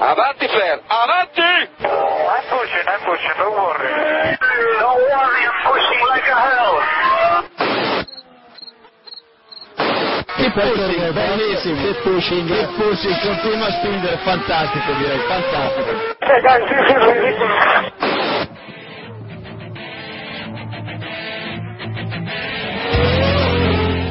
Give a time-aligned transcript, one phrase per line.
[0.00, 1.68] Avanti, Flair, avanti!
[1.84, 3.84] I'm pushing, I'm pushing, don't worry.
[4.80, 6.80] Don't worry, I'm pushing like a hell.
[10.40, 15.92] Keep pushing, bellissimo, keep pushing, keep pushing, continua a spingere, fantastico direi, fantastico.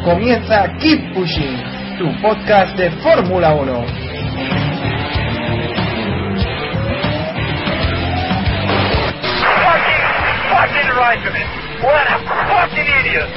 [0.06, 1.58] Comienza Keep Pushing,
[1.98, 4.69] tu podcast de Fórmula 1.
[11.00, 11.48] Right of it.
[11.80, 13.32] What a fucking idiot.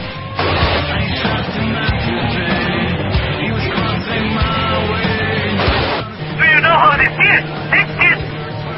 [6.34, 7.44] Do you know how this is?
[7.70, 8.18] This is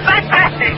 [0.05, 0.77] fantastic.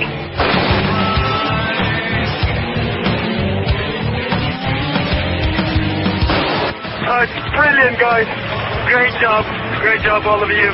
[7.11, 8.31] Oh, it's brilliant, guys.
[8.87, 9.43] Great job.
[9.83, 10.71] Great job, all of you.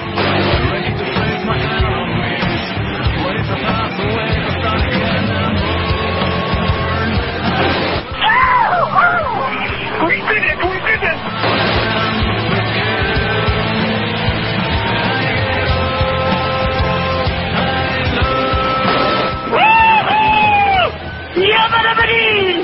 [21.34, 22.62] Yabba-dabba-dee!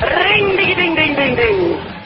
[0.00, 1.96] Ring, ding, ding, ding, ding, ding.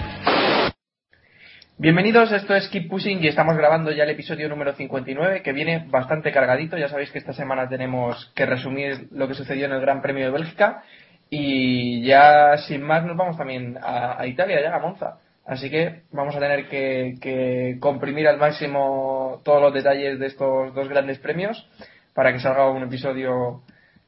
[1.78, 5.86] Bienvenidos, esto es Keep Pushing y estamos grabando ya el episodio número 59 que viene
[5.88, 6.76] bastante cargadito.
[6.76, 10.26] Ya sabéis que esta semana tenemos que resumir lo que sucedió en el Gran Premio
[10.26, 10.82] de Bélgica
[11.30, 15.18] y ya sin más nos vamos también a, a Italia, ya a Monza.
[15.46, 20.74] Así que vamos a tener que, que comprimir al máximo todos los detalles de estos
[20.74, 21.68] dos grandes premios
[22.14, 23.62] para que salga un episodio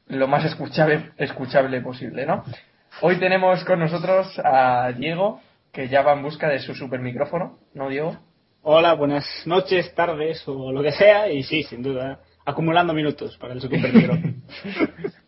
[0.07, 2.43] lo más escuchable, escuchable posible, ¿no?
[3.01, 5.41] Hoy tenemos con nosotros a Diego,
[5.71, 8.17] que ya va en busca de su super micrófono, ¿no, Diego?
[8.61, 11.29] Hola, buenas noches, tardes o lo que sea.
[11.29, 14.33] Y sí, sin duda, acumulando minutos para el super micrófono.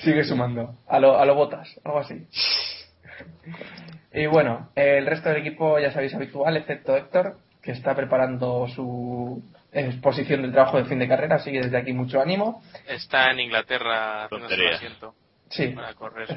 [0.00, 0.76] Sigue sumando.
[0.86, 2.26] A lo, a lo botas, algo así.
[4.12, 9.42] Y bueno, el resto del equipo ya sabéis habitual, excepto Héctor, que está preparando su
[9.72, 12.62] exposición del trabajo de fin de carrera, así que desde aquí mucho ánimo.
[12.86, 15.14] Está en Inglaterra haciendo su asiento
[15.52, 16.28] Sí, para correr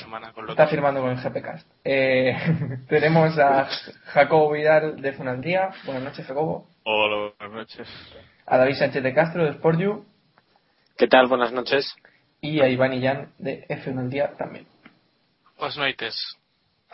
[0.00, 1.64] semana con está firmando con el GPcast.
[1.84, 2.36] Eh,
[2.88, 3.66] tenemos a
[4.06, 5.70] Jacobo Vidal de Funandía.
[5.84, 6.66] Buenas noches, Jacobo.
[6.82, 7.88] Hola, buenas noches.
[8.46, 10.04] A David Sánchez de Castro de SportU.
[10.96, 11.28] ¿Qué tal?
[11.28, 11.94] Buenas noches.
[12.40, 14.66] Y a Iván Illán de F1 al día también.
[15.58, 16.36] Buenas noches.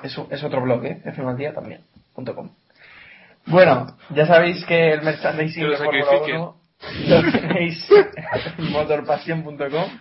[0.03, 1.03] Es, es otro blog, ¿eh?
[1.05, 1.83] F1 al día también.
[2.15, 2.51] punto com.
[3.47, 6.41] Bueno, ya sabéis que el merchandising de Fórmula sacrifiquen.
[6.41, 6.65] 1
[7.07, 7.89] lo tenéis
[8.59, 10.01] en motorpasión.com.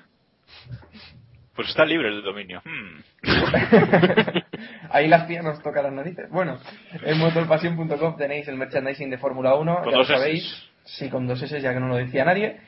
[1.55, 2.61] Pues está libre el dominio.
[2.65, 3.03] Hmm.
[4.89, 6.29] Ahí las tías nos tocan las narices.
[6.29, 6.59] Bueno,
[7.03, 10.43] en motorpasión.com tenéis el merchandising de Fórmula 1, Con ya lo sabéis.
[10.43, 10.69] Ss.
[10.85, 12.59] Sí, con dos S, ya que no lo decía nadie.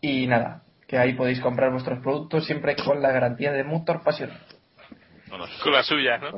[0.00, 4.30] Y nada, que ahí podéis comprar vuestros productos siempre con la garantía de Motor Pasión.
[5.62, 6.32] Con la suya, ¿no?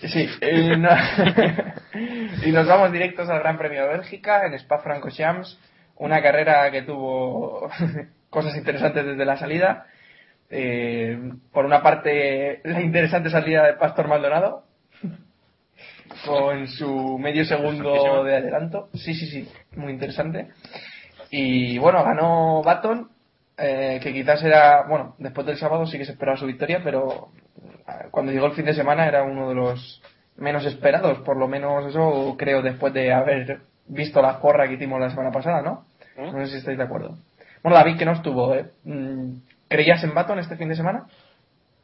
[0.00, 0.88] Sí, y, no-
[2.46, 5.58] y nos vamos directos al Gran Premio de Bélgica en Spa-Francorchamps,
[5.96, 7.68] una carrera que tuvo
[8.30, 9.86] cosas interesantes desde la salida.
[10.48, 11.18] Eh,
[11.52, 14.62] por una parte, la interesante salida de Pastor Maldonado,
[16.24, 18.88] con su medio segundo de adelanto.
[18.94, 20.48] Sí, sí, sí, muy interesante.
[21.30, 23.10] Y bueno, ganó Baton,
[23.56, 27.30] eh, que quizás era, bueno, después del sábado sí que se esperaba su victoria, pero
[27.88, 30.02] eh, cuando llegó el fin de semana era uno de los
[30.36, 35.00] menos esperados, por lo menos eso creo después de haber visto la porra que hicimos
[35.00, 35.84] la semana pasada, ¿no?
[36.16, 37.16] No sé si estáis de acuerdo.
[37.62, 38.70] Bueno, David, que no estuvo, ¿eh?
[38.84, 39.38] Mm,
[39.68, 41.06] ¿Creías en Baton este fin de semana?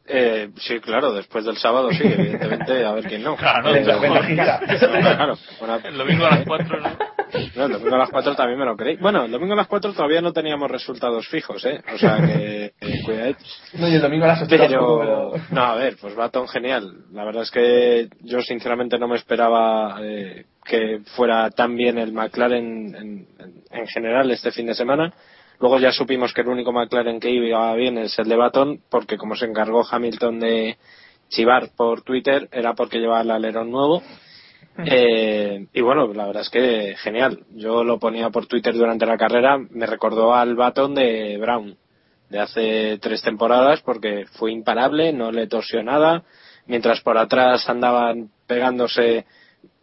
[0.05, 3.37] Eh, sí, claro, después del sábado sí, evidentemente, a ver quién no.
[3.43, 4.61] Claro, Venga, ventajista.
[4.91, 6.89] claro, una- El domingo a las 4, ¿no?
[7.57, 8.97] no, el domingo a las 4 también me lo creí.
[8.97, 11.81] Bueno, el domingo a las 4 todavía no teníamos resultados fijos, ¿eh?
[11.95, 12.73] O sea que...
[12.81, 13.41] eh, cuidadito.
[13.75, 17.05] No, y el domingo a las 8 Pero, pero- no, a ver, pues Baton genial.
[17.13, 22.13] La verdad es que yo sinceramente no me esperaba eh, que fuera tan bien el
[22.13, 25.13] McLaren en, en- en general este fin de semana.
[25.62, 29.17] Luego ya supimos que el único McLaren que iba bien es el de Baton, porque
[29.17, 30.76] como se encargó Hamilton de
[31.29, 34.03] chivar por Twitter, era porque llevaba el alerón nuevo.
[34.85, 37.44] Eh, y bueno, la verdad es que genial.
[37.55, 41.76] Yo lo ponía por Twitter durante la carrera, me recordó al Baton de Brown
[42.29, 46.25] de hace tres temporadas porque fue imparable, no le torsió nada,
[46.67, 49.26] mientras por atrás andaban pegándose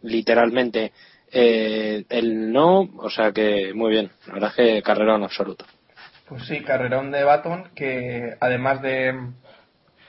[0.02, 0.92] literalmente
[1.32, 5.64] eh, el no, o sea que muy bien, la verdad es que carrerón absoluto.
[6.28, 9.14] Pues sí, carrerón de Baton que además de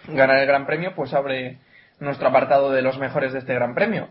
[0.07, 1.59] ganar el Gran Premio, pues abre
[1.99, 4.09] nuestro apartado de los mejores de este Gran Premio.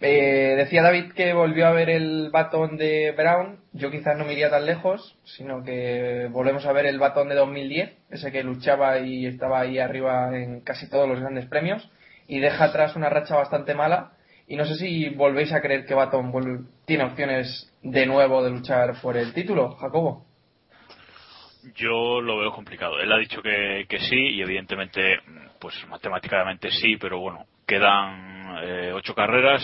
[0.00, 3.60] Eh, decía David que volvió a ver el batón de Brown.
[3.72, 7.34] Yo quizás no me iría tan lejos, sino que volvemos a ver el batón de
[7.34, 11.90] 2010, ese que luchaba y estaba ahí arriba en casi todos los grandes premios,
[12.28, 14.12] y deja atrás una racha bastante mala.
[14.48, 19.00] Y no sé si volvéis a creer que Baton tiene opciones de nuevo de luchar
[19.00, 20.24] por el título, Jacobo.
[21.74, 23.00] Yo lo veo complicado.
[23.00, 25.18] Él ha dicho que, que sí y evidentemente,
[25.60, 29.62] pues matemáticamente sí, pero bueno, quedan eh, ocho carreras,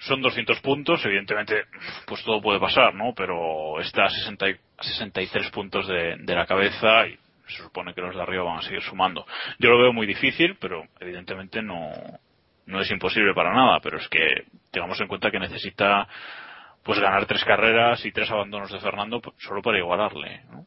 [0.00, 1.64] son 200 puntos, evidentemente,
[2.06, 3.14] pues todo puede pasar, ¿no?
[3.14, 7.16] Pero está a 60 y- a 63 puntos de, de la cabeza y
[7.46, 9.24] se supone que los de arriba van a seguir sumando.
[9.58, 11.90] Yo lo veo muy difícil, pero evidentemente no,
[12.66, 16.06] no es imposible para nada, pero es que tengamos en cuenta que necesita
[16.84, 20.66] pues ganar tres carreras y tres abandonos de Fernando solo para igualarle, ¿no?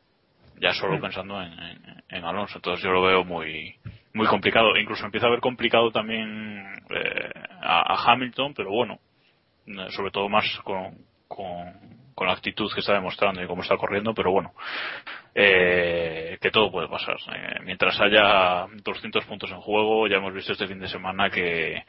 [0.62, 2.58] ya solo pensando en, en- en Alonso.
[2.60, 3.76] Entonces yo lo veo muy
[4.14, 4.78] muy complicado.
[4.78, 7.30] Incluso empieza a ver complicado también eh,
[7.62, 9.00] a, a Hamilton, pero bueno,
[9.68, 10.96] eh, sobre todo más con,
[11.28, 11.74] con,
[12.16, 14.54] con la actitud que está demostrando y cómo está corriendo, pero bueno,
[15.34, 17.18] eh, que todo puede pasar.
[17.36, 21.84] Eh, mientras haya 200 puntos en juego, ya hemos visto este fin de semana que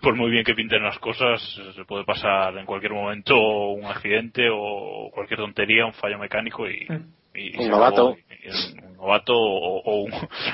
[0.00, 1.40] por muy bien que pinten las cosas,
[1.74, 6.86] se puede pasar en cualquier momento un accidente o cualquier tontería, un fallo mecánico y,
[7.34, 8.10] y- y Un novato.
[8.12, 8.16] acabó.
[8.16, 10.12] Y- un novato o, o un,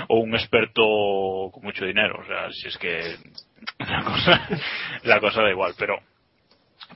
[0.09, 0.83] o un experto
[1.53, 2.19] con mucho dinero.
[2.21, 3.15] O sea, si es que
[3.79, 4.49] la cosa,
[5.05, 6.01] la cosa da igual, pero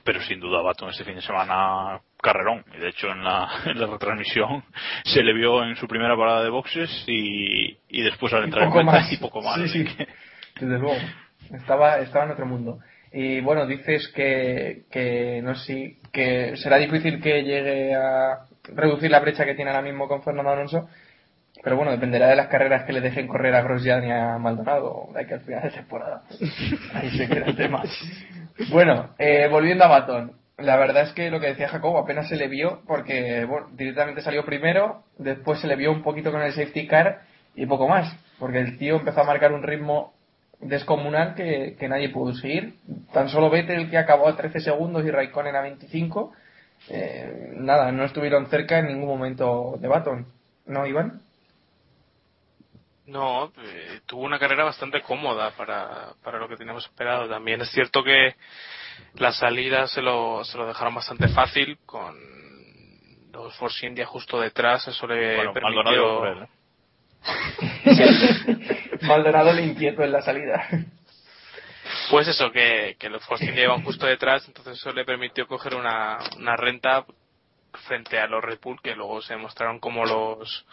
[0.03, 3.79] pero sin duda Baton este fin de semana carrerón y de hecho en la, en
[3.79, 4.63] la retransmisión
[5.03, 8.69] se le vio en su primera parada de boxes y, y después al entrar en
[8.71, 9.11] poco más.
[9.11, 9.83] y poco más Sí, sí.
[9.85, 10.07] que-
[10.59, 10.95] Desde luego.
[11.53, 12.79] Estaba, estaba en otro mundo.
[13.13, 19.11] Y bueno, dices que, que no sé si, que será difícil que llegue a reducir
[19.11, 20.87] la brecha que tiene ahora mismo con Fernando Alonso.
[21.63, 25.09] Pero bueno, dependerá de las carreras que le dejen correr a Grosjean y a Maldonado
[25.13, 26.23] de aquí al final de temporada.
[26.93, 27.83] Ahí se queda el tema.
[28.69, 30.33] Bueno, eh, volviendo a Baton.
[30.57, 34.21] La verdad es que lo que decía Jacobo apenas se le vio porque bueno, directamente
[34.21, 37.21] salió primero, después se le vio un poquito con el safety car
[37.55, 40.13] y poco más, porque el tío empezó a marcar un ritmo
[40.59, 42.75] descomunal que, que nadie pudo seguir.
[43.11, 46.31] Tan solo Vettel que acabó a 13 segundos y Raikkonen a 25.
[46.89, 50.27] eh, nada, no estuvieron cerca en ningún momento de Baton.
[50.67, 51.21] ¿No, Iván?
[53.11, 57.27] No, eh, tuvo una carrera bastante cómoda para, para lo que teníamos esperado.
[57.27, 58.35] También es cierto que
[59.15, 62.15] la salida se lo, se lo dejaron bastante fácil con
[63.33, 64.87] los Force India justo detrás.
[64.87, 66.47] Eso le Bueno, Maldonado iba por él,
[67.83, 68.47] permitió...
[68.55, 68.97] ¿eh?
[69.01, 70.69] Maldonado le inquieto en la salida.
[72.09, 75.75] Pues eso, que, que los Force India iban justo detrás, entonces eso le permitió coger
[75.75, 77.05] una, una renta
[77.87, 80.65] frente a los Red Bull, que luego se mostraron como los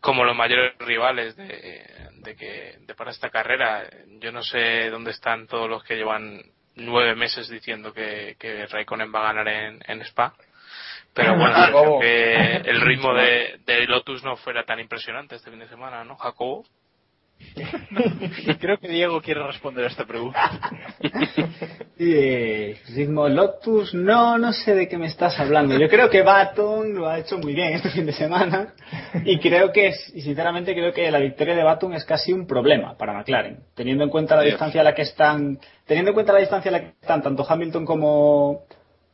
[0.00, 3.88] como los mayores rivales de, de que de para esta carrera.
[4.20, 6.42] Yo no sé dónde están todos los que llevan
[6.76, 10.34] nueve meses diciendo que, que Raikkonen va a ganar en, en Spa.
[11.14, 15.60] Pero bueno, creo que el ritmo de, de Lotus no fuera tan impresionante este fin
[15.60, 16.64] de semana, ¿no, Jacobo?
[18.60, 20.50] Creo que Diego quiere responder a esta pregunta.
[22.00, 25.76] Eh, ritmo Lotus, no, no sé de qué me estás hablando.
[25.76, 28.72] Yo creo que Baton lo ha hecho muy bien este fin de semana
[29.24, 32.46] y creo que, es- y sinceramente creo que la victoria de Baton es casi un
[32.46, 34.52] problema para McLaren, teniendo en cuenta la Dios.
[34.52, 37.44] distancia a la que están, teniendo en cuenta la distancia a la que están tanto
[37.48, 38.60] Hamilton como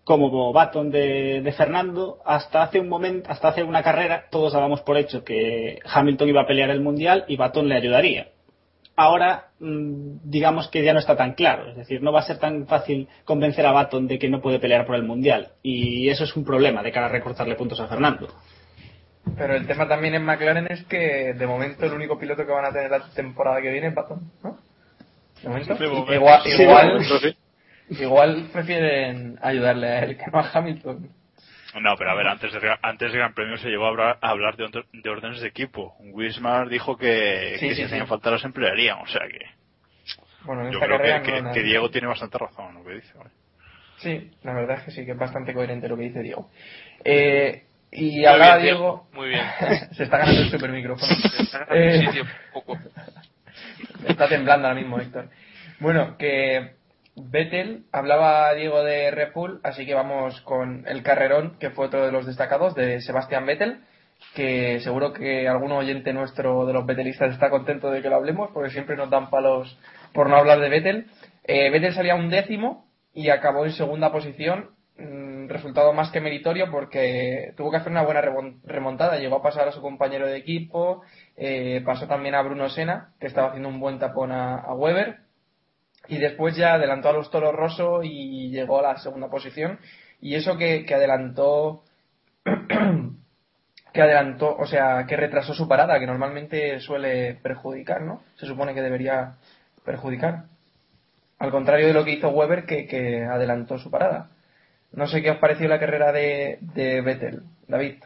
[0.04, 4.82] como Baton de, de Fernando, hasta hace un momento, hasta hace una carrera, todos dábamos
[4.82, 8.28] por hecho que Hamilton iba a pelear el mundial y Baton le ayudaría
[8.96, 11.70] ahora mm, digamos que ya no está tan claro.
[11.70, 14.58] Es decir, no va a ser tan fácil convencer a Baton de que no puede
[14.58, 15.52] pelear por el Mundial.
[15.62, 18.28] Y eso es un problema de cara a recortarle puntos a Fernando.
[19.36, 22.66] Pero el tema también en McLaren es que de momento el único piloto que van
[22.66, 24.58] a tener la temporada que viene es Baton, ¿no?
[25.42, 26.12] De momento.
[26.12, 27.36] Igual, Sí, igual, sí.
[27.90, 31.08] Igual prefieren ayudarle a él que no a Hamilton.
[31.80, 34.30] No, pero a ver, antes, de, antes del Gran Premio se llegó a hablar, a
[34.30, 35.96] hablar de, órdenes de equipo.
[35.98, 39.40] Wismar dijo que, Sí, que sí, si hacían falta los emplearían, o sea que
[40.44, 41.52] Bueno, en yo esta creo que, no.
[41.52, 43.12] Diego tiene bastante razón en lo que dice.
[43.18, 43.30] ¿vale?
[43.98, 46.48] Sí, la verdad es que sí, que es bastante coherente lo que dice Diego.
[47.04, 49.08] Eh, y Muy hablaba bien, Diego.
[49.12, 49.44] Muy bien.
[49.92, 51.12] Se está ganando el super micrófono.
[51.40, 52.78] Está Eh, ganando sitio poco.
[54.08, 55.28] Está temblando ahora mismo, Héctor.
[55.80, 56.74] Bueno, que
[57.16, 62.04] Vettel hablaba Diego de Red Bull, así que vamos con el carrerón, que fue otro
[62.04, 63.80] de los destacados de Sebastián Vettel,
[64.34, 68.50] que seguro que algún oyente nuestro de los Vettelistas está contento de que lo hablemos,
[68.52, 69.78] porque siempre nos dan palos
[70.12, 71.06] por no hablar de Vettel.
[71.44, 76.70] Eh, Vettel salía un décimo y acabó en segunda posición, mm, resultado más que meritorio
[76.70, 80.36] porque tuvo que hacer una buena remon- remontada, llegó a pasar a su compañero de
[80.38, 81.02] equipo,
[81.36, 85.18] eh, pasó también a Bruno Sena, que estaba haciendo un buen tapón a, a Weber,
[86.08, 89.78] y después ya adelantó a los Toros Rosso y llegó a la segunda posición,
[90.20, 91.82] y eso que, que adelantó
[93.94, 98.22] que adelantó, o sea, que retrasó su parada, que normalmente suele perjudicar, ¿no?
[98.34, 99.36] Se supone que debería
[99.84, 100.46] perjudicar.
[101.38, 104.30] Al contrario de lo que hizo Weber, que, que adelantó su parada.
[104.92, 108.02] No sé qué os pareció la carrera de, de Vettel, David.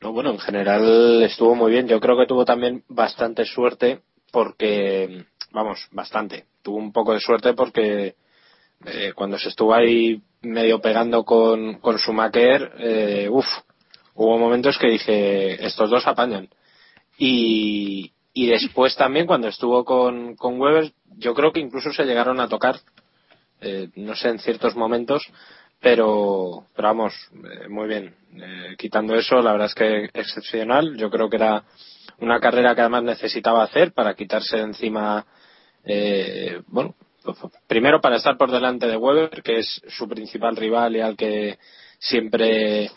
[0.00, 1.86] No, bueno, en general estuvo muy bien.
[1.86, 4.00] Yo creo que tuvo también bastante suerte
[4.32, 6.46] porque, vamos, bastante.
[6.68, 8.14] Tuvo un poco de suerte porque
[8.84, 13.46] eh, cuando se estuvo ahí medio pegando con, con Schumacher, eh, uff,
[14.12, 16.50] hubo momentos que dije, estos dos apañan.
[17.16, 22.38] Y, y después también cuando estuvo con, con Weber, yo creo que incluso se llegaron
[22.38, 22.76] a tocar,
[23.62, 25.26] eh, no sé, en ciertos momentos,
[25.80, 28.14] pero, pero vamos, eh, muy bien.
[28.36, 30.98] Eh, quitando eso, la verdad es que excepcional.
[30.98, 31.64] Yo creo que era
[32.18, 35.24] una carrera que además necesitaba hacer para quitarse encima,
[35.84, 36.94] eh, bueno,
[37.66, 41.58] primero para estar por delante de Weber, que es su principal rival y al que
[41.98, 42.90] siempre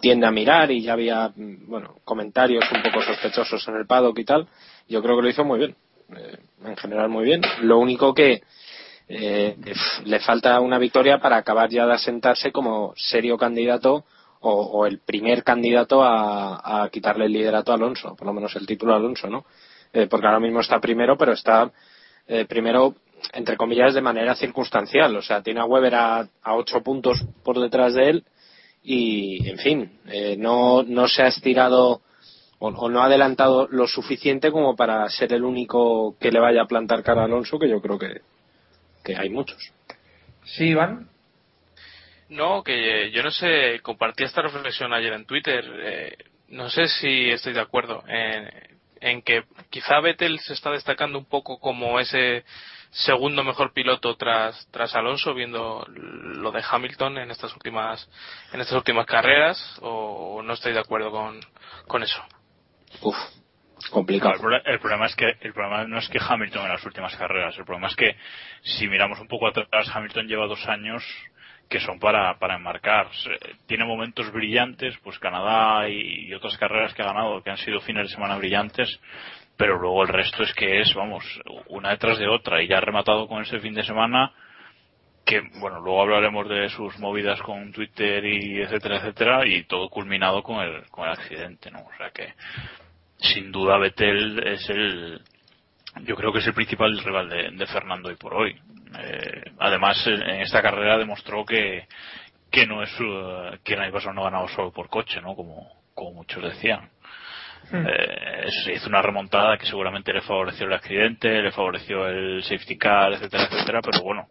[0.00, 4.18] tiende a mirar y ya había, mm, bueno, comentarios un poco sospechosos en el paddock
[4.18, 4.48] y tal.
[4.88, 5.76] Yo creo que lo hizo muy bien.
[6.16, 7.42] Eh, en general muy bien.
[7.62, 8.42] Lo único que
[9.08, 9.56] eh,
[10.04, 14.04] le falta una victoria para acabar ya de asentarse como serio candidato
[14.46, 18.66] o, el primer candidato a, a quitarle el liderato a Alonso, por lo menos el
[18.66, 19.46] título a Alonso, ¿no?
[19.90, 21.72] Eh, porque ahora mismo está primero, pero está
[22.26, 22.94] eh, primero,
[23.32, 25.14] entre comillas, de manera circunstancial.
[25.16, 28.24] O sea, tiene a Weber a, a ocho puntos por detrás de él
[28.82, 32.02] y, en fin, eh, no, no se ha estirado
[32.58, 36.62] o, o no ha adelantado lo suficiente como para ser el único que le vaya
[36.62, 38.20] a plantar cara a Alonso, que yo creo que,
[39.02, 39.72] que hay muchos.
[40.44, 41.08] Sí, Iván.
[42.28, 45.64] No, que yo no sé, compartí esta reflexión ayer en Twitter.
[45.82, 46.16] eh,
[46.48, 48.48] no sé si estoy de acuerdo en,
[49.04, 52.42] en que quizá Vettel se está destacando un poco como ese
[52.90, 58.08] segundo mejor piloto tras tras Alonso, viendo lo de Hamilton en estas últimas
[58.52, 61.38] en estas últimas carreras, o, no estoy de acuerdo con,
[61.86, 62.22] con eso.
[63.02, 64.34] Uf, No, complicado.
[64.64, 67.66] el problema es que el problema no es que Hamilton en las últimas carreras, el
[67.66, 68.16] problema es que
[68.62, 71.04] si miramos un poco atrás, Hamilton lleva dos años
[71.68, 73.08] que son para, para enmarcar.
[73.66, 78.08] Tiene momentos brillantes, pues Canadá y, otras carreras que ha ganado, que han sido fines
[78.08, 79.00] de semana brillantes,
[79.56, 81.24] pero luego el resto es que es, vamos,
[81.68, 82.62] una detrás de otra.
[82.62, 84.32] Y ya ha rematado con ese fin de semana
[85.24, 90.42] que, bueno, luego hablaremos de sus movidas con Twitter y etcétera, etcétera, y todo culminado
[90.42, 91.80] con el, con el accidente, ¿no?
[91.80, 92.34] O sea que,
[93.16, 95.22] sin duda Vettel es el
[96.02, 98.60] yo creo que es el principal rival de, de Fernando hoy por hoy.
[98.98, 101.86] Eh, además en esta carrera demostró que
[102.50, 106.12] que no es eh, que el no ha ganado solo por coche no como como
[106.12, 106.90] muchos decían.
[107.72, 112.76] Eh, se hizo una remontada que seguramente le favoreció el accidente le favoreció el safety
[112.76, 114.26] car etcétera etcétera pero bueno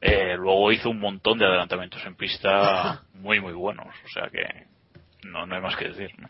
[0.00, 3.86] eh, luego hizo un montón de adelantamientos en pista muy muy buenos.
[3.86, 4.66] O sea que
[5.28, 6.28] no no hay más que decir ¿no?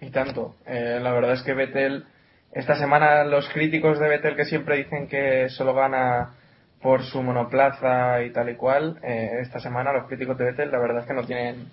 [0.00, 0.54] Y tanto.
[0.66, 2.04] Eh, la verdad es que Vettel,
[2.52, 6.34] esta semana los críticos de Vettel que siempre dicen que solo gana
[6.80, 10.78] por su monoplaza y tal y cual, eh, esta semana los críticos de Vettel la
[10.78, 11.68] verdad es que no tienen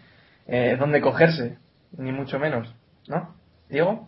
[0.47, 1.57] eh, dónde cogerse,
[1.97, 2.73] ni mucho menos,
[3.07, 3.35] ¿no?
[3.69, 4.07] Diego.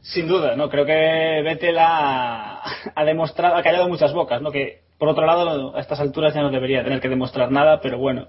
[0.00, 2.62] Sin duda, no creo que Vettel ha,
[2.94, 4.50] ha demostrado, ha callado muchas bocas, ¿no?
[4.50, 7.98] Que por otro lado a estas alturas ya no debería tener que demostrar nada, pero
[7.98, 8.28] bueno,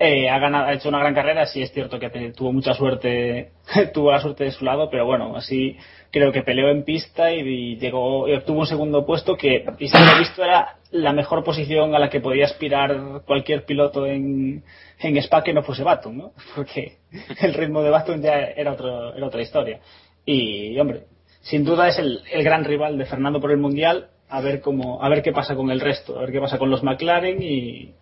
[0.00, 3.50] eh, ha ganado, ha hecho una gran carrera, sí es cierto que tuvo mucha suerte,
[3.92, 5.76] tuvo la suerte de su lado, pero bueno, así
[6.12, 9.98] creo que peleó en pista y, llegó y obtuvo un segundo puesto que, y si
[9.98, 14.62] lo visto, era la mejor posición a la que podía aspirar cualquier piloto en,
[15.00, 16.32] en Spa que no fuese Baton, ¿no?
[16.54, 16.98] Porque
[17.40, 19.80] el ritmo de Baton ya era, otro, era otra historia.
[20.24, 21.06] Y, hombre,
[21.40, 25.02] sin duda es el, el gran rival de Fernando por el Mundial, a ver cómo,
[25.02, 27.94] a ver qué pasa con el resto, a ver qué pasa con los McLaren y,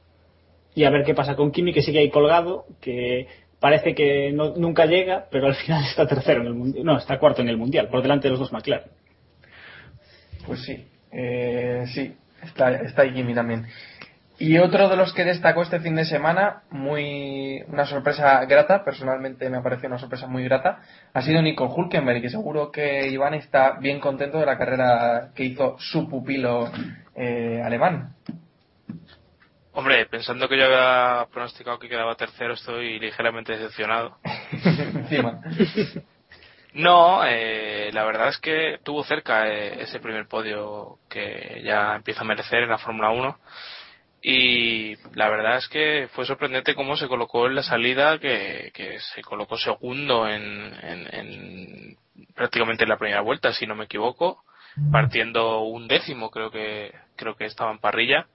[0.77, 3.27] y a ver qué pasa con Kimi, que sigue ahí colgado, que
[3.59, 7.19] parece que no- nunca llega, pero al final está tercero en el mundial, no, está
[7.19, 8.87] cuarto en el mundial, por delante de los dos McLaren.
[10.47, 12.15] Pues sí, eh, sí,
[12.45, 13.67] está, está ahí Kimi también.
[14.39, 19.49] Y otro de los que destacó este fin de semana, muy una sorpresa grata, personalmente
[19.49, 20.81] me ha parecido una sorpresa muy grata,
[21.15, 25.45] ha sido Nico Hulkenberg, que seguro que Iván está bien contento de la carrera que
[25.45, 26.71] hizo su pupilo
[27.15, 28.11] eh, alemán.
[29.79, 34.17] Hombre, pensando que yo había pronosticado que quedaba tercero, estoy ligeramente decepcionado.
[34.51, 35.39] Encima.
[36.73, 42.23] No, eh, la verdad es que tuvo cerca eh, ese primer podio que ya empieza
[42.23, 43.39] a merecer en la Fórmula 1
[44.23, 48.99] y la verdad es que fue sorprendente cómo se colocó en la salida, que, que
[48.99, 51.97] se colocó segundo en, en- en
[52.35, 54.43] prácticamente en la primera vuelta, si no me equivoco,
[54.91, 58.27] partiendo un décimo, creo que creo que estaba en parrilla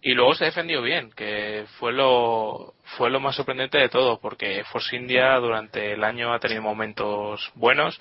[0.00, 4.64] y luego se defendió bien, que fue lo fue lo más sorprendente de todo, porque
[4.64, 8.00] Force India durante el año ha tenido momentos buenos,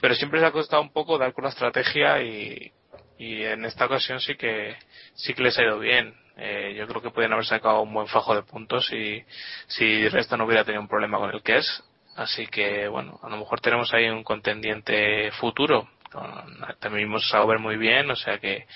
[0.00, 2.70] pero siempre se ha costado un poco dar con la estrategia y,
[3.18, 4.76] y en esta ocasión sí que
[5.14, 6.14] sí que les ha ido bien.
[6.36, 9.24] Eh, yo creo que podrían haber sacado un buen fajo de puntos y
[9.66, 11.82] si Resta no hubiera tenido un problema con el que es.
[12.14, 15.88] Así que bueno, a lo mejor tenemos ahí un contendiente futuro.
[16.12, 18.66] Con- También vimos Sauber muy bien, o sea que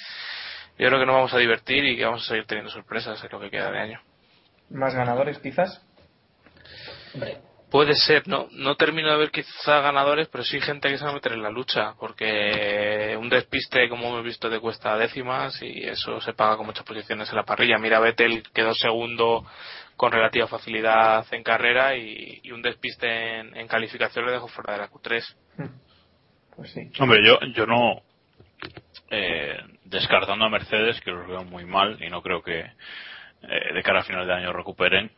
[0.78, 3.30] yo creo que nos vamos a divertir y que vamos a seguir teniendo sorpresas en
[3.30, 4.00] lo que queda de año.
[4.70, 5.84] Más ganadores, quizás.
[7.70, 11.10] Puede ser, no, no termino de ver quizá ganadores, pero sí gente que se va
[11.10, 15.84] a meter en la lucha, porque un despiste, como hemos visto, te cuesta décimas y
[15.84, 17.78] eso se paga con muchas posiciones en la parrilla.
[17.78, 19.46] Mira, Vettel quedó segundo
[19.96, 24.74] con relativa facilidad en carrera y, y un despiste en, en calificación le dejó fuera
[24.74, 25.34] de la Q3.
[26.56, 26.90] Pues sí.
[27.00, 28.02] Hombre, yo, yo no.
[29.10, 33.82] Eh, descartando a Mercedes, que los veo muy mal y no creo que eh, de
[33.82, 35.10] cara a final de año recuperen,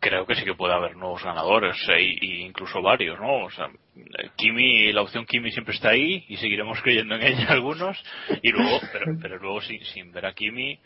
[0.00, 2.02] creo que sí que puede haber nuevos ganadores e,
[2.40, 3.44] incluso varios, ¿no?
[3.44, 7.46] O sea, eh, Kimi, la opción Kimi siempre está ahí y seguiremos creyendo en ella
[7.48, 8.02] algunos.
[8.42, 10.78] Y luego, pero, pero luego sin, sin ver a Kimi,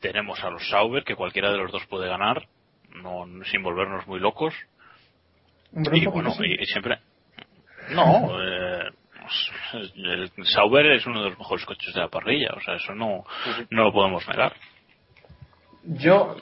[0.00, 2.48] tenemos a los Sauber, que cualquiera de los dos puede ganar,
[2.90, 4.54] no, sin volvernos muy locos.
[5.72, 6.98] Y bueno, y, y siempre.
[7.90, 8.65] No, eh,
[9.94, 13.24] el Sauber es uno de los mejores coches de la parrilla, o sea, eso no,
[13.70, 14.52] no lo podemos negar.
[15.84, 16.36] Yo,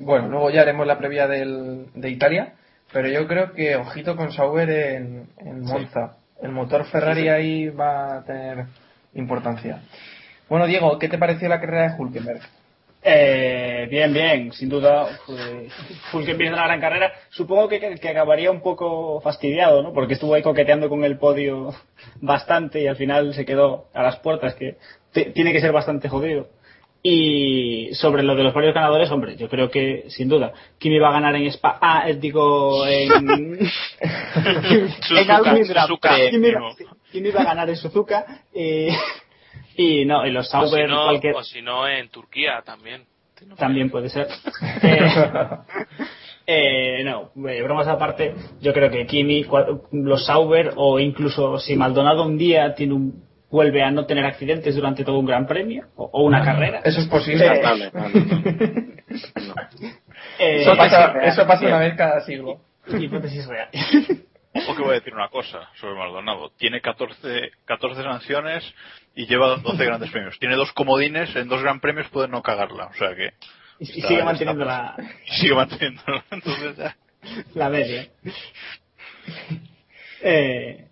[0.00, 2.54] bueno, luego ya haremos la previa del, de Italia,
[2.92, 6.18] pero yo creo que ojito con Sauber en, en Monza.
[6.42, 8.66] El motor Ferrari ahí va a tener
[9.14, 9.82] importancia.
[10.48, 12.42] Bueno, Diego, ¿qué te pareció la carrera de Hulkenberg?
[13.08, 15.06] Eh, bien, bien, sin duda.
[15.24, 15.68] Fue,
[16.12, 17.12] Hulkenberg una gran carrera.
[17.30, 19.92] Supongo que, que acabaría un poco fastidiado, ¿no?
[19.92, 21.72] Porque estuvo ahí coqueteando con el podio
[22.20, 24.78] bastante y al final se quedó a las puertas, que
[25.12, 26.48] tiene que ser bastante jodido.
[27.00, 31.10] Y sobre lo de los varios ganadores, hombre, yo creo que sin duda Kimi va
[31.10, 33.12] a ganar en Spa, ah, eh, digo en
[36.40, 36.90] en.
[37.12, 38.88] Kimi va a ganar en Suzuka eh,
[39.76, 43.04] y no, y los O si Sauber no, cualquier o si no en Turquía también.
[43.56, 44.28] también puede ser.
[44.82, 44.98] Eh,
[46.46, 49.44] eh, no, eh, bromas aparte, yo creo que Kimi,
[49.92, 54.74] los Sauber o incluso si Maldonado un día tiene un, vuelve a no tener accidentes
[54.76, 56.80] durante todo un gran premio o, o una carrera.
[56.84, 57.46] Eso es posible.
[57.46, 58.12] Eh, Vale, vale.
[60.38, 62.60] eh, Eso pasa, eso pasa una vez cada siglo.
[62.88, 63.68] Hipótesis real.
[64.68, 66.50] O que voy a decir una cosa sobre Maldonado.
[66.56, 68.74] Tiene 14, 14 sanciones
[69.14, 70.38] y lleva 12 grandes premios.
[70.38, 72.86] Tiene dos comodines, en dos gran premios puede no cagarla.
[72.86, 73.32] O sea que.
[73.78, 76.22] Y, sigue manteniendo la, y sigue manteniéndolo.
[76.30, 76.96] Entonces ya.
[77.54, 78.08] la media.
[80.22, 80.86] Eh,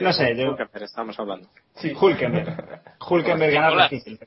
[0.00, 1.48] no sé, yo, Hulkenberg, estamos hablando.
[1.76, 1.92] Sí.
[1.98, 2.82] Hulkenberg.
[3.08, 4.18] Hulkenberg ganar difícil.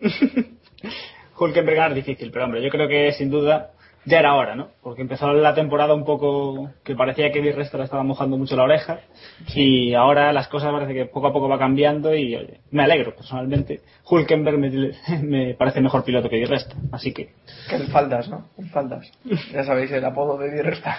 [1.38, 3.72] Hulkenberg ganar difícil, pero hombre, yo creo que sin duda
[4.08, 4.68] ya era hora, ¿no?
[4.82, 8.64] Porque empezó la temporada un poco que parecía que Resta le estaba mojando mucho la
[8.64, 9.00] oreja
[9.54, 13.14] y ahora las cosas parece que poco a poco va cambiando y oye, me alegro
[13.14, 13.80] personalmente.
[14.08, 14.70] Hulkenberg me,
[15.22, 17.30] me parece mejor piloto que Resta, así que
[17.68, 18.48] Que el faldas, ¿no?
[18.56, 19.10] El faldas.
[19.52, 20.96] Ya sabéis el apodo de Dirresta.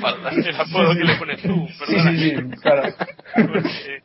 [0.00, 2.10] Falta el apodo que le pones tú, Sí, perdona.
[2.10, 2.82] sí, sí, claro.
[3.34, 4.02] Porque-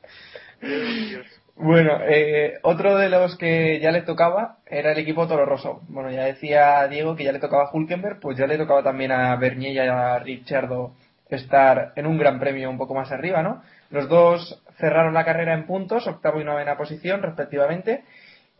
[0.62, 1.26] Ay, Dios.
[1.56, 5.82] Bueno, eh, otro de los que ya le tocaba era el equipo Toro Rosso.
[5.88, 9.12] Bueno, ya decía Diego que ya le tocaba a Hulkenberg, pues ya le tocaba también
[9.12, 10.94] a Bernier y a Ricciardo
[11.30, 13.62] estar en un gran premio un poco más arriba, ¿no?
[13.92, 18.04] Los dos cerraron la carrera en puntos, octavo y novena posición respectivamente,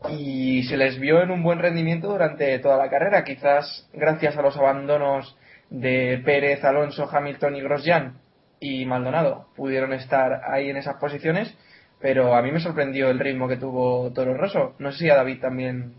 [0.08, 4.42] y se les vio en un buen rendimiento durante toda la carrera, quizás gracias a
[4.42, 5.36] los abandonos
[5.70, 8.18] de Pérez, Alonso, Hamilton y Grosjean
[8.60, 11.56] y Maldonado pudieron estar ahí en esas posiciones,
[12.04, 14.74] pero a mí me sorprendió el ritmo que tuvo Toro Rosso.
[14.78, 15.94] No sé si a David también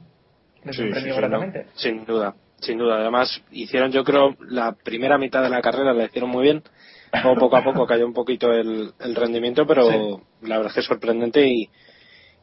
[0.63, 1.65] le Sí, sorprendió sí, gratamente.
[1.73, 2.35] sin duda.
[2.59, 2.97] sin duda.
[2.99, 6.61] Además, hicieron, yo creo, la primera mitad de la carrera la hicieron muy bien.
[7.23, 10.79] Luego, poco a poco cayó un poquito el, el rendimiento, pero la verdad es que
[10.81, 11.69] es sorprendente y,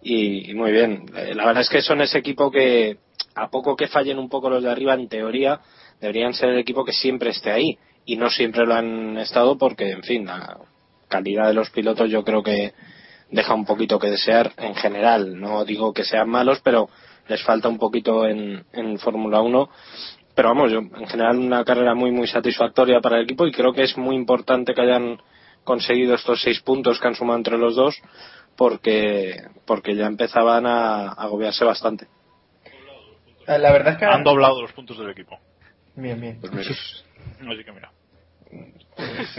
[0.03, 1.05] y, y muy bien.
[1.15, 2.97] La verdad es que son ese equipo que,
[3.37, 5.61] a poco que fallen un poco los de arriba, en teoría,
[6.01, 7.79] deberían ser el equipo que siempre esté ahí.
[8.07, 10.59] Y no siempre lo han estado porque, en fin, la
[11.07, 12.73] calidad de los pilotos yo creo que
[13.33, 15.41] deja un poquito que desear en general.
[15.41, 16.89] No digo que sean malos, pero
[17.27, 19.69] les falta un poquito en, en Fórmula 1.
[20.35, 23.73] Pero vamos, yo, en general una carrera muy, muy satisfactoria para el equipo y creo
[23.73, 25.21] que es muy importante que hayan
[25.65, 28.01] conseguido estos seis puntos que han sumado entre los dos
[28.57, 32.07] porque, porque ya empezaban a, a agobiarse bastante.
[33.47, 34.05] La verdad es que...
[34.05, 35.39] Han doblado los puntos del equipo.
[35.97, 36.39] Bien, bien.
[36.41, 36.71] Pues mira.
[37.53, 37.93] Así que mira.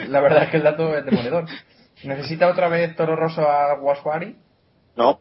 [0.10, 1.45] La verdad es que el dato es demoledor.
[2.03, 4.35] ¿Necesita otra vez Toro Rosso a Waswari?
[4.95, 5.19] No.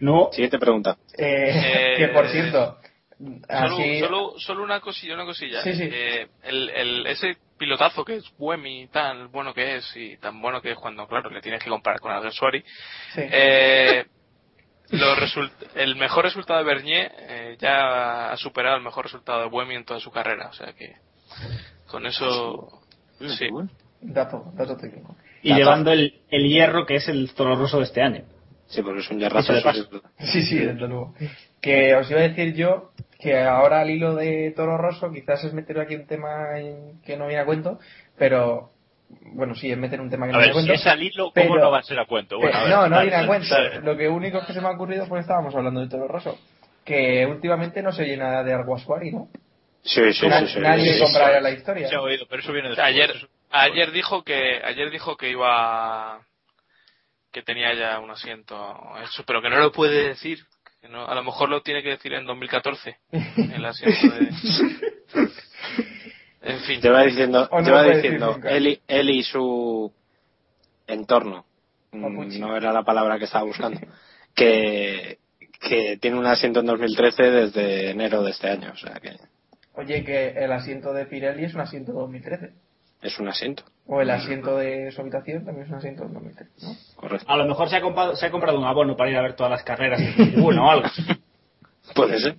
[0.00, 0.28] No.
[0.32, 0.96] Siguiente pregunta.
[1.16, 2.78] Eh, Eh, que por cierto,
[3.18, 4.00] Solo, así...
[4.00, 5.62] solo, solo una cosilla, una cosilla.
[5.62, 5.88] Sí, sí.
[5.90, 10.60] Eh, el, el, ese pilotazo que es Buemi, tan bueno que es y tan bueno
[10.60, 12.60] que es cuando, claro, le tienes que comparar con Alguersuari.
[13.14, 13.20] Sí.
[13.22, 14.04] Eh,
[15.76, 19.84] el mejor resultado de Bernier eh, ya ha superado el mejor resultado de Buemi en
[19.84, 20.48] toda su carrera.
[20.48, 20.96] O sea que
[21.86, 22.82] con eso.
[23.20, 23.48] Sí.
[24.00, 25.16] Dato, dato técnico.
[25.44, 28.24] Y llevando el, el hierro que es el Toro Rosso de este año.
[28.66, 29.84] Sí, porque es un eso sí.
[30.20, 31.14] Sí, sí, desde luego.
[31.60, 35.52] Que os iba a decir yo que ahora al hilo de Toro Rosso quizás es
[35.54, 37.78] meter aquí un tema en- que no viene a cuento,
[38.18, 38.70] pero
[39.32, 40.82] bueno, sí, es meter un tema que A no ver, viene a si cuento.
[40.82, 42.36] es al hilo, ¿cómo pero- no va a ser a cuento?
[42.38, 43.48] Bueno, pero- a ver, no, no viene a cuento.
[43.54, 43.80] dale.
[43.80, 46.38] Lo que único que se me ha ocurrido porque estábamos hablando de Toro Rosso,
[46.84, 49.28] que últimamente no se oye nada de Arguaswari, ¿no?
[49.82, 50.46] Sí, sí, Na- sí.
[50.54, 51.00] sí, nadie sí, sí.
[51.04, 51.88] compra la historia.
[51.88, 52.86] Se ha oído, pero eso viene después.
[52.86, 53.10] Ayer,
[53.54, 56.20] ayer dijo que ayer dijo que iba
[57.32, 60.40] que tenía ya un asiento eso pero que no lo puede decir
[60.80, 64.28] que no, a lo mejor lo tiene que decir en 2014 el asiento de
[66.42, 69.92] en fin Te va diciendo, O no te va diciendo él, y, él y su
[70.86, 71.46] entorno,
[71.92, 72.38] mm, Papuchi.
[72.40, 73.80] no era la palabra que estaba buscando,
[74.34, 75.18] que,
[75.60, 79.16] que tiene un asiento en 2013 desde enero de este año, o sea que
[79.76, 82.52] Oye, que el asiento de Pirelli es un asiento 2013.
[83.04, 86.72] Es un asiento, O el asiento de su habitación también es un asiento 2013, ¿no?
[86.96, 87.26] correcto.
[87.30, 89.34] A lo mejor se ha, comprado, se ha comprado un abono para ir a ver
[89.34, 90.88] todas las carreras en tribuna o algo.
[91.94, 92.36] Puede ser.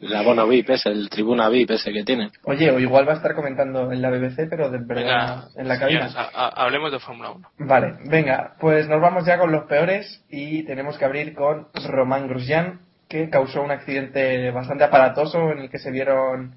[0.00, 2.30] El abono VIP ese, el tribuna VIP ese que tiene.
[2.44, 5.66] Oye, o igual va a estar comentando en la BBC, pero de verdad Venga, en
[5.68, 6.08] la cabina.
[6.10, 9.64] señores, ha- ha- hablemos de Fórmula 1 Vale, venga, pues nos vamos ya con los
[9.64, 15.60] peores y tenemos que abrir con Román Grosjean, que causó un accidente bastante aparatoso en
[15.60, 16.56] el que se vieron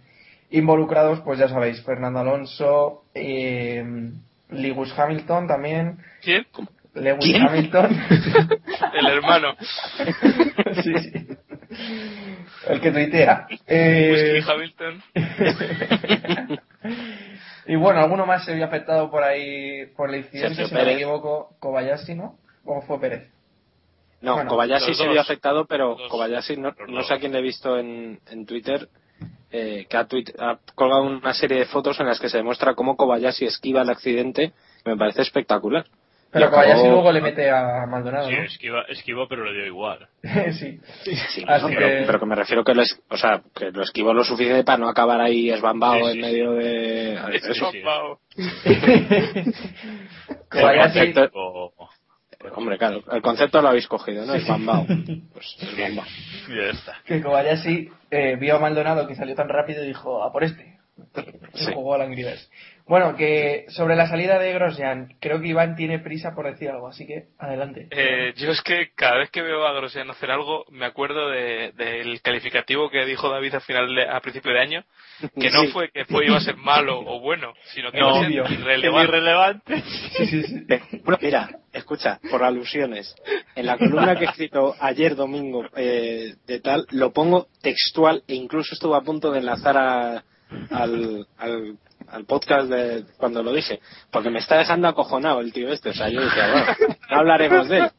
[0.51, 3.83] involucrados, pues ya sabéis, Fernando Alonso, eh,
[4.49, 6.45] Lewis Hamilton también, ¿quién?
[6.95, 7.41] Lewis ¿Quién?
[7.47, 7.89] Hamilton,
[8.93, 9.55] el hermano
[10.83, 11.27] sí, sí,
[12.67, 13.47] el que tuitea.
[13.67, 15.03] Eh, Hamilton
[17.67, 20.93] y bueno, alguno más se vio afectado por ahí por el incidente, si no me
[20.93, 22.37] equivoco, Kobayashi, ¿no?
[22.65, 23.29] ¿O fue Pérez?
[24.21, 25.95] No, Bueno, Kobayashi se vio afectado, pero.
[26.09, 28.89] Kobayashi no, no sé a quién le he visto en, en Twitter
[29.51, 32.75] eh, que ha, tuit- ha colgado una serie de fotos en las que se demuestra
[32.75, 35.85] cómo Kobayashi esquiva el accidente, que me parece espectacular.
[36.31, 38.43] Pero Y acabó- Kobayashi luego le mete a Maldonado, Sí, ¿no?
[38.43, 40.07] esquiva, esquivo, pero le dio igual.
[40.53, 40.79] sí.
[41.03, 43.71] Sí, Así no, pero, que- pero que me refiero que lo, es- o sea, que
[43.71, 46.19] lo esquivó lo suficiente para no acabar ahí esbambado Sí, sí, en sí.
[46.21, 47.13] medio de...
[47.33, 47.79] Es Eso, sí.
[47.81, 48.19] chopao.
[50.51, 51.73] Kobayashi, O-
[52.55, 54.33] Hombre, claro, el concepto lo habéis cogido, ¿no?
[54.33, 54.85] Esbambado.
[55.33, 56.07] Pues esbambado.
[56.47, 56.95] y ya está.
[57.05, 60.79] que Kobayashi eh, vio a Maldonado que salió tan rápido y dijo, a por este.
[61.53, 61.71] Sí.
[61.73, 62.49] jugó al Angry Birds.
[62.89, 66.87] Bueno, que sobre la salida de Grosjean, creo que Iván tiene prisa por decir algo,
[66.87, 67.87] así que adelante.
[67.91, 71.71] Eh, yo es que cada vez que veo a Grosjean hacer algo, me acuerdo de-
[71.77, 74.83] del calificativo que dijo David al final de, a principio de año,
[75.39, 75.67] que no Sí.
[75.67, 78.27] fue que fue iba a ser malo o bueno, sino que No, iba a ser
[78.27, 78.43] obvio.
[78.59, 79.07] irrelevante.
[79.07, 79.81] irrelevante.
[80.17, 80.65] Sí, sí, sí.
[81.03, 83.13] Bueno, mira, escucha, por alusiones.
[83.55, 88.33] En la columna que he escrito ayer domingo eh, de tal, lo pongo textual e
[88.33, 90.23] incluso estuve a punto de enlazar a-
[90.71, 91.77] al, al,
[92.11, 93.79] al podcast de cuando lo dije,
[94.11, 95.89] porque me está dejando acojonado el tío este.
[95.89, 96.67] O sea, yo decía, bueno,
[97.09, 97.91] no hablaremos de él.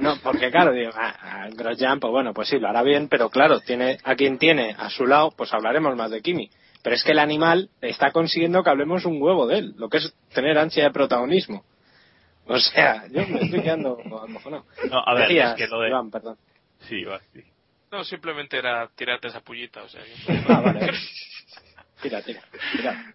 [0.00, 3.28] No, porque claro, digo, ah, ah, Grosjean, pues bueno, pues sí, lo hará bien, pero
[3.30, 6.50] claro, tiene a quien tiene a su lado, pues hablaremos más de Kimi.
[6.82, 9.98] Pero es que el animal está consiguiendo que hablemos un huevo de él, lo que
[9.98, 11.64] es tener ansia de protagonismo.
[12.46, 14.64] O sea, yo me estoy quedando acojonado.
[14.90, 15.88] No, a ver, Decías, es que lo de...
[15.90, 16.36] Iván, perdón.
[16.88, 17.44] Sí, va, sí.
[17.92, 20.02] No, simplemente era tirarte esa pullita, o sea.
[20.02, 20.90] que- Ah, vale.
[22.02, 22.40] Tira, tira,
[22.76, 23.14] tira.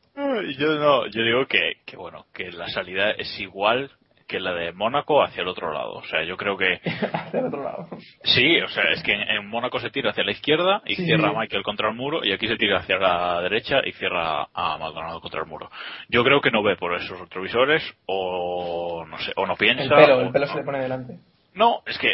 [0.58, 3.91] Yo no, yo digo que, que bueno, que la salida es igual
[4.28, 5.93] que la de Mónaco hacia el otro lado.
[5.93, 6.80] O sea, yo creo que.
[7.13, 7.88] hacia el otro lado.
[8.23, 11.06] Sí, o sea, es que en, en Mónaco se tira hacia la izquierda y Sí,
[11.06, 14.47] cierra a Michael contra el muro, y aquí se tira hacia la derecha y cierra
[14.54, 15.69] a Maldonado contra el muro.
[16.10, 19.84] Yo creo que no ve por esos retrovisores, o no sé, o no piensa.
[19.84, 20.52] El pelo, o el pelo no.
[20.52, 21.19] se le pone delante.
[21.54, 22.13] No, es que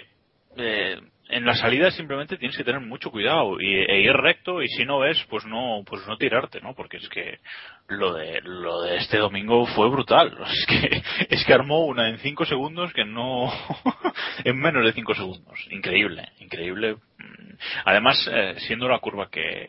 [0.57, 4.67] eh, en la salida simplemente tienes que tener mucho cuidado y, e ir recto y
[4.67, 6.73] si no ves, pues no, pues no tirarte, ¿no?
[6.75, 7.39] Porque es que
[7.88, 10.38] lo de lo de este domingo fue brutal.
[10.53, 13.51] Es que es que armó una en cinco segundos que no,
[14.43, 15.59] en menos de cinco segundos.
[15.71, 16.95] Increíble, increíble.
[17.17, 17.53] Mm.
[17.86, 19.67] Además, eh, siendo la curva que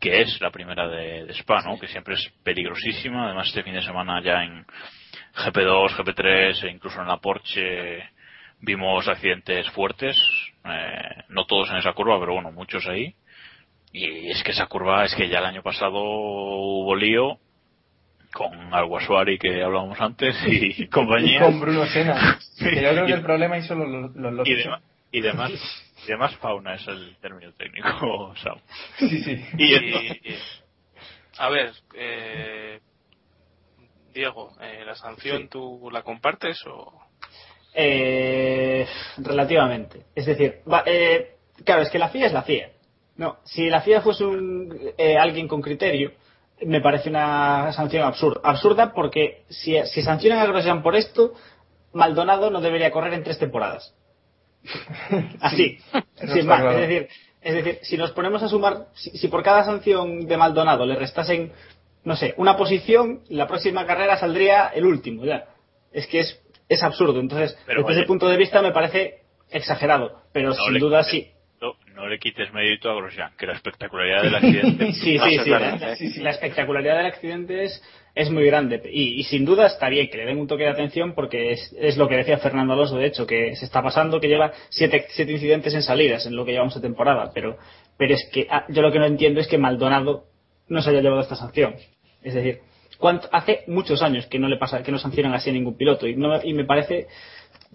[0.00, 1.78] que es la primera de, de Spa, ¿no?
[1.78, 3.26] Que siempre es peligrosísima.
[3.26, 4.66] Además, este fin de semana ya en
[5.36, 8.10] GP2, GP3 e incluso en la Porsche
[8.62, 10.16] vimos accidentes fuertes,
[10.64, 13.14] eh, no todos en esa curva, pero bueno, muchos ahí.
[13.92, 17.38] Y es que esa curva, es que ya el año pasado hubo lío
[18.32, 21.36] con Alguasuari que hablábamos antes y compañía.
[21.36, 22.38] Y con Bruno Senna.
[22.54, 22.64] Sí.
[22.70, 24.80] Que yo creo que Y- el problema ahí son los, los, y, demás
[26.04, 28.58] y demás fauna es el término técnico Sam.
[28.98, 29.44] Sí, sí.
[29.58, 30.38] y, Y-
[31.38, 32.80] a ver, eh,
[34.14, 35.48] Diego, eh, ¿la sanción Sí.
[35.50, 37.01] tú la compartes o...?
[37.74, 38.86] Eh,
[39.18, 40.04] relativamente.
[40.14, 42.70] Es decir, va- eh, claro, es que la FIA es la FIA.
[43.16, 46.12] No, si la FIA fuese un, eh, alguien con criterio,
[46.62, 48.40] me parece una sanción absurda.
[48.44, 51.34] Absurda porque si, si sancionan a Grosjean por esto,
[51.92, 53.94] Maldonado no debería correr en tres temporadas.
[55.40, 55.78] Así,
[56.16, 56.60] eso sin está más.
[56.60, 56.78] claro.
[56.78, 57.08] Es decir,
[57.40, 60.94] es decir, si nos ponemos a sumar, si, si por cada sanción de Maldonado le
[60.94, 61.52] restasen,
[62.04, 65.46] no sé, una posición, la próxima carrera saldría el último, ya.
[65.92, 66.40] Es que es,
[66.74, 67.20] es absurdo.
[67.20, 70.22] Entonces, Pero desde ese punto de vista me parece exagerado.
[70.32, 71.28] Pero no sin duda quites- sí.
[71.60, 74.86] No, no le quites mérito a Grosjean, que la espectacularidad del accidente.
[74.94, 75.52] Sí, sí, sí,
[75.96, 77.80] sí, sí, la espectacularidad del accidente es,
[78.16, 78.82] es muy grande.
[78.92, 81.72] Y, y sin duda está bien que le den un toque de atención porque es,
[81.78, 85.06] es lo que decía Fernando Alonso, de hecho, que se está pasando, que lleva siete,
[85.10, 87.30] siete incidentes en salidas en lo que llevamos de temporada.
[87.32, 87.56] Pero,
[87.96, 90.24] pero es que ah, yo lo que no entiendo es que Maldonado
[90.66, 91.76] no se haya llevado esta sanción.
[92.24, 92.58] Es decir,
[93.02, 96.06] ¿cuánto- hace muchos años que no le pasa, que no sancionan así a ningún piloto.
[96.06, 97.08] Y, no, y me parece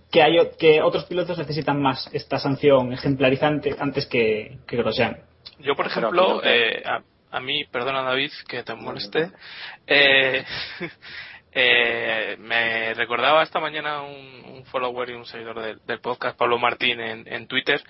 [0.10, 5.18] que hay que otros pilotos necesitan más esta sanción ejemplarizante antes que, que Grosjean.
[5.60, 9.32] Yo, por ejemplo, eh, a, a mí, perdona David, que te moleste,
[9.86, 10.46] eh,
[11.52, 16.58] eh, me recordaba esta mañana un, un follower y un seguidor del, del podcast, Pablo
[16.58, 17.82] Martín, en, en Twitter,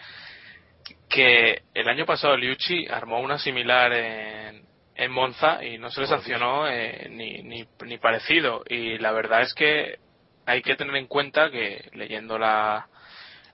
[1.09, 4.66] que el año pasado Liucci armó una similar en,
[4.97, 8.63] en Monza y no se le sancionó eh, ni, ni, ni parecido.
[8.67, 9.99] Y la verdad es que
[10.45, 12.87] hay que tener en cuenta que leyendo la,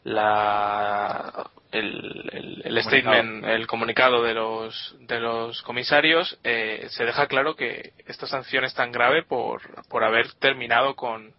[0.04, 7.28] la el, el, el statement, el comunicado de los de los comisarios, eh, se deja
[7.28, 11.34] claro que esta sanción es tan grave por, por haber terminado con,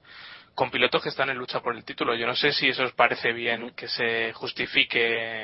[0.54, 2.14] con pilotos que están en lucha por el título.
[2.14, 4.98] Yo no sé si eso os parece bien que se justifique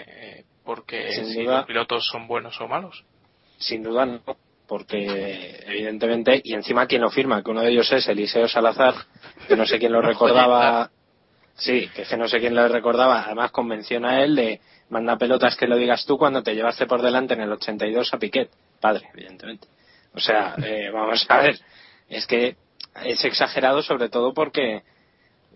[0.06, 1.58] eh, porque Sin si duda.
[1.58, 3.04] los pilotos son buenos o malos.
[3.58, 4.22] Sin duda no,
[4.70, 8.94] porque evidentemente, y encima quien lo firma, que uno de ellos es Eliseo Salazar,
[9.48, 10.88] que no sé quién lo recordaba,
[11.56, 15.18] sí, que es que no sé quién lo recordaba, además convenciona a él de manda
[15.18, 18.48] pelotas que lo digas tú cuando te llevaste por delante en el 82 a Piquet,
[18.80, 19.66] padre, evidentemente.
[20.14, 21.58] O sea, eh, vamos a ver,
[22.08, 22.54] es que
[23.04, 24.82] es exagerado sobre todo porque,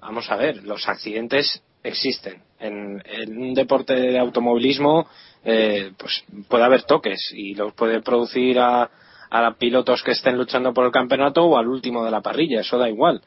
[0.01, 2.43] vamos a ver, los accidentes existen.
[2.59, 5.09] En, en un deporte de automovilismo,
[5.45, 8.91] eh, pues puede haber toques y los puede producir a,
[9.35, 12.79] a pilotos que estén luchando por el campeonato o al último de la parrilla, eso
[12.79, 13.21] da igual.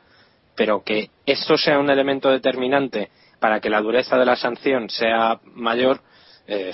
[0.55, 3.09] Pero que esto sea un elemento determinante
[3.41, 5.99] para que la dureza de la sanción sea mayor,
[6.47, 6.71] eh,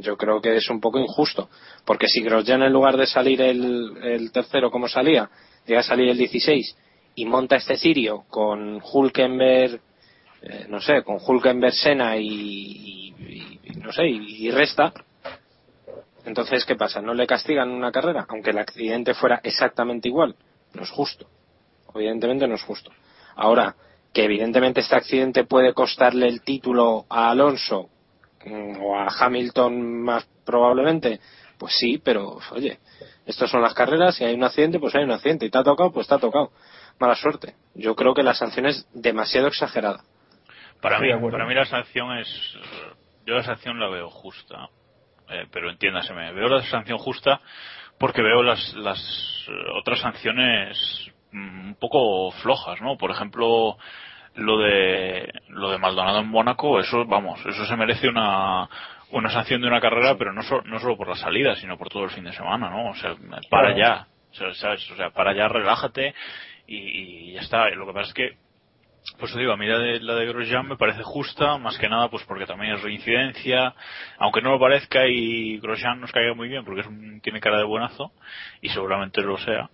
[0.00, 1.50] yo creo que es un poco injusto.
[1.84, 5.28] Porque si Grosjean en lugar de salir el, tercero como salía,
[5.66, 6.74] llega a salir el 16
[7.14, 9.80] y monta este cirio con Hulkenberg,
[10.40, 13.14] eh, no sé, con Hulkenberg Sena y-
[13.76, 14.94] no sé, y, y resta,
[16.24, 17.00] entonces ¿qué pasa?
[17.00, 18.26] ¿No le castigan una carrera?
[18.28, 20.36] Aunque el accidente fuera exactamente igual.
[20.74, 21.26] No es justo.
[21.94, 22.90] Evidentemente no es justo.
[23.36, 23.74] Ahora,
[24.12, 27.88] que evidentemente este accidente puede costarle el título a Alonso
[28.44, 31.20] mm, o a Hamilton más probablemente,
[31.58, 32.78] pues sí, pero oye,
[33.26, 35.62] estas son las carreras, si hay un accidente, pues hay un accidente, y te ha
[35.62, 36.50] tocado, pues te ha tocado.
[36.98, 37.54] Mala suerte.
[37.74, 40.04] Yo creo que la sanción es demasiado exagerada.
[40.80, 42.28] Para Estoy mí, para mí la sanción es.
[43.24, 44.68] Yo la sanción la veo justa.
[45.32, 47.40] Eh, pero entiéndaseme, veo la sanción justa
[47.98, 48.98] porque veo las, las
[49.48, 50.76] eh, otras sanciones
[51.32, 52.96] mm, un poco flojas, ¿no?
[52.96, 53.76] Por ejemplo,
[54.34, 58.68] lo de lo de Maldonado en Mónaco, eso, vamos, eso se merece una
[59.10, 61.88] una sanción de una carrera, pero no, so- no solo por la salida, sino por
[61.90, 62.90] todo el fin de semana, ¿no?
[62.90, 63.14] O sea,
[63.50, 63.76] para Claro.
[63.76, 64.90] ya, o sea, ¿sabes?
[64.90, 66.14] O sea, para ya, relájate
[66.66, 66.76] y,
[67.28, 67.68] y ya está.
[67.70, 68.30] Lo que pasa es que
[69.18, 71.88] Pues te digo, a mí la de, la de Grosjean me parece justa, más que
[71.88, 73.74] nada pues porque también es reincidencia,
[74.18, 77.58] aunque no lo parezca y Grosjean nos caiga muy bien porque es un- tiene cara
[77.58, 78.12] de buenazo
[78.60, 79.70] y seguramente lo sea,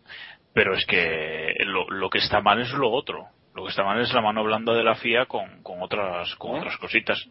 [0.54, 3.28] pero es que lo, lo que está mal es lo otro.
[3.54, 6.56] Lo que está mal es la mano blanda de la FIA con, con otras con
[6.58, 7.28] otras cositas.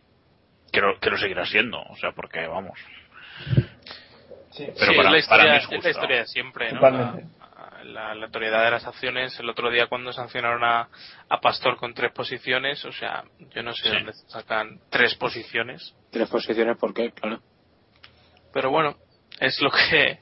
[0.71, 2.77] Que lo, que lo seguirá siendo, o sea, porque vamos.
[4.57, 6.79] Pero sí, para, es, la para historia, mí es es la historia de siempre, ¿no?
[7.83, 10.89] La, autoridad de las acciones, el otro día cuando sancionaron a,
[11.29, 13.89] a Pastor con tres posiciones, o sea, yo no sé Sí.
[13.89, 17.11] dónde sacan tres posiciones, Tres posiciones, ¿por qué?
[17.11, 17.39] Claro.
[18.53, 18.95] pero bueno,
[19.39, 20.19] es lo que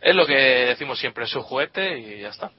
[0.00, 2.50] es lo que decimos siempre, es su juguete y ya está.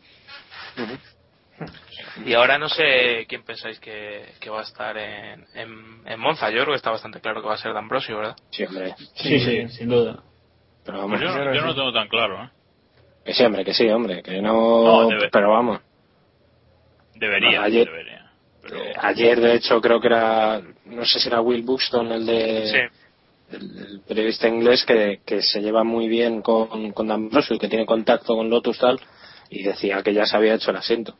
[2.26, 6.50] Y ahora no sé quién pensáis que, que va a estar en, en, en Monza.
[6.50, 8.36] Yo creo que está bastante claro que va a ser D'Ambrosio, ¿verdad?
[8.52, 8.96] Sí, hombre.
[9.16, 10.24] Sí, sí, sin duda.
[10.84, 12.50] Pero vamos, Pues yo, no- yo no lo tengo tan claro, ¿eh?
[13.26, 14.84] Que sí, hombre, que sí, hombre, que no...
[14.84, 15.80] No, debe- Pero vamos,
[17.16, 18.32] Debería, No, ayer- debería.
[18.74, 22.68] eh, ayer de hecho creo que era, no sé si era Will Buxton, el de...
[22.68, 23.56] Sí.
[23.56, 27.68] el, el periodista inglés que, que se lleva muy bien con, con D'Ambrosio y que
[27.68, 29.00] tiene contacto con Lotus tal
[29.50, 31.16] y decía que ya se había hecho el asiento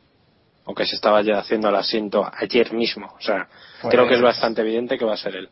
[0.64, 3.48] o que se estaba ya haciendo el asiento ayer mismo o sea
[3.82, 5.50] Pues- creo que es bastante evidente que va a ser él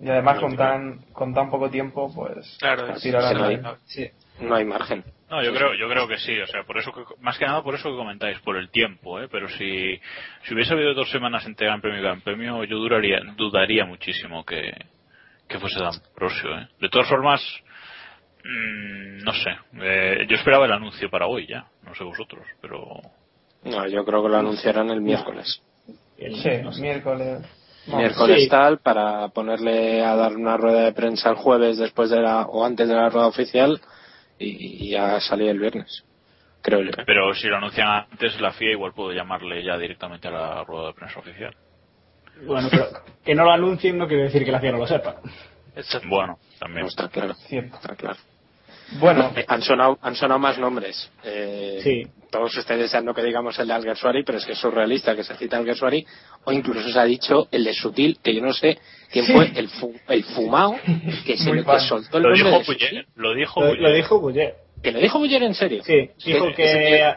[0.00, 2.56] Y además con tan, con tan poco tiempo, pues...
[2.58, 3.76] Claro, a tirar digo.
[3.86, 4.06] Sí.
[4.40, 7.00] no hay margen No, yo creo, yo creo que sí, o sea, por eso que,
[7.22, 9.28] más que nada por eso que comentáis, por el tiempo, ¿eh?
[9.32, 9.98] Pero si,
[10.44, 14.44] si hubiese habido dos semanas entre Gran Premio y Gran Premio, yo duraría, dudaría muchísimo
[14.44, 14.70] que,
[15.48, 16.68] que fuese D'Ambrosio, ¿eh?
[16.82, 17.40] De todas formas,
[18.44, 23.00] mm, no sé, eh, yo esperaba el anuncio para hoy ya, no sé vosotros, pero
[23.64, 25.62] no yo creo que lo anunciarán el miércoles
[26.18, 27.40] Sí, miércoles.
[27.86, 28.48] Miércoles Sí.
[28.50, 32.66] tal para ponerle a dar una rueda de prensa el jueves después de la o
[32.66, 33.80] antes de la rueda oficial
[34.42, 36.04] y, y ya salir el viernes
[36.62, 40.30] creo yo pero si lo anuncian antes la FIA igual puedo llamarle ya directamente a
[40.30, 41.54] la rueda de prensa oficial.
[42.46, 42.86] Bueno, pero
[43.24, 45.16] que no lo anuncien no quiere decir que la FIA no lo sepa.
[46.08, 46.82] Bueno, también.
[46.82, 47.76] no está claro Cierto.
[47.76, 48.18] está claro
[49.00, 52.02] Bueno, Eh, han sonado han sonado más nombres eh, Sí.
[52.30, 55.34] todos ustedes deseando que digamos el de Alguersuari pero es que es surrealista que se
[55.36, 56.04] cita Alguersuari
[56.44, 58.78] o incluso se ha dicho el de Sutil que yo no sé
[59.10, 60.76] quién fue el fu- el fumao
[61.26, 62.88] que se le soltó el Lo nombre dijo de Sutil.
[62.88, 63.80] Buller, lo dijo Buller.
[63.80, 64.54] lo dijo Buller.
[64.82, 67.14] que lo dijo Buller en serio Sí, dijo que,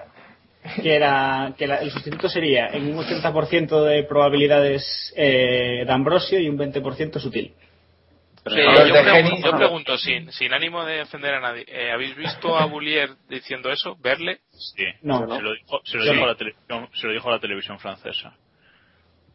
[0.82, 6.40] que era que la- el sustituto sería en un 80% de probabilidades eh, de Ambrosio
[6.40, 7.54] y un 20% sutil.
[8.46, 11.66] Pero Sí, no, los yo, pregunto, yo pregunto, sin, sin ánimo de defender a nadie,
[11.68, 13.96] eh, ¿habéis visto a Boulier diciendo eso?
[14.00, 14.40] ¿Verle?
[14.52, 15.42] Sí, No, se no.
[15.42, 16.24] lo dijo, se lo dijo no.
[16.24, 18.34] a la televisión, se lo dijo a la televisión francesa.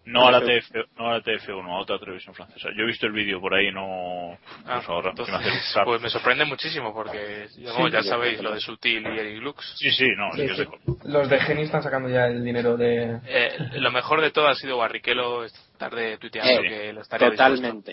[0.07, 2.71] No a la TF, no a la TF1, a otra televisión francesa.
[2.75, 4.33] Yo he visto el vídeo por ahí, no.
[4.65, 5.35] Ah, pues ahora, entonces,
[5.77, 7.47] me pues me sorprende muchísimo porque
[7.93, 9.75] ya sabéis lo de Sutil y Eric Lux.
[9.77, 10.65] Sí, sí, no, sí Sí, que sí.
[10.65, 11.09] sé.
[11.09, 13.19] los de Geni están sacando ya el dinero de...
[13.27, 17.31] Eh, lo mejor de todo ha sido Barrichello esta tarde tuiteando Eh, que lo estaría
[17.31, 17.93] dispuesto.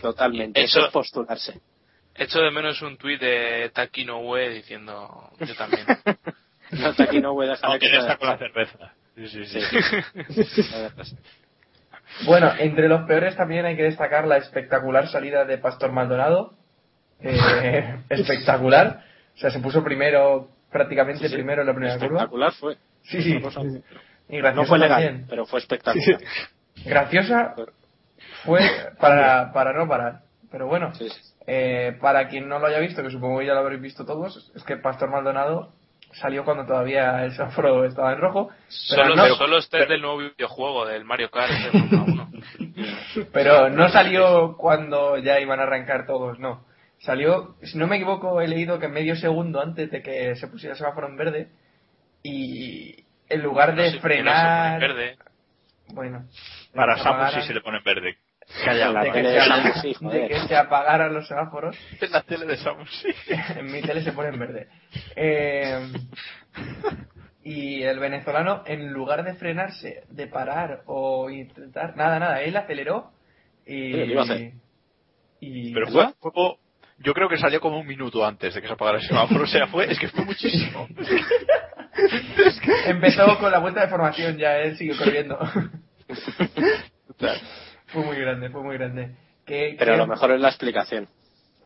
[0.00, 1.60] Totalmente Eso- eso es postularse
[2.14, 5.86] Echo de menos un tuit de Takino Ue diciendo yo también.
[6.72, 8.92] no no a dejar Aunque se- está con la cerveza.
[9.16, 9.60] Sí, sí, sí.
[12.26, 16.54] Bueno, entre los peores también hay que destacar la espectacular salida de Pastor Maldonado.
[17.20, 19.04] Eh, espectacular.
[19.34, 21.34] O sea, se puso primero, prácticamente Sí, sí.
[21.34, 22.06] primero en la primera curva.
[22.18, 23.30] espectacular fue Sí, sí.
[24.28, 25.26] Y graciosa no fue legal también.
[25.28, 26.18] pero fue espectacular
[26.84, 27.54] Graciosa
[28.44, 28.60] fue
[29.00, 30.20] para, para no parar.
[30.50, 31.20] Pero bueno, Sí, sí.
[31.46, 34.52] eh, para quien no lo haya visto, que supongo que ya lo habréis visto todos,
[34.54, 35.72] es que Pastor Maldonado
[36.12, 38.50] salió cuando todavía el semáforo estaba en rojo.
[38.90, 42.30] Pero Solo, no, solo este es del nuevo videojuego, del Mario Kart de 1.
[43.32, 46.66] pero no salió cuando ya iban a arrancar todos, no.
[46.98, 50.74] Salió, si no me equivoco, he leído que medio segundo antes de que se pusiera
[50.74, 51.48] el semáforo en verde
[52.22, 54.80] y en lugar de No sé, que no se pone frenar...
[54.80, 55.16] verde.
[55.88, 56.24] Bueno.
[56.74, 58.18] Para Samus sí se le pone en verde.
[58.66, 61.76] La de que, tele se, de Samus, sí, de que se apagaran los semáforos.
[62.00, 63.34] En la tele de Samus sí.
[63.56, 64.68] en mi tele se pone en verde.
[65.16, 65.92] Eh,
[67.44, 73.10] y el venezolano, en lugar de frenarse, de parar o intentar, nada, nada, él aceleró
[73.66, 73.94] y.
[73.94, 74.52] Oye, ¿qué iba a hacer?
[75.40, 76.32] y- Pero fue, fue
[76.98, 79.44] yo creo que salió como un minuto antes de que se apagara el semáforo.
[79.44, 80.86] O sea, fue, es que fue muchísimo.
[82.86, 85.38] Empezó con la vuelta de formación, ya él siguió corriendo.
[87.92, 89.10] fue muy grande, fue muy grande.
[89.46, 91.08] Que, pero que- lo mejor es la explicación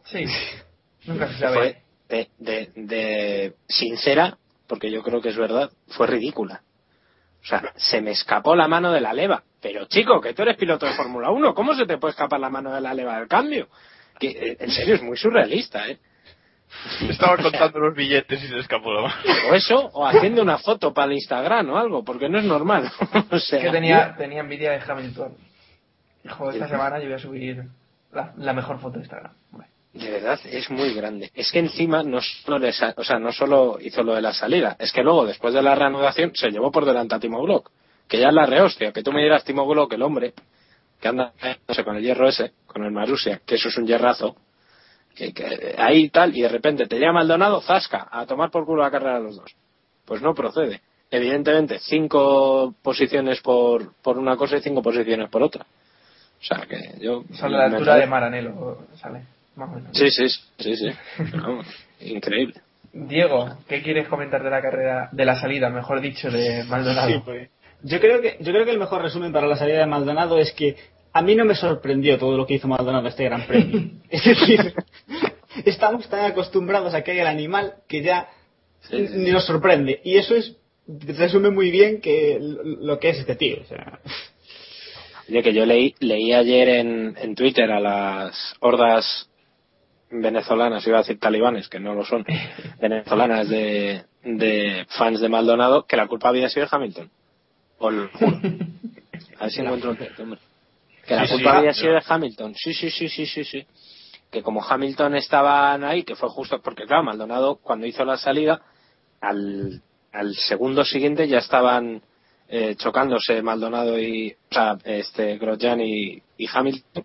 [0.04, 0.24] Sí,
[1.06, 1.54] nunca se sabe.
[1.56, 6.62] fue de, de, de sincera porque yo creo que es verdad fue ridícula
[7.42, 10.56] o sea se me escapó la mano de la leva pero chico que tú eres
[10.56, 13.28] piloto de Fórmula 1 ¿cómo se te puede escapar la mano de la leva del
[13.28, 13.68] cambio
[14.18, 15.98] que eh, en serio es muy surrealista ¿eh?
[17.08, 19.14] Estaba contando los billetes y se escapó la mano.
[19.50, 22.90] O eso, o haciendo una foto para el Instagram o algo, porque no es normal.
[23.30, 25.36] o sea, que tenía, tenía envidia de Hamilton.
[26.28, 27.64] Dijo, esta semana yo voy a subir
[28.12, 29.32] la, la mejor foto de Instagram.
[29.92, 31.30] De verdad, es muy grande.
[31.34, 34.34] Es que encima no solo, le sa- o sea, no solo hizo lo de la
[34.34, 37.70] salida, es que luego, después de la reanudación, se llevó por delante a Timo Glock,
[38.06, 38.92] que ya es la rehostia.
[38.92, 40.34] Que tú me dirás Timo Glock, el hombre,
[41.00, 41.32] que anda,
[41.66, 44.36] no sé, con el hierro ese, con el Marusia, que eso es un hierrazo,
[45.14, 48.82] que, que ahí tal, y de repente te llama Maldonado, zasca, a tomar por culo
[48.82, 49.56] la carrera de los dos.
[50.04, 50.82] Pues no procede.
[51.10, 55.64] Evidentemente, cinco posiciones por, por una cosa y cinco posiciones por otra.
[56.40, 57.24] O sea, que yo...
[57.32, 58.86] Sale a la altura de Maranelo.
[58.96, 59.22] Sale,
[59.56, 59.96] más o menos.
[59.96, 60.28] Sí, sí,
[60.58, 60.90] sí, sí.
[61.34, 61.66] Vamos,
[62.00, 62.54] increíble.
[62.92, 67.08] Diego, ¿qué quieres comentar de la carrera, de la salida, mejor dicho, de Maldonado?
[67.08, 67.50] Sí, pues,
[67.82, 70.52] yo creo que yo creo que el mejor resumen para la salida de Maldonado es
[70.52, 70.76] que
[71.12, 73.90] a mí no me sorprendió todo lo que hizo Maldonado este Gran Premio.
[74.10, 74.74] es decir,
[75.64, 78.28] estamos tan acostumbrados a que haya el animal que ya
[78.90, 80.56] ni nos sorprende y eso es
[80.86, 83.58] resume muy bien que lo que es este tío.
[83.62, 84.00] O sea,
[85.28, 89.28] Oye, que yo leí, leí ayer en, en Twitter a las hordas
[90.10, 92.24] venezolanas, iba a decir talibanes, que no lo son,
[92.80, 97.10] venezolanas de, de fans de Maldonado, que la culpa había sido de Hamilton.
[97.78, 98.38] Os lo juro.
[99.38, 100.40] A ver si encuentro el texto, hombre.
[101.06, 102.54] Que la Sí, culpa sí, había sido de Hamilton.
[102.54, 103.66] Sí, sí, sí, sí, sí, sí.
[104.30, 108.62] Que como Hamilton estaban ahí, que fue justo, porque claro, Maldonado cuando hizo la salida,
[109.20, 112.02] al, al segundo siguiente ya estaban
[112.48, 117.04] eh, chocándose Maldonado y, o sea, este, Grosjean y, y Hamilton,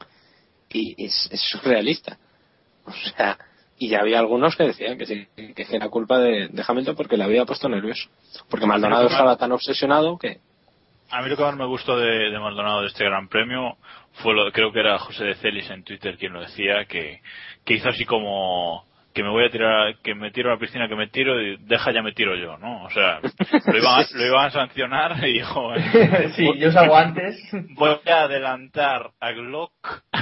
[0.69, 2.17] y es, es surrealista.
[2.83, 3.37] O sea,
[3.77, 7.15] y ya había algunos que decían que sí, que era culpa de, de Hamilton porque
[7.15, 8.09] le había puesto nervioso.
[8.49, 10.39] Porque Maldonado estaba tan obsesionado que
[11.11, 13.77] A mí lo que más me gustó de, de Maldonado de este Gran Premio
[14.13, 17.21] fue lo creo que era José de Celis en Twitter quien lo decía, que,
[17.65, 20.87] que hizo así como que me voy a tirar, que me tiro a la piscina
[20.87, 22.83] que me tiro y deja ya me tiro yo, ¿no?
[22.85, 25.73] O sea, lo iban, a- lo iban a sancionar y dijo,
[26.35, 27.37] sí, yo salgo antes.
[27.75, 29.71] voy a adelantar a Glock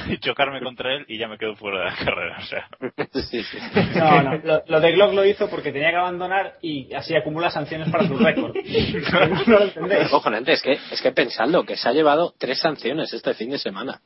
[0.07, 2.67] y chocarme contra él y ya me quedo fuera de la carrera, o sea.
[3.95, 7.49] no, no, lo, lo de Glock lo hizo porque tenía que abandonar y así acumula
[7.51, 8.55] sanciones para su récord.
[8.55, 10.11] no lo entendéis.
[10.47, 13.99] Es que, es que pensando que se ha llevado tres sanciones este fin de semana.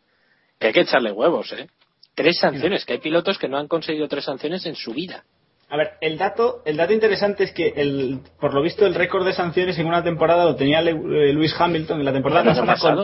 [0.59, 1.67] Que hay que echarle huevos, ¿eh?
[2.15, 5.23] Tres sanciones, que hay pilotos que no han conseguido tres sanciones en su vida.
[5.69, 9.25] A ver, el dato, el dato interesante es que, el, por lo visto, el récord
[9.25, 10.93] de sanciones en una temporada lo tenía eh,
[11.33, 12.95] Lewis Hamilton en la temporada pasada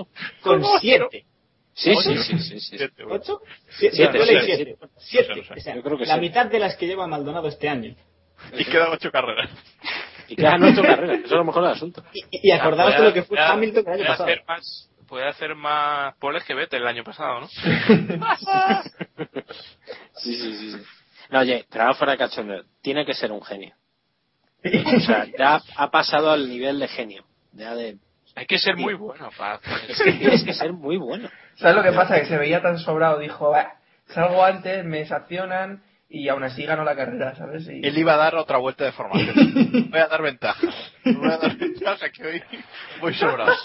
[0.44, 1.26] con, con siete.
[1.74, 2.02] Sí, ¿Ocho?
[2.22, 2.86] sí, sí, sí, sí.
[3.10, 3.42] ¿Ocho?
[3.80, 4.56] Sie- Siete, siete, siete.
[4.56, 4.78] siete.
[4.98, 5.30] Siete.
[5.30, 5.60] No sé, no sé.
[5.60, 7.96] O sea, Yo creo que la mitad de las que lleva Maldonado este año.
[8.58, 9.50] Y quedan ocho carreras.
[10.28, 12.04] Y quedan ocho carreras, eso es lo mejor del asunto.
[12.14, 14.24] Y, y acordaos de lo que fue Hamilton el año pasado.
[14.26, 17.48] hacer más, puede hacer más poles que Vettel el año pasado, ¿no?
[20.16, 20.72] Sí, sí, sí.
[20.74, 20.84] sí.
[21.30, 23.74] No, oye, ahora fuera de cachondeo, tiene que ser un genio.
[24.64, 27.24] O sea, ya ha pasado al nivel de genio.
[27.54, 27.98] Ya de...
[28.36, 31.30] Hay que ser muy bueno para Es que tienes que ser muy bueno.
[31.56, 32.20] ¿Sabes lo que pasa?
[32.20, 33.74] Que se veía tan sobrado, dijo, "Bah,
[34.08, 37.68] salgo antes, me sancionan y aún así gano la carrera, ¿sabes?
[37.68, 39.36] Y- Él iba a dar otra vuelta de formación.
[39.92, 40.68] Voy a dar ventaja.
[41.06, 42.44] Voy a dar ventaja que hoy
[43.02, 43.52] voy sobrado.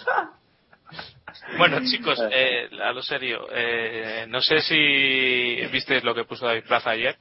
[1.58, 6.64] Bueno, chicos, eh, a lo serio, eh, no sé si visteis lo que puso David
[6.66, 7.16] Plaza ayer.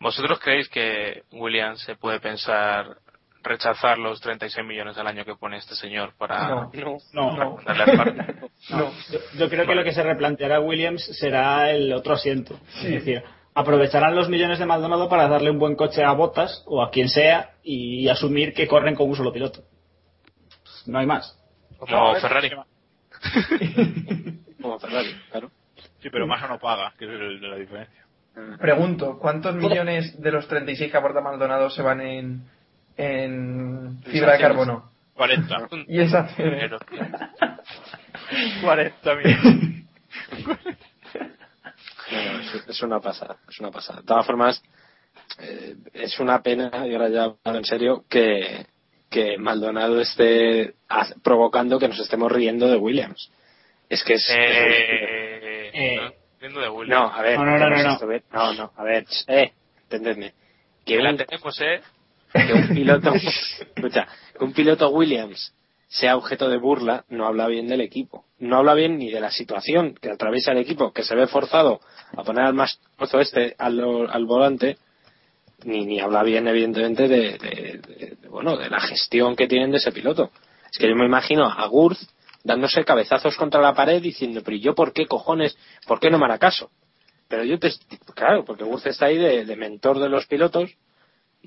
[0.00, 2.98] ¿Vosotros creéis que Williams se puede pensar
[3.42, 7.58] rechazar los 36 millones al año que pone este señor para No, no, No, no.
[7.64, 8.34] darle al parque?
[8.70, 12.58] No, yo, yo creo que lo que se replanteará Williams será el otro asiento.
[12.78, 13.22] Es decir,
[13.54, 17.08] aprovecharán los millones de Maldonado para darle un buen coche a Bottas o a quien
[17.08, 19.62] sea y asumir que corren con un solo piloto.
[20.86, 21.38] No hay más.
[21.78, 22.50] Como Ferrari.
[24.62, 25.50] Como Ferrari, claro.
[26.00, 28.04] Sí, pero Massa no paga, que es el la diferencia.
[28.60, 32.42] Pregunto, ¿cuántos millones de los 36 que aporta Maldonado se van en,
[32.96, 34.90] en fibra de carbono?
[35.14, 35.68] 40.
[35.88, 35.98] Y.
[36.36, 36.78] Pero,
[38.62, 39.86] 40 millones.
[42.12, 44.00] No, es, es una pasada, es una pasada.
[44.00, 44.62] De todas formas,
[45.38, 48.66] eh, es una pena, y ahora ya en serio, que,
[49.16, 50.74] que Maldonado esté
[51.22, 53.30] provocando que nos estemos riendo de Williams.
[53.88, 54.28] Es que es...
[54.30, 55.96] eh, Eh.
[55.96, 56.12] ¿no?
[56.38, 57.00] Viendo de Williams.
[57.00, 57.98] no, a ver, No, no, no, no, no.
[58.30, 59.52] no, no, a ver, eh,
[59.84, 60.34] entendedme.
[60.84, 61.80] Que la un, tenemos, ¿eh?
[62.34, 63.14] que un piloto,
[63.74, 64.06] escucha,
[64.38, 65.54] que un piloto Williams
[65.88, 68.26] sea objeto de burla no habla bien del equipo.
[68.38, 71.80] No habla bien ni de la situación que atraviesa el equipo, que se ve forzado
[72.14, 72.78] a poner al más
[73.22, 74.76] este al, al volante,
[75.64, 80.30] ni, ni habla bien, evidentemente, de, bueno, de la gestión que tienen de ese piloto.
[80.70, 82.06] Es que yo me imagino a Gurz
[82.44, 85.56] dándose cabezazos contra la pared diciendo, pero ¿y yo por qué cojones?
[85.86, 86.70] ¿Por qué no me hará caso?
[87.28, 87.72] Pero yo te.
[88.14, 90.70] Claro, porque Gurz está ahí de, de mentor de los pilotos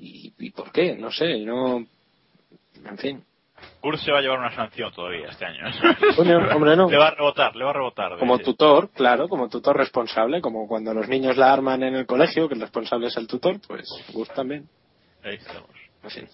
[0.00, 0.96] ¿Y, y por qué?
[0.96, 1.86] No sé, no.
[2.84, 3.24] En fin.
[3.80, 5.64] Kurt se va a llevar una sanción todavía este año.
[6.18, 6.90] Hombre, hombre, no.
[6.90, 8.18] Le va a rebotar, le va a rebotar.
[8.18, 12.48] Como tutor, claro, como tutor responsable, como cuando los niños la arman en el colegio,
[12.48, 14.68] que el responsable es el tutor, pues Gus también.
[15.24, 15.70] Ahí estamos.
[16.08, 16.28] Fin.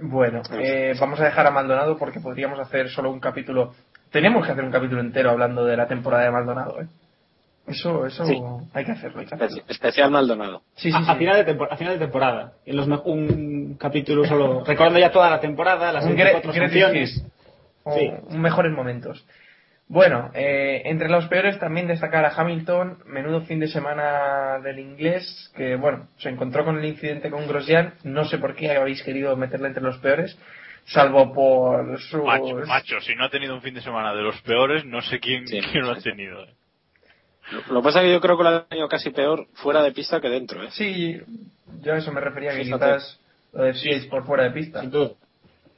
[0.00, 3.74] Bueno, eh, vamos a dejar a Maldonado porque podríamos hacer solo un capítulo.
[4.10, 6.88] Tenemos que hacer un capítulo entero hablando de la temporada de Maldonado, ¿eh?
[7.66, 8.38] Eso, eso Sí.
[8.74, 9.20] hay que hacerlo.
[9.20, 9.62] Hay que hacerlo.
[9.68, 10.62] Especial Maldonado.
[10.76, 12.52] Sí, sí, a, final de a final de temporada.
[12.66, 14.64] En los un capítulo solo.
[14.64, 17.16] recordando ya toda la temporada, las Un 24 gre- greatest sanciones.
[17.16, 17.26] hits.
[17.84, 19.26] O mejores momentos.
[19.86, 25.52] Bueno, eh, entre los peores también destacar a Hamilton, menudo fin de semana del inglés,
[25.54, 29.36] que bueno, se encontró con el incidente con Grosjean, no sé por qué habéis querido
[29.36, 30.38] meterle entre los peores,
[30.86, 32.24] salvo por su...
[32.24, 35.20] Macho, macho, si no ha tenido un fin de semana de los peores, no sé
[35.20, 35.60] quién, Sí.
[35.70, 36.46] quién lo ha tenido.
[37.52, 37.56] Eh.
[37.70, 39.92] Lo, que pasa es que yo creo que lo ha tenido casi peor fuera de
[39.92, 40.68] pista que dentro, ¿eh?
[40.72, 41.20] Sí,
[41.80, 42.84] yo a eso me refería, que Fíjate.
[42.84, 43.20] quizás
[43.52, 44.80] lo decíais por fuera de pista.
[44.80, 45.10] Sin duda.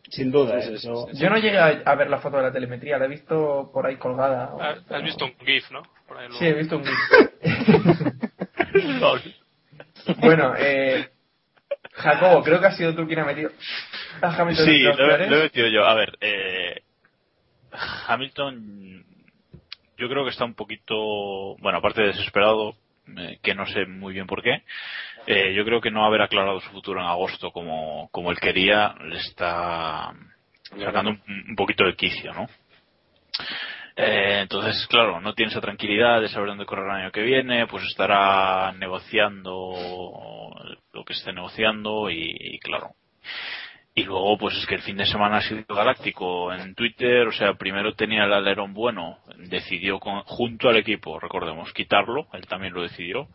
[0.09, 0.61] Sin duda.
[0.63, 1.19] Sí, eh, sí, sí, yo- sí.
[1.19, 3.97] Yo no llegué a, ver la foto de la telemetría, la he visto por ahí
[3.97, 4.53] colgada.
[4.61, 5.83] Ah, Has visto un GIF, ¿no?
[6.07, 6.95] Por ahí lo- Sí, he visto un GIF.
[10.21, 11.11] Bueno, eh,
[11.93, 13.51] Jacobo, creo que has sido tú quien ha metido
[14.21, 15.29] a Hamilton Sí, lo, peores.
[15.31, 15.85] lo he metido yo.
[15.85, 16.83] A ver, eh,
[18.07, 19.05] Hamilton,
[19.97, 22.75] yo creo que está un poquito, bueno, aparte de desesperado,
[23.17, 24.63] eh, que no sé muy bien por qué,
[25.27, 28.95] eh, yo creo que no haber aclarado su futuro en agosto como, como él quería,
[29.05, 30.13] le está
[30.71, 32.49] sacando un, poquito de quicio, ¿no?
[33.97, 37.67] Eh, entonces, claro, no tiene esa tranquilidad de saber dónde correr el año que viene,
[37.67, 40.53] pues estará negociando
[40.93, 42.91] lo que esté negociando y claro.
[43.99, 47.33] Y luego, pues es que el fin de semana ha sido galáctico en Twitter, o
[47.33, 52.75] sea, primero tenía el alerón bueno, decidió con- junto al equipo, recordemos, quitarlo, él también
[52.75, 53.27] lo decidió.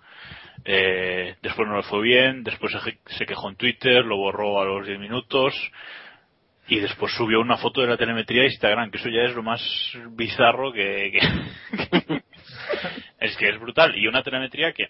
[0.63, 2.71] Eh, después no le fue bien, después
[3.07, 5.55] se, quejó en Twitter, lo borró a los 10 minutos,
[6.67, 9.41] y después subió una foto de la telemetría a Instagram, que eso ya es lo
[9.41, 9.61] más
[10.11, 11.11] bizarro que...
[11.11, 12.21] que-
[13.19, 13.97] es que es brutal.
[13.97, 14.89] Y una telemetría que,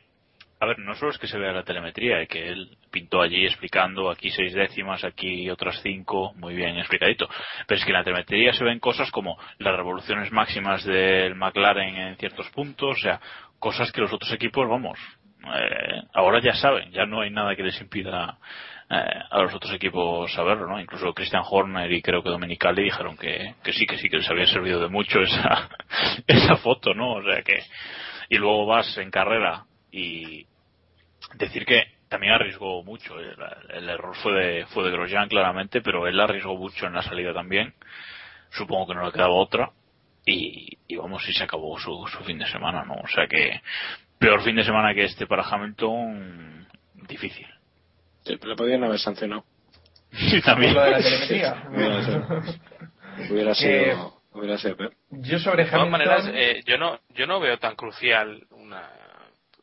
[0.62, 3.46] a ver, no solo es que se vea la telemetría, eh, que él pintó allí
[3.46, 7.28] explicando aquí seis décimas, aquí otras cinco, muy bien explicadito.
[7.66, 11.96] Pero es que en la telemetría se ven cosas como las revoluciones máximas del McLaren
[11.96, 13.20] en ciertos puntos, o sea,
[13.58, 15.00] cosas que los otros equipos, vamos,
[15.46, 18.38] eh, ahora ya saben, ya no hay nada que les impida
[18.88, 20.80] eh, a los otros equipos saberlo, ¿no?
[20.80, 24.30] Incluso Christian Horner y creo que Domenicali dijeron que, que sí, que sí, que les
[24.30, 25.70] había servido de mucho esa,
[26.28, 27.14] esa foto, ¿no?
[27.14, 27.64] O sea que,
[28.30, 30.46] y luego vas en carrera y
[31.36, 33.36] decir que también arriesgó mucho, el,
[33.70, 37.34] el error fue de, fue de Grosjean claramente, pero él arriesgó mucho en la salida
[37.34, 37.74] también,
[38.50, 39.72] supongo que no le quedaba otra,
[40.26, 42.96] y, y vamos, y se acabó su, su fin de semana, ¿no?
[42.96, 43.62] O sea que,
[44.20, 46.68] peor fin de semana que este para Hamilton,
[47.08, 47.48] difícil.
[48.24, 49.46] Sí, pero le podían haber sancionado.
[50.12, 50.74] Sí, también.
[50.74, 51.64] lo de la telemetría.
[51.72, 54.94] Hubiera sido, hubiera sido, hubiera sido peor.
[55.10, 55.92] Yo sobre De todas Hamilton...
[55.92, 58.90] maneras, eh, yo no yo no veo tan crucial una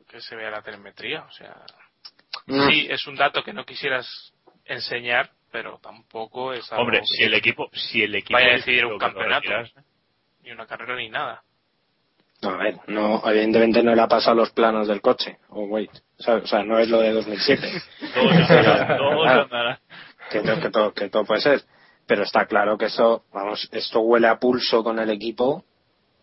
[0.09, 1.23] que se vea la telemetría.
[1.23, 1.55] O sea,
[2.47, 2.69] Mm.
[2.69, 4.33] sí, es un dato que no quisieras
[4.65, 8.87] enseñar, pero tampoco es algo Hombre, si el equipo, si el equipo vaya a decidir
[8.87, 9.73] un campeonato, retiras,
[10.43, 11.43] ni una carrera ni nada.
[12.41, 15.39] No, a ver, no, evidentemente no le ha pasado los planos del coche.
[15.49, 15.91] Oh, wait.
[16.27, 17.67] O sea, no es lo de 2007.
[18.15, 18.29] todo
[18.99, 19.79] todo se Claro.
[20.31, 21.63] que, que, todo, que todo puede ser.
[22.07, 25.65] Pero está claro que eso, vamos, esto huele a pulso con el equipo.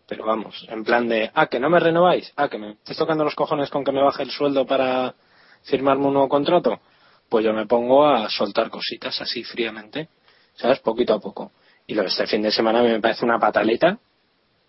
[0.08, 3.24] Pero vamos, en plan de, ah, que no me renováis, ah, que me estáis tocando
[3.24, 5.14] los cojones con que me baje el sueldo para
[5.64, 6.80] firmarme un nuevo contrato.
[7.28, 10.08] Pues yo me pongo a soltar cositas así fríamente,
[10.54, 10.78] ¿sabes?
[10.78, 11.50] Poquito a poco.
[11.88, 13.98] Y lo de este fin de semana me parece una pataleta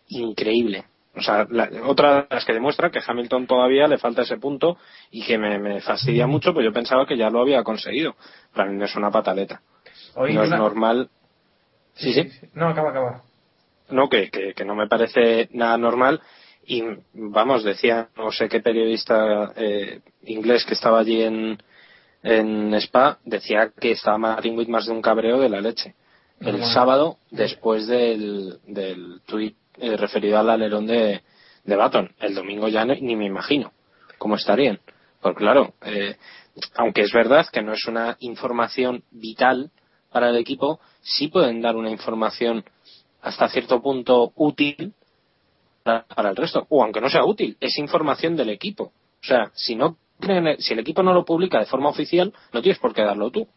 [0.09, 0.85] increíble.
[1.15, 4.77] O sea, la- otra de las que demuestra que Hamilton todavía le falta ese punto
[5.11, 8.15] y que me, me fastidia mucho, pues yo pensaba que ya lo había conseguido.
[8.53, 9.61] Para mí no es una pataleta.
[10.35, 11.09] No es una- normal.
[11.95, 12.29] Sí, sí.
[12.53, 13.23] No, acaba, acaba.
[13.89, 16.21] No, que, que, que no me parece nada normal.
[16.65, 16.83] Y
[17.13, 21.57] vamos, decía, no sé qué periodista eh, inglés que estaba allí en,
[22.23, 25.95] en Spa, decía que estaba Martin Whit más de un cabreo de la leche.
[26.41, 26.67] El Bueno.
[26.67, 31.21] sábado, después del, del tuit eh, referido al alerón de,
[31.63, 32.11] de Baton.
[32.19, 33.71] El domingo ya ni, ni me imagino
[34.17, 34.79] cómo estarían.
[35.21, 36.15] Porque claro, eh,
[36.75, 39.71] aunque es verdad que no es una información vital
[40.11, 42.65] para el equipo, sí pueden dar una información
[43.22, 44.93] hasta cierto punto útil
[45.84, 46.65] para, para el resto.
[46.70, 48.84] O aunque no sea útil, es información del equipo.
[49.22, 52.61] O sea, si no creen- si el equipo no lo publica de forma oficial, no
[52.61, 53.47] tienes por qué darlo tú.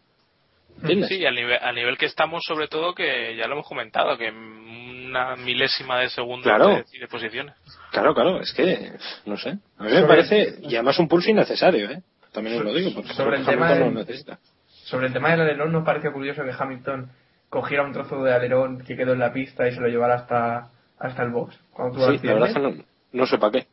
[0.82, 1.08] ¿Entiendes?
[1.10, 4.30] Sí, al nivel, al nivel que estamos, sobre todo, que ya lo hemos comentado, que
[4.30, 6.68] una milésima de segundo Claro.
[6.76, 7.54] decide posiciones.
[7.90, 8.92] Claro, claro, es que,
[9.26, 9.58] no sé.
[9.78, 12.02] A mí me parece, y además un pulso innecesario, ¿eh?
[12.32, 14.38] También os lo digo, porque Sobre el Hamilton tema lo necesita.
[14.84, 17.10] sobre el tema del alerón, ¿no pareció curioso que Hamilton
[17.50, 20.70] cogiera un trozo de alerón que quedó en la pista y se lo llevara hasta,
[20.98, 21.58] hasta el box?
[21.72, 22.86] Cuando tuvo el Sí, la verdad es que accidente?
[23.12, 23.66] no, no sé para qué.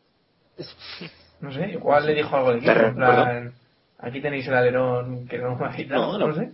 [1.42, 3.52] No sé, igual le dijo algo de equipo, en plan, recuerdo.
[4.00, 6.36] aquí tenéis el alerón que no ha No, no, no.
[6.36, 6.52] sé.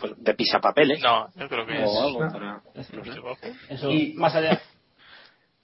[0.00, 1.00] Pues de pisapapeles.
[1.02, 2.00] No, yo creo que O es.
[2.02, 2.32] algo no.
[2.32, 2.60] para-.
[3.68, 4.60] Eso, Y- más allá.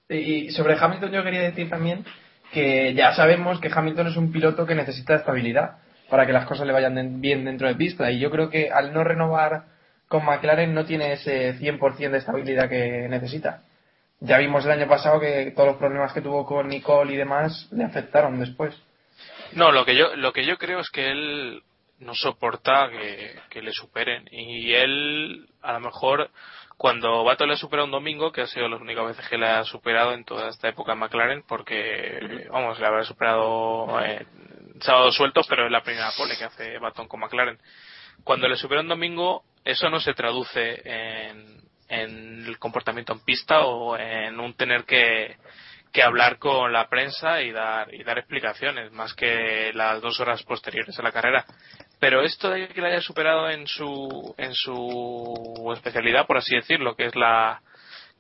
[0.08, 2.04] Y sobre Hamilton yo quería decir también
[2.52, 5.78] que ya sabemos que Hamilton es un piloto que necesita estabilidad
[6.08, 8.92] para que las cosas le vayan bien dentro de pista y yo creo que al
[8.94, 9.64] no renovar
[10.08, 13.62] con McLaren no tiene ese 100% de estabilidad que necesita.
[14.20, 17.68] Ya vimos el año pasado que todos los problemas que tuvo con Nicole y demás
[17.72, 18.74] le afectaron después.
[19.52, 21.62] No, lo que yo, lo que yo creo es que él
[21.98, 24.28] no soporta que, que le superen.
[24.30, 26.30] Y él, a lo mejor,
[26.76, 29.46] cuando Bato le ha superado un domingo, que ha sido las únicas veces que le
[29.46, 34.26] ha superado en toda esta época en McLaren, porque, vamos, le habrá superado en
[34.80, 37.58] sábados sueltos, pero es la primera pole que hace Baton con McLaren.
[38.24, 43.60] Cuando le supera un domingo, eso no se traduce en, en el comportamiento en pista
[43.60, 45.36] o en un tener que,
[45.92, 50.42] que hablar con la prensa y dar y dar explicaciones más que las dos horas
[50.42, 51.44] posteriores a la carrera.
[51.98, 56.96] Pero esto de que le haya superado en su en su especialidad por así decirlo
[56.96, 57.62] que es la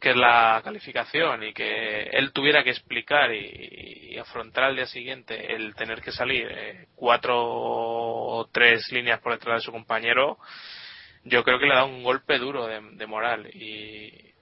[0.00, 5.54] que es la calificación y que él tuviera que explicar y, afrontar al día siguiente
[5.54, 10.38] el tener que salir eh, cuatro o tres líneas por detrás de su compañero
[11.26, 14.32] yo creo que le da un golpe duro de, moral y,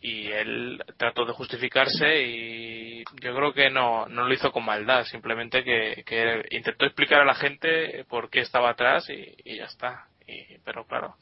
[0.00, 5.04] y él trató de justificarse y yo creo que no, no lo hizo con maldad,
[5.04, 9.64] simplemente que, que intentó explicar a la gente por qué estaba atrás y, y ya
[9.64, 10.06] está.
[10.26, 11.16] Y, pero claro,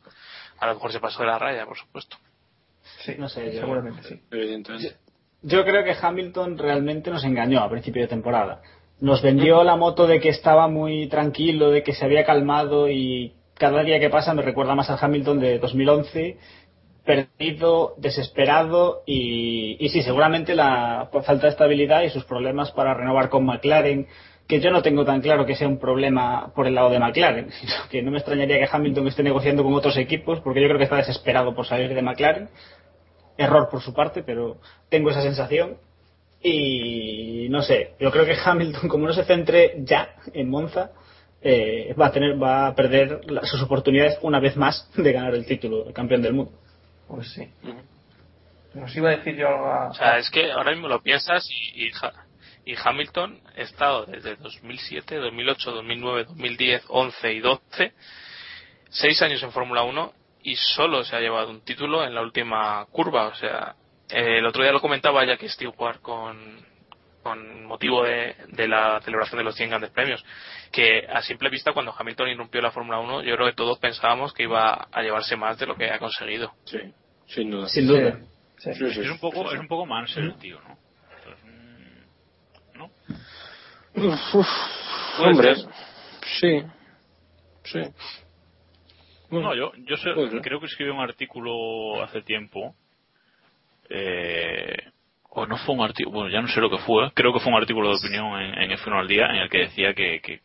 [0.59, 2.17] a lo mejor se pasó de la raya, por supuesto.
[3.13, 4.21] Sí, No sé, yo- seguramente sí.
[4.31, 4.97] Evidentemente.
[5.43, 8.61] Yo creo que Hamilton realmente nos engañó a principio de temporada.
[9.01, 13.35] Nos vendió la moto de que estaba muy tranquilo, de que se había calmado y
[13.55, 16.37] cada día que pasa me recuerda más al Hamilton de 2011,
[17.05, 23.29] perdido, desesperado y, y sí, seguramente la falta de estabilidad y sus problemas para renovar
[23.31, 24.07] con McLaren,
[24.47, 27.51] que yo no tengo tan claro que sea un problema por el lado de McLaren,
[27.61, 30.79] sino que no me extrañaría que Hamilton esté negociando con otros equipos porque yo creo
[30.79, 32.49] que está desesperado por salir de McLaren
[33.39, 34.59] error por su parte, pero
[34.91, 35.79] tengo esa sensación.
[36.43, 40.91] Y no sé, yo creo que Hamilton, como no se centre ya en Monza,
[41.41, 45.35] eh, va a tener, va a perder la- sus oportunidades una vez más de ganar
[45.35, 46.53] el título de campeón del mundo.
[47.09, 47.49] Pues sí.
[48.75, 51.49] Nos iba a decir yo algo a- O sea, es que ahora mismo lo piensas
[51.51, 52.13] y, y, Ha-
[52.65, 57.93] y Hamilton ha estado desde 2007, 2008, 2009, 2010, 11 y 12,
[58.91, 60.13] seis años en Fórmula 1
[60.43, 63.27] y solo se ha llevado un título en la última curva.
[63.29, 63.75] O sea,
[64.11, 66.65] eh, el otro día lo comentaba ya que Stewart con,
[67.23, 70.25] con motivo de, de la celebración de los 100 grandes premios,
[70.73, 74.33] que a simple vista cuando Hamilton irrumpió la Fórmula 1, yo creo que todos pensábamos
[74.33, 76.53] que iba a llevarse más de lo que ha conseguido.
[76.65, 76.79] Sí,
[77.27, 77.69] sin duda.
[77.69, 78.19] Sin duda.
[78.57, 78.73] Sí.
[78.75, 80.77] Sí, sí, Es un poco, es un poco Mansell el tío, ¿no?
[82.75, 82.91] ¿No?
[83.95, 84.47] Uf, uf,
[85.17, 85.67] Puede hombre, ser.
[86.41, 86.63] sí,
[87.65, 87.81] sí.
[89.31, 90.11] No, yo, yo sé-
[90.43, 92.75] creo que escribí un artículo hace tiempo,
[93.91, 94.77] eh,
[95.31, 97.53] o no fue un artículo, bueno, ya no sé lo que fue, creo que fue
[97.53, 100.41] un artículo de opinión en, en F1 al día en el que decía que, que,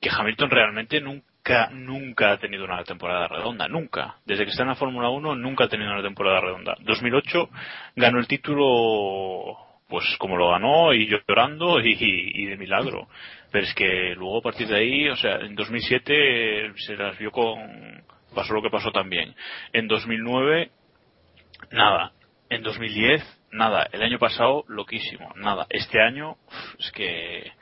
[0.00, 4.16] que Hamilton realmente nunca, nunca ha tenido una temporada redonda, nunca.
[4.24, 6.76] Desde que está en la Fórmula 1 nunca ha tenido una temporada redonda.
[6.80, 7.48] 2008
[7.96, 9.58] ganó el título
[9.88, 13.06] pues como lo ganó y llorando y, y de milagro.
[13.54, 17.30] Pero es que luego a partir de ahí, o sea, en 2007 se las vio
[17.30, 18.02] con...
[18.34, 19.32] pasó lo que pasó también.
[19.72, 20.72] En 2009,
[21.70, 22.10] nada.
[22.50, 23.86] En 2010, nada.
[23.92, 25.32] El año pasado, loquísimo.
[25.36, 25.66] Nada.
[25.70, 26.34] Este año,
[26.80, 27.52] es que...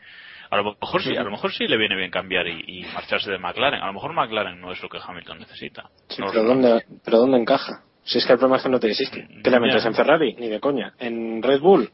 [0.48, 3.30] A lo mejor sí, a lo mejor sí le viene bien cambiar y, y marcharse
[3.30, 3.82] de McLaren.
[3.82, 5.90] A lo mejor McLaren no es lo que Hamilton necesita.
[6.08, 6.44] Sí, No pero.
[6.44, 7.82] ¿dónde, pero ¿dónde encaja?
[8.02, 9.28] Si es que el problema es que no te existe.
[9.44, 9.88] ¿Qué le metes Ya.
[9.90, 10.32] en Ferrari?
[10.38, 10.94] Ni de coña.
[10.98, 11.90] ¿En Red Bull?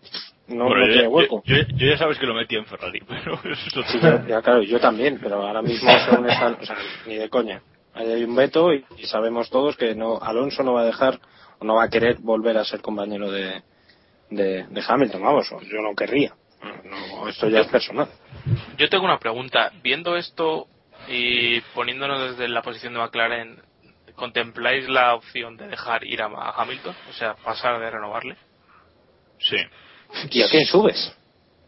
[0.48, 1.42] No, Bueno, no yo, tiene hueco.
[1.44, 4.62] yo- yo ya sabes que lo metí en Ferrari, pero eso Sí, yo- ya, claro,
[4.62, 5.90] yo también, pero ahora mismo
[6.26, 6.76] están, o sea,
[7.06, 7.62] ni de coña.
[7.94, 11.18] Ahí hay un veto y, y sabemos todos que no Alonso no va a dejar
[11.58, 13.62] o no va a querer volver a ser compañero de,
[14.30, 16.34] de, de Hamilton, vamos, yo no querría.
[16.84, 18.08] No, esto ya es personal.
[18.76, 19.70] Yo tengo una pregunta.
[19.82, 20.66] Viendo esto
[21.08, 23.60] y poniéndonos desde la posición de McLaren,
[24.14, 26.94] ¿contempláis la opción de dejar ir a a Hamilton?
[27.10, 28.36] O sea, pasar de renovarle.
[29.38, 29.56] Sí.
[30.30, 31.14] ¿Y a quién subes?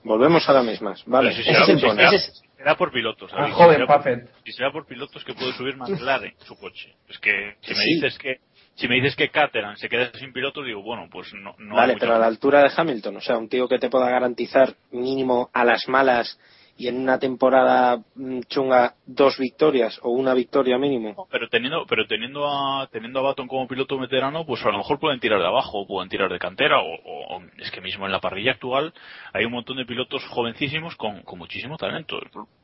[0.02, 1.02] Volvemos a las mismas.
[1.06, 2.10] Vale, si ese será, es el si será-
[2.56, 3.30] será por pilotos.
[3.34, 6.94] Ah, joven si, será por, si será por pilotos que puede subir McLaren su coche.
[7.08, 7.94] Es que si me Sí.
[7.94, 8.36] dices que
[8.76, 11.96] si me dices que Caterham se queda sin pilotos, digo, bueno, pues no, no vale,
[12.00, 15.50] pero a la altura de Hamilton, o sea, un tío que te pueda garantizar mínimo
[15.52, 16.38] a las malas
[16.80, 21.28] y en una temporada mm, chunga dos victorias o una victoria mínimo.
[21.30, 24.98] Pero teniendo, pero teniendo a, teniendo a Baton como piloto veterano, pues a lo mejor
[24.98, 28.20] pueden tirar de abajo, pueden tirar de cantera, o, o- es que mismo en la
[28.20, 28.94] parrilla actual
[29.34, 32.18] hay un montón de pilotos jovencísimos con, con muchísimo talento.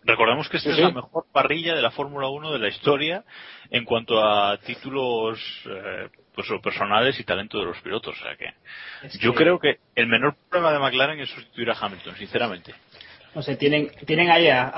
[0.05, 0.83] Recordemos que esta Sí, es sí.
[0.83, 3.23] la mejor parrilla de la Fórmula 1 de la historia
[3.71, 5.39] en cuanto a títulos
[5.69, 8.17] eh, pues, o personales y talento de los pilotos.
[8.19, 8.47] O sea que
[9.07, 12.75] Es yo que- creo que el menor problema de McLaren es sustituir a Hamilton, sinceramente.
[13.37, 14.71] No sé, tienen, tienen ahí a,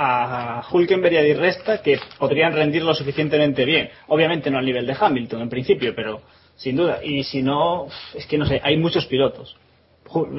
[0.59, 3.89] a Hulkenberg y a Di Resta que podrían rendir lo suficientemente bien.
[4.09, 6.23] Obviamente no al nivel de Hamilton en principio, pero
[6.57, 6.99] sin duda.
[7.05, 7.87] Y si no,
[8.17, 9.57] es que no sé, hay muchos pilotos.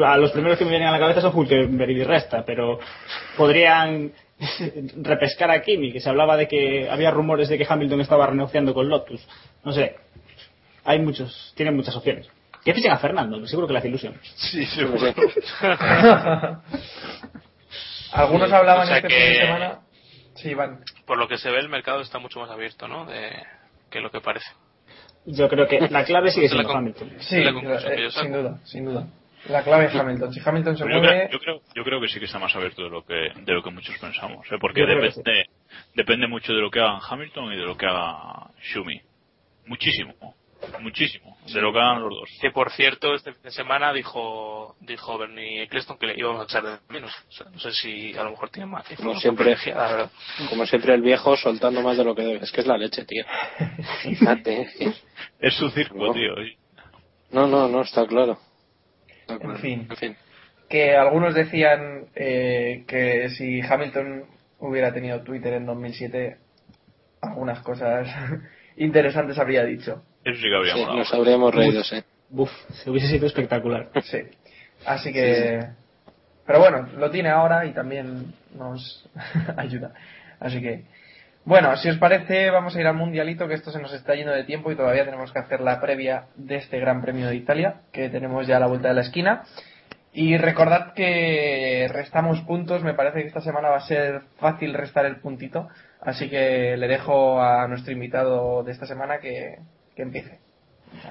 [0.04, 2.78] A los primeros que me vienen a la cabeza son Hulkenberg y Di Resta, pero
[3.38, 4.12] podrían
[4.98, 8.74] repescar a Kimi, que se hablaba de que había rumores de que Hamilton estaba renegociando
[8.74, 9.26] con Lotus.
[9.64, 9.96] No sé,
[10.84, 12.28] hay muchos, tienen muchas opciones.
[12.66, 14.16] Que fichen a Fernando, seguro que le hace ilusión.
[14.36, 15.14] Sí, seguro.
[18.12, 19.80] Algunos hablaban O sea este que- fin de semana.
[20.36, 20.84] Sí, van.
[21.06, 23.06] Por lo que se ve, el mercado está mucho más abierto, ¿no?
[23.06, 23.32] De,
[23.90, 24.48] que lo que parece.
[25.26, 27.12] Yo creo que la clave sigue siendo Hamilton.
[27.20, 29.08] Sí, la eh, sin duda, sin duda.
[29.48, 30.34] La clave es Hamilton.
[30.34, 32.56] Si Hamilton se yo, mueve, creo, yo, creo, yo creo que sí que está más
[32.56, 34.58] abierto de lo que, de lo que muchos pensamos, ¿eh?
[34.60, 35.46] porque depende,
[35.96, 39.02] depende mucho de lo que hagan Hamilton y de lo que haga Shumi.
[39.66, 40.14] Muchísimo,
[40.82, 42.30] muchísimo, de lo hagan los dos.
[42.42, 46.44] Que por cierto, este fin de semana dijo dijo Bernie Eccleston que le íbamos a
[46.46, 47.12] echar de menos.
[47.28, 48.86] O sea, no sé si a lo mejor tiene más.
[48.98, 50.10] Como siempre, la
[50.50, 52.40] como siempre el viejo soltando más de lo que debe.
[52.44, 53.24] Es que es la leche, tío.
[54.04, 54.68] Fíjate.
[55.40, 56.14] Es su circo, No.
[56.14, 56.34] tío.
[57.32, 58.40] No, no, no, está claro.
[59.28, 59.88] Está En fin.
[59.90, 60.18] En fin.
[60.68, 64.26] que algunos decían eh, que si Hamilton
[64.60, 66.38] hubiera tenido Twitter en 2007,
[67.22, 68.08] algunas cosas
[68.78, 70.04] interesantes habría dicho.
[70.24, 70.98] Eso sí que habría Sí, molado.
[71.00, 72.04] nos habríamos reído, sí.
[72.32, 72.52] Uf,
[72.84, 73.90] se hubiese sido espectacular.
[74.04, 74.20] Sí.
[74.86, 75.66] Así que.
[76.46, 79.08] Pero bueno, lo tiene ahora y también nos
[79.58, 79.92] ayuda.
[80.40, 80.84] Así que.
[81.46, 84.32] Bueno, si os parece, vamos a ir al mundialito, que esto se nos está yendo
[84.34, 87.76] de tiempo y todavía tenemos que hacer la previa de este Gran Premio de Italia,
[87.92, 89.44] que tenemos ya a la vuelta de la esquina.
[90.14, 95.06] Y recordad que restamos puntos, me parece que esta semana va a ser fácil restar
[95.06, 95.70] el puntito,
[96.02, 99.60] así que le dejo a nuestro invitado de esta semana que,
[100.00, 100.40] que empiece.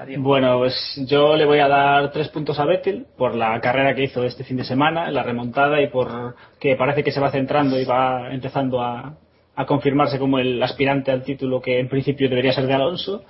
[0.00, 0.22] Adiós.
[0.22, 0.74] Bueno, pues
[1.06, 4.42] yo le voy a dar tres puntos a Vettel por la carrera que hizo este
[4.42, 8.32] fin de semana, la remontada y por que parece que se va centrando y va
[8.32, 9.14] empezando a,
[9.54, 13.24] a confirmarse como el aspirante al título que en principio debería ser de Alonso.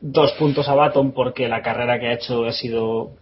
[0.00, 3.12] Dos puntos a Baton porque la carrera que ha hecho ha sido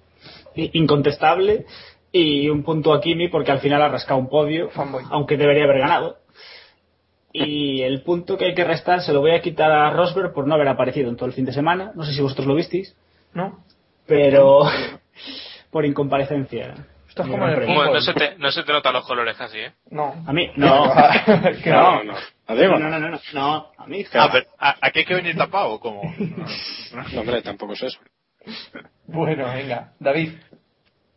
[0.54, 1.66] incontestable
[2.12, 5.04] y un punto a Kimi porque al final ha rascado un podio, Fanboy.
[5.10, 6.18] aunque debería haber ganado.
[7.32, 10.46] Y el punto que hay que restar se lo voy a quitar a Rosberg por
[10.46, 11.92] no haber aparecido en todo el fin de semana.
[11.94, 12.96] No sé si vosotros lo visteis
[13.32, 13.64] ¿No?
[14.06, 14.64] pero
[15.70, 16.74] por incomparecencia.
[17.08, 17.66] Esto es como el.
[17.66, 19.72] Bueno, no se te, no se te notan los colores casi, ¿eh?
[19.90, 20.14] No.
[20.26, 20.86] A mí, no.
[20.86, 20.94] No,
[21.66, 22.04] no.
[22.04, 24.04] no, no, no, no, no, no, a mí.
[24.14, 26.02] Ah, pero, ¿a, a qué hay que venir tapado o cómo?
[26.18, 27.98] No, hombre, tampoco es eso.
[29.06, 29.92] Bueno, venga.
[29.98, 30.32] David.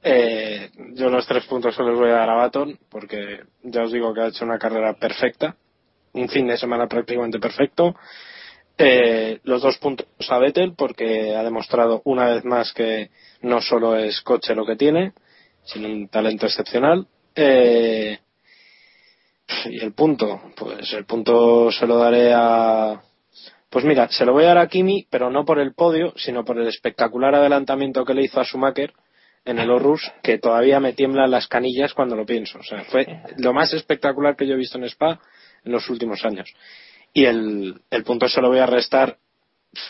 [0.05, 3.91] Eh, yo los tres puntos se los voy a dar a Baton porque ya os
[3.91, 5.55] digo que ha hecho una carrera perfecta,
[6.13, 7.95] un fin de semana prácticamente perfecto.
[8.77, 13.11] Eh, los dos puntos a Vettel porque ha demostrado una vez más que
[13.41, 15.13] no solo es coche lo que tiene,
[15.63, 17.07] sino un talento excepcional.
[17.35, 18.17] Eh,
[19.65, 23.01] y el punto, pues el punto se lo daré a.
[23.69, 26.45] Pues mira, se lo voy a dar a Kimi, pero no por el podio, sino
[26.45, 28.93] por el espectacular adelantamiento que le hizo a Schumacher
[29.45, 32.59] en el Orrus, que todavía me tiemblan las canillas cuando lo pienso.
[32.59, 35.19] O sea, fue lo más espectacular que yo he visto en Spa
[35.65, 36.53] en los últimos años.
[37.13, 39.17] Y el, el punto se lo voy a restar,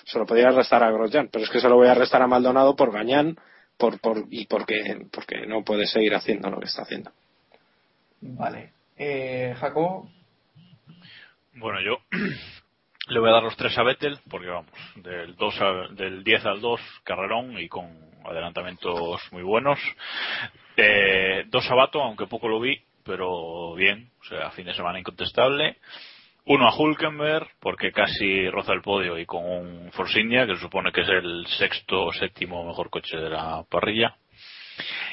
[0.06, 2.28] se lo podría restar a Grosjean, pero es que se lo voy a restar a
[2.28, 3.38] Maldonado por Gañán
[3.78, 7.12] por, por, y porque, porque no puede seguir haciendo lo que está haciendo.
[8.22, 8.72] Vale.
[8.98, 10.10] Eh, Jacobo.
[11.56, 11.98] Bueno, yo
[13.10, 16.46] le voy a dar los tres a Vettel, porque vamos, del, 2 al- del 10
[16.46, 17.88] al 2, carrerón y con
[18.26, 19.80] adelantamientos muy buenos.
[20.78, 25.00] Eh, dos a Bato, aunque poco lo vi, pero bien, o sea, fin de semana
[25.00, 25.78] incontestable.
[26.46, 30.92] Uno a Hulkenberg, porque casi roza el podio y con un Force que se supone
[30.92, 34.16] que es el sexto o séptimo mejor coche de la parrilla.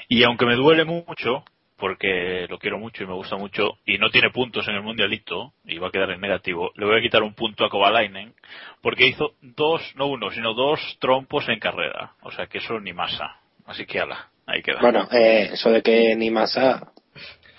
[0.08, 1.44] Y aunque me duele mucho,
[1.76, 5.54] porque lo quiero mucho y me gusta mucho, y no tiene puntos en el mundialito,
[5.64, 8.34] y va a quedar en negativo, le voy a quitar un punto a Kovalainen,
[8.82, 12.14] porque hizo dos, no uno, sino dos trompos en carrera.
[12.22, 13.36] O sea que eso ni masa.
[13.70, 14.80] Así que ala, ahí queda.
[14.80, 16.92] Bueno, eh, eso de que ni Massa.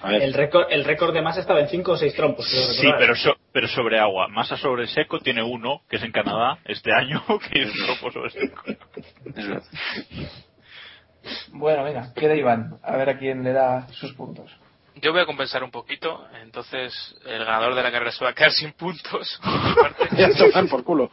[0.04, 2.47] El récord, el récord de más estaba en 5 o 6 trompos.
[2.49, 4.28] Sí, pero, so- pero sobre agua.
[4.28, 8.12] Masa sobre seco tiene uno, que es en Canadá, este año, que es un trompo
[8.12, 8.64] sobre seco.
[11.49, 12.80] Bueno, venga, queda Iván.
[12.84, 14.52] A ver a quién le da sus puntos.
[14.95, 18.34] Yo voy a compensar un poquito, entonces el ganador de la carrera se va a
[18.34, 19.39] quedar sin puntos.
[20.18, 21.10] ya se van por culo.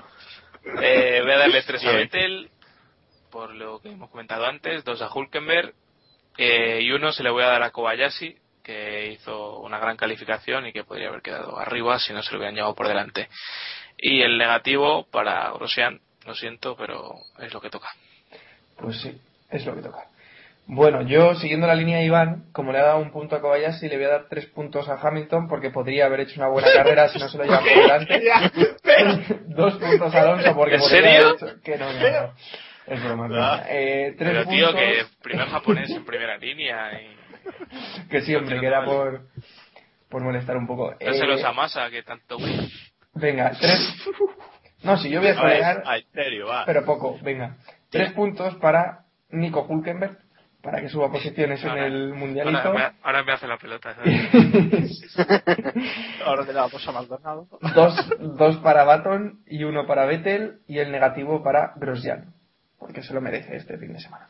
[0.82, 2.50] Eh, voy a darle tres a Vettel,
[3.30, 5.72] por lo que hemos comentado antes, dos a Hulkenberg
[6.36, 8.36] eh, y uno se le voy a dar a Kobayashi,
[8.68, 12.36] que hizo una gran calificación y que podría haber quedado arriba si no se lo
[12.36, 13.30] hubieran llevado por delante.
[13.96, 17.88] Y el negativo para Grosjean, lo siento, pero es lo que toca.
[18.76, 20.04] Pues sí, es lo que toca.
[20.66, 23.88] Bueno, yo siguiendo la línea de Iván, como le ha dado un punto a Kobayashi,
[23.88, 27.08] le voy a dar tres puntos a Hamilton porque podría haber hecho una buena carrera
[27.08, 28.22] si no se lo lleva por delante.
[29.46, 31.28] Dos puntos a Alonso porque ¿En podría serio?
[31.28, 31.62] haber hecho...
[31.62, 32.34] Que no, no, no.
[32.86, 33.62] Es broma, es broma.
[33.70, 34.82] Eh, tres Pero tío, puntos...
[34.82, 37.27] que primer japonés en primera línea y
[38.10, 39.22] Que sí, hombre, que era por,
[40.08, 40.94] por molestar un poco.
[41.00, 42.36] dáselos Eh, a Massa, que tanto
[43.14, 43.94] venga, tres...
[44.82, 45.34] No, si yo voy a
[46.46, 46.64] va.
[46.64, 47.56] pero poco, venga.
[47.90, 49.00] Tres puntos para
[49.30, 50.18] Nico Hulkenberg,
[50.62, 52.58] para que suba posiciones en el mundialito.
[52.58, 53.94] Ahora, me- ahora me hace la pelota.
[53.94, 55.16] ¿sabes?
[56.24, 57.48] Ahora le damos a Maldonado.
[57.74, 57.94] dos,
[58.36, 62.32] dos para Baton y uno para Vettel y el negativo para Grosjean,
[62.78, 64.28] porque se lo merece este fin de semana.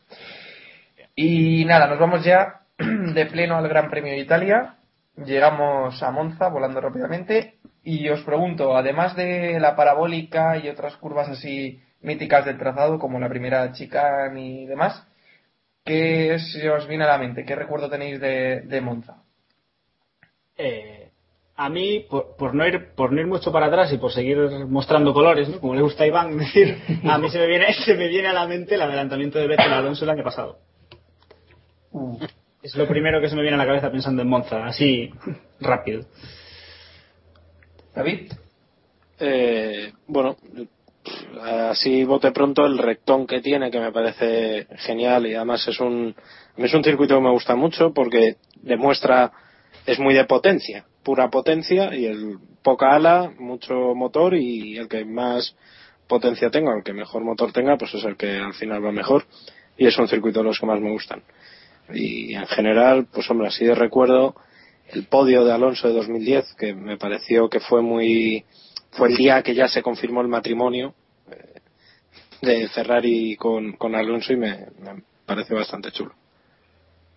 [1.14, 2.60] Y nada, nos vamos ya
[3.14, 4.76] de pleno al Gran Premio de Italia.
[5.16, 11.28] Llegamos a Monza volando rápidamente y os pregunto, además de la parabólica y otras curvas
[11.28, 15.04] así míticas del trazado, como la primera chicane y demás,
[15.84, 17.44] ¿qué se os viene a la mente?
[17.44, 19.24] ¿Qué recuerdo tenéis de, de Monza?
[20.56, 21.10] Eh,
[21.56, 24.38] a mí, por, por no ir, por no ir mucho para atrás y por seguir
[24.68, 25.60] mostrando colores, ¿no?
[25.60, 28.32] como le gusta a Iván decir, a mí se me viene, se me viene a
[28.32, 30.58] la mente el adelantamiento de Vettel Alonso el año pasado.
[32.62, 35.10] Es lo primero que se me viene a la cabeza pensando en Monza, así
[35.60, 36.02] rápido.
[37.94, 38.32] David,
[39.20, 40.36] Eh, bueno,
[41.42, 46.14] así bote pronto el rectón que tiene, que me parece genial y además es un,
[46.56, 49.32] es un circuito que me gusta mucho porque demuestra,
[49.86, 55.04] es muy de potencia, pura potencia y el poca ala, mucho motor y el que
[55.04, 55.56] más
[56.06, 59.24] potencia tenga, el que mejor motor tenga, pues es el que al final va mejor
[59.76, 61.22] y es un circuito de los que más me gustan.
[61.92, 64.34] Y en general, pues hombre, así de recuerdo
[64.92, 68.44] el podio de Alonso de 2010, que me pareció que fue muy,
[68.92, 70.94] fue el día que ya se confirmó el matrimonio
[71.30, 71.60] eh,
[72.42, 76.12] de Ferrari con, con Alonso y me, me pareció bastante chulo.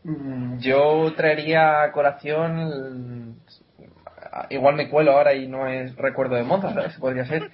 [0.04, 3.38] Mm, Yo traería a colación,
[4.50, 6.96] igual me cuelo ahora y no es recuerdo de Monza, ¿sabes?
[6.98, 7.52] Podría ser.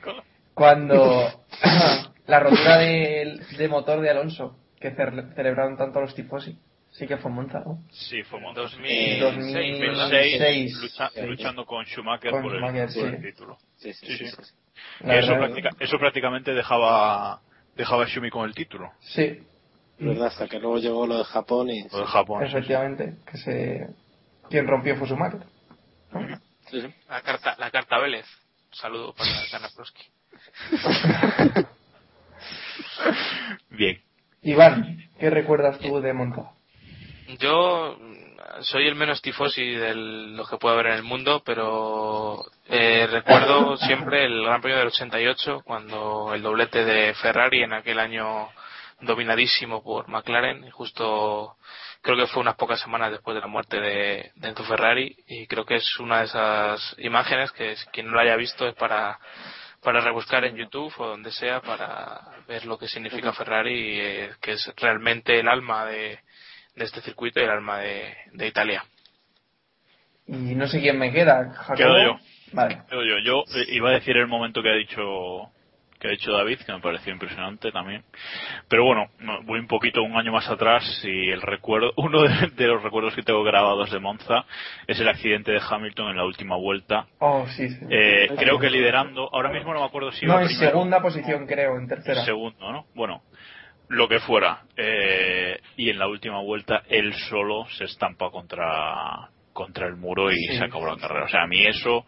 [0.53, 1.27] Cuando
[2.27, 6.57] la rotura de motor de Alonso, que ce- celebraron tanto los tifosi,
[6.97, 7.83] sí que fue Monza, ¿no?
[7.91, 8.61] Sí, fue Monza.
[8.61, 10.09] 2006, 2006, ¿verdad?
[10.09, 11.21] 2006, lucha- sí.
[11.21, 13.57] luchando con Schumacher, Con por, el, Schumacher, por el título.
[13.77, 14.35] Sí, sí, Sí, sí, sí.
[14.43, 14.53] sí.
[15.01, 17.41] La Y eso, práctica- eso prácticamente dejaba
[17.75, 18.91] dejaba a Schumi con el título.
[19.01, 19.43] Sí,
[19.99, 20.27] ¿Verdad?
[20.27, 21.83] Hasta que luego llegó lo de Japón y...
[21.89, 22.43] Lo de Japón.
[22.43, 22.57] sí, sí.
[22.57, 23.87] efectivamente, que se...
[24.49, 25.41] Quien rompió fue Schumacher.
[26.11, 26.37] ¿no?
[26.69, 26.87] Sí, sí.
[27.09, 28.25] La carta, la carta Vélez.
[28.69, 30.03] Un saludo para Kanaplowski.
[33.69, 34.01] Bien.
[34.41, 36.51] Iván, ¿qué recuerdas tú de Monza?
[37.39, 37.97] Yo
[38.61, 43.75] soy el menos tifosi de lo que puede haber en el mundo, pero eh, recuerdo
[43.77, 48.49] siempre el Gran Premio del 88, cuando el doblete de Ferrari en aquel año
[49.01, 51.57] dominadísimo por McLaren, justo
[52.01, 55.45] creo que fue unas pocas semanas después de la muerte de, de Enzo Ferrari, y
[55.47, 58.75] creo que es una de esas imágenes que es- quien no lo haya visto es
[58.75, 59.19] para
[59.83, 64.53] para rebuscar en YouTube o donde sea para ver lo que significa Ferrari, eh, que
[64.53, 66.19] es realmente el alma de,
[66.77, 68.83] de este circuito y el alma de, de Italia.
[70.27, 71.75] Y no sé quién me queda, Jacobo.
[71.75, 72.19] Quedo yo.
[72.53, 72.81] Vale.
[72.91, 75.51] Yo, yo, yo, eh, iba a decir el momento que ha dicho
[75.99, 78.03] que ha dicho David, que me pareció impresionante también.
[78.67, 82.51] Pero bueno, no, voy un poquito un año más atrás y el recuerdo, uno de,
[82.55, 84.45] de los recuerdos que tengo grabados de Monza
[84.85, 87.07] es el accidente de Hamilton en la última vuelta.
[87.19, 87.85] Oh, sí, sí.
[87.89, 91.01] Eh, creo que liderando, ahora mismo no me acuerdo si no, iba en primero segunda
[91.01, 92.19] posición, creo, en tercera.
[92.19, 92.85] en segundo, ¿no?
[92.93, 93.23] Bueno,
[93.89, 94.63] lo que fuera.
[94.75, 100.35] Eh, y en la última vuelta él solo se estampa contra contra el muro y
[100.35, 101.25] Sí, se acabó la carrera.
[101.25, 102.05] O sea, a mí eso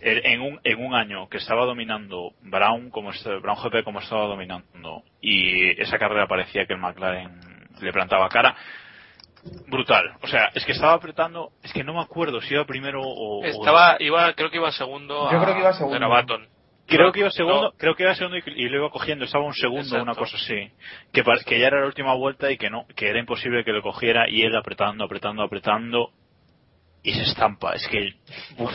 [0.00, 3.10] el- en un, en un año que estaba dominando Brown como
[3.42, 7.40] Brown GP como estaba dominando y esa carrera parecía que el McLaren
[7.80, 8.54] le plantaba cara
[9.68, 13.02] brutal o sea es que estaba apretando es que no me acuerdo si iba primero
[13.02, 15.30] o o- Estaba, iba, creo que iba segundo.
[15.30, 15.96] Yo a- creo que iba segundo.
[15.96, 16.46] era Baton.
[16.86, 19.44] Creo que iba segundo, No, creo que iba segundo y, y lo iba cogiendo, estaba
[19.44, 20.02] un segundo, Exacto.
[20.02, 20.70] una cosa así.
[21.12, 23.82] Que, que ya era la última vuelta y que no, que era imposible que lo
[23.82, 26.10] cogiera y él apretando, apretando, apretando
[27.02, 27.74] y se estampa.
[27.74, 28.10] Es que,
[28.58, 28.72] uf,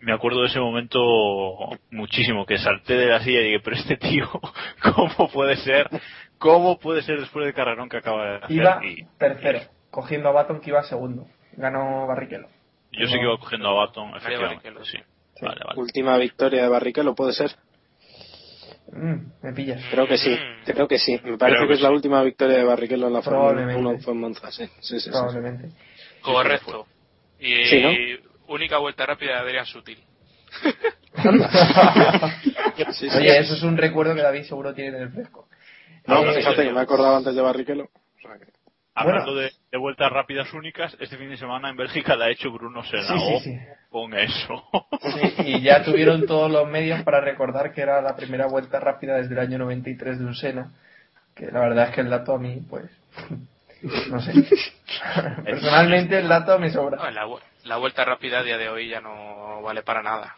[0.00, 1.00] me acuerdo de ese momento
[1.90, 4.28] muchísimo, que salté de la silla y dije, pero este tío,
[4.94, 5.88] ¿cómo puede ser?
[6.38, 8.50] ¿Cómo puede ser después del carrerón que acaba de hacer?
[8.52, 11.26] Iba Y- tercero, cogiendo a Baton que iba segundo.
[11.52, 12.46] Ganó Barrichello.
[12.92, 15.04] Yo sí que iba cogiendo a Baton, efectivamente, Barrichello.
[15.38, 15.44] Sí.
[15.46, 15.80] Vale, vale.
[15.80, 17.50] Última victoria de Barrichello, puede ser.
[18.92, 19.82] Mm, me pillas.
[19.90, 20.64] Creo que sí, Mm.
[20.72, 21.20] creo que sí.
[21.24, 23.80] Me parece que que es la última victoria de Barrichello en la Fórmula Probablemente.
[23.90, 24.66] 1 fue en Monza, sí.
[24.80, 25.10] Sí, sí, sí.
[25.10, 25.68] Probablemente.
[26.22, 26.86] Correcto.
[27.38, 27.90] Y Sí, ¿no?
[28.54, 29.98] única vuelta rápida de Adrián Sutil.
[32.92, 33.16] Sí, sí.
[33.16, 35.48] Oye, eso es un recuerdo que David seguro tiene en el fresco.
[36.06, 37.84] No, Eh, fíjate que me acordaba antes de Barrichello.
[37.84, 38.52] O sea que-
[39.00, 39.40] Hablando Bueno.
[39.48, 42.82] de, de vueltas rápidas únicas, este fin de semana en Bélgica la ha hecho Bruno
[42.84, 43.06] Senna.
[43.06, 43.58] Sí, sí, sí.
[43.90, 44.64] Con eso.
[45.00, 49.16] Sí, y ya tuvieron todos los medios para recordar que era la primera vuelta rápida
[49.16, 50.72] desde el año 93 de un Sena.
[51.34, 52.84] Que la verdad es que el dato a mí, pues.
[54.10, 54.32] No sé.
[55.44, 56.96] Personalmente el dato me sobra.
[56.98, 57.26] No, la,
[57.64, 60.34] la vuelta rápida a día de hoy ya no vale para nada.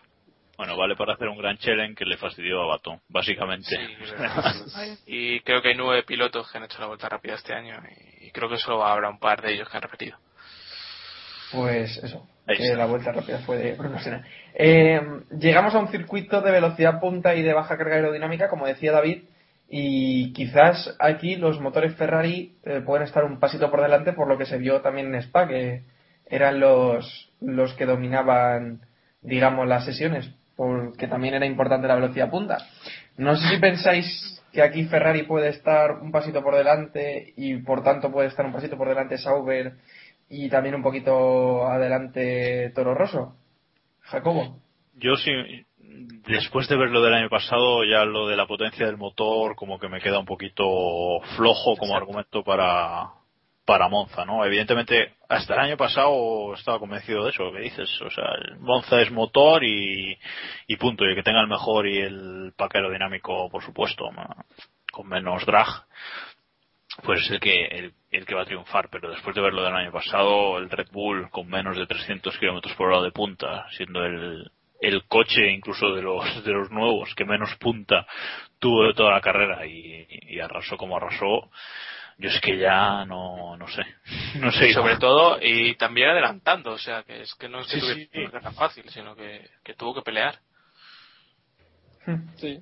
[0.60, 3.64] Bueno, vale para hacer un gran challenge que le fastidió a Baton, básicamente.
[3.70, 7.76] Sí, y creo que hay nueve pilotos que han hecho la vuelta rápida este año
[8.20, 10.18] y creo que solo habrá un par de ellos que han repetido.
[11.50, 13.78] Pues eso, que la vuelta rápida fue de.
[14.52, 15.00] Eh,
[15.30, 19.22] llegamos a un circuito de velocidad punta y de baja carga aerodinámica, como decía David,
[19.66, 24.36] y quizás aquí los motores Ferrari eh, pueden estar un pasito por delante por lo
[24.36, 25.84] que se vio también en Spa, que
[26.26, 28.82] eran los, los que dominaban,
[29.22, 32.58] digamos, las sesiones, porque también era importante la velocidad punta.
[33.16, 37.82] No sé si pensáis que aquí Ferrari puede estar un pasito por delante y por
[37.82, 39.76] tanto puede estar un pasito por delante Sauber
[40.28, 43.36] y también un poquito adelante Toro Rosso.
[44.02, 44.60] Jacobo.
[44.96, 45.32] Yo sí,
[46.28, 49.78] después de ver lo del año pasado, ya lo de la potencia del motor como
[49.78, 53.14] que me queda un poquito flojo como argumento para,
[53.64, 54.44] para Monza, ¿no?
[54.44, 57.88] Evidentemente, hasta el año pasado estaba convencido de eso, lo que dices.
[58.02, 58.24] O sea,
[58.58, 60.18] Monza es motor y,
[60.66, 61.04] y punto.
[61.04, 64.10] Y el que tenga el mejor y el pack aerodinámico, por supuesto,
[64.90, 65.68] con menos drag,
[67.04, 68.88] pues es el que, el, que va a triunfar.
[68.90, 72.74] Pero después de verlo del año pasado, el Red Bull con menos de 300 kilómetros
[72.74, 74.50] por hora de punta, siendo el,
[74.80, 78.06] el coche incluso de los, de los nuevos que menos punta
[78.58, 81.50] tuvo de toda la carrera y arrasó como arrasó.
[82.20, 83.82] Yo es que ya no, no sé.
[84.38, 84.68] No sé.
[84.68, 87.80] Y sobre todo, y también adelantando, o sea, que es que no es que Sí,
[87.80, 88.24] tuviera sí.
[88.30, 90.38] carrera fácil, sino que, que tuvo que pelear.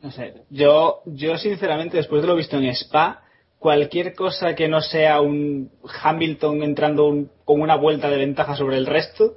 [0.02, 3.22] No sé, yo, yo sinceramente, después de lo visto en Spa,
[3.58, 5.70] cualquier cosa que no sea un
[6.02, 9.36] Hamilton entrando un- con una vuelta de ventaja sobre el resto,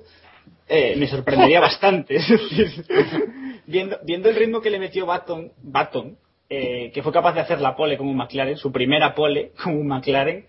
[0.67, 2.17] eh, me sorprendería bastante.
[3.67, 6.17] Viendo, viendo el ritmo que le metió Baton, Baton
[6.53, 9.79] eh, que fue capaz de hacer la pole como un McLaren, su primera pole como
[9.79, 10.45] un McLaren,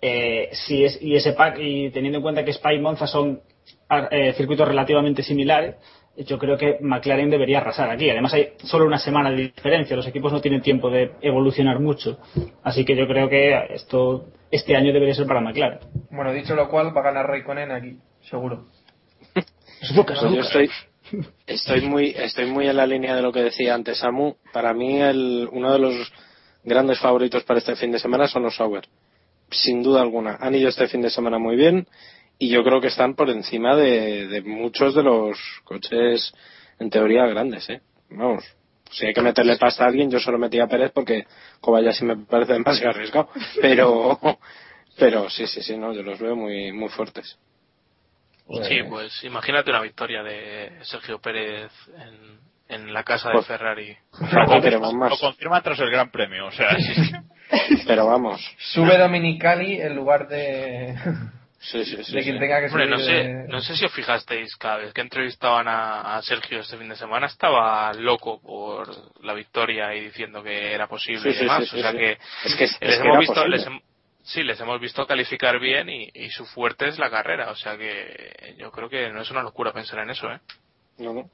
[0.00, 3.40] eh, si es, y ese pack, y teniendo en cuenta que Spa y Monza son
[3.88, 5.74] ah, eh, circuitos relativamente similares,
[6.18, 8.08] yo creo que McLaren debería arrasar aquí.
[8.08, 12.20] Además hay solo una semana de diferencia, los equipos no tienen tiempo de evolucionar mucho.
[12.62, 15.80] Así que yo creo que esto este año debería ser para McLaren.
[16.12, 18.66] Bueno, dicho lo cual, va a ganar Raikkonen aquí, seguro.
[19.82, 20.70] Yo estoy,
[21.46, 24.34] estoy muy, estoy muy en la línea de lo que decía antes Samu.
[24.52, 26.12] Para mí, el, uno de los
[26.64, 28.84] grandes favoritos para este fin de semana son los Sauber.
[29.50, 30.36] Sin duda alguna.
[30.40, 31.86] Han ido este fin de semana muy bien
[32.38, 36.32] y yo creo que están por encima de, de muchos de los coches,
[36.78, 37.80] en teoría, grandes, ¿eh?
[38.10, 38.44] Vamos.
[38.90, 41.26] Si hay que meterle pasta a alguien, yo solo metía a Pérez porque
[41.60, 43.28] Kobayashi me parece demasiado arriesgado.
[43.60, 44.18] Pero,
[44.98, 47.38] pero sí, sí, sí, no, yo los veo muy, muy fuertes.
[48.68, 53.96] Sí, pues imagínate una victoria de Sergio Pérez en, en la casa de Pues- Ferrari.
[54.48, 55.18] No queremos Lo más.
[55.20, 57.12] confirma tras el Gran Premio, o sea, sí.
[57.86, 58.40] Pero vamos.
[58.58, 60.94] Sube Dominicali en lugar de,
[61.62, 62.12] Sí, sí, sí.
[62.14, 62.40] de quien sí.
[62.40, 62.90] tenga que Hombre, subir.
[62.90, 66.60] no sé, de- no sé si os fijasteis, cada vez que entrevistaban a, a Sergio
[66.60, 68.88] este fin de semana estaba loco por
[69.24, 71.64] la victoria y diciendo que era posible Sí, y demás.
[71.64, 71.98] sí, sí, o sea sí.
[71.98, 72.12] que,
[72.44, 73.66] Es que, es les que hemos era visto, les
[74.22, 77.50] sí, les hemos visto calificar bien y, y su fuerte es la carrera.
[77.50, 80.40] O sea que yo creo que no es una locura pensar en eso, ¿eh?
[80.98, 81.30] No, no.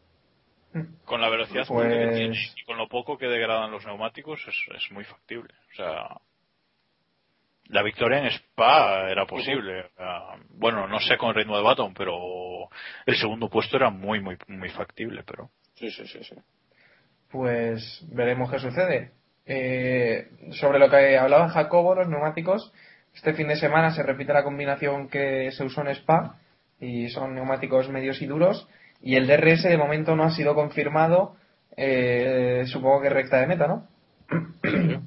[1.05, 4.55] con la velocidad Pues- que tiene y con lo poco que degradan los neumáticos es,
[4.76, 5.53] es muy factible.
[5.72, 6.20] O sea,
[7.68, 9.91] la victoria en Spa era posible.
[10.51, 12.68] Bueno, no sé con el ritmo de Baton, pero
[13.07, 15.24] el segundo puesto era muy, muy, muy factible.
[15.24, 16.37] Pero Sí, sí, sí, sí.
[17.30, 19.12] Pues veremos qué sucede.
[19.47, 22.72] Eh, sobre lo que hablaba Jacobo, los neumáticos,
[23.14, 26.36] este fin de semana se repite la combinación que se usó en Spa
[26.80, 28.68] y son neumáticos medios y duros
[29.01, 31.36] y el DRS de momento no ha sido confirmado,
[31.76, 33.86] eh, supongo que recta de meta, ¿no?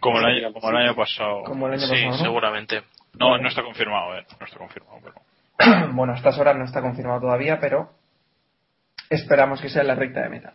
[0.00, 1.42] como el año, como el año pasado.
[1.44, 2.18] Como el año Sí, pasado, ¿no?
[2.18, 2.82] seguramente.
[3.18, 4.26] No, no está confirmado, eh.
[4.38, 5.88] No está confirmado, pero.
[5.92, 7.90] bueno, a estas horas no está confirmado todavía, pero
[9.10, 10.52] esperamos que sea en la recta de meta.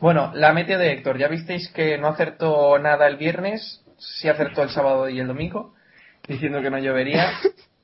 [0.00, 4.62] Bueno, la meteo de Héctor, ya visteis que no acertó nada el viernes, sí acertó
[4.62, 5.74] el sábado y el domingo,
[6.28, 7.32] diciendo que no llovería,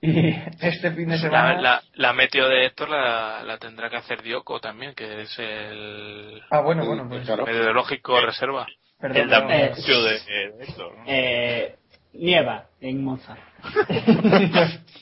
[0.00, 0.28] Y
[0.60, 1.54] este fin de semana.
[1.54, 5.38] La, la, la meteo de Héctor la, la tendrá que hacer Dioco también, que es
[5.38, 7.26] el Ah, bueno, bueno, pues.
[7.28, 8.66] meteorológico reserva.
[9.00, 9.48] Perdón, El perdón.
[9.48, 11.04] Damitio de, de Héctor, ¿no?
[11.08, 11.76] Eh,
[12.12, 13.36] nieva en Monza.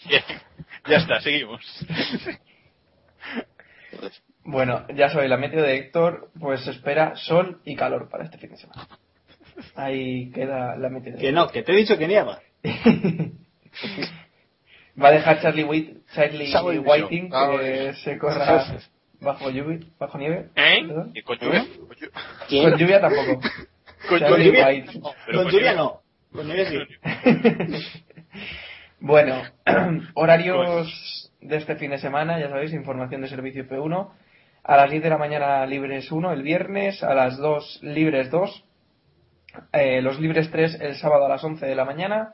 [0.09, 0.23] Bien.
[0.87, 1.61] Ya está, seguimos.
[4.45, 8.39] Bueno, ya sabéis, la meteo de Héctor, pues se espera sol y calor para este
[8.39, 8.89] fin de semana.
[9.77, 12.41] Ahí queda la meteo de Que no, que te he dicho que nieva.
[15.03, 17.31] Va a dejar Charlie, Whit, Charlie Sabe Whiting.
[17.33, 18.79] Ah, que se corra
[19.21, 20.49] bajo lluvia, bajo nieve.
[20.57, 20.85] ¿Eh?
[20.87, 21.13] ¿Perdón?
[21.15, 21.67] ¿Y con lluvia?
[22.49, 23.41] Con lluvia tampoco.
[24.09, 24.67] Con Charlie lluvia?
[24.67, 24.99] White.
[24.99, 26.01] No, pero Con lluvia no.
[26.33, 26.79] Con nieve sí.
[29.03, 29.43] Bueno,
[30.15, 34.11] horarios de este fin de semana, ya sabéis, información de servicio F1.
[34.65, 38.65] A las 10 de la mañana libres 1 el viernes, a las 2 libres 2,
[39.73, 42.33] eh, los libres 3 el sábado a las 11 de la mañana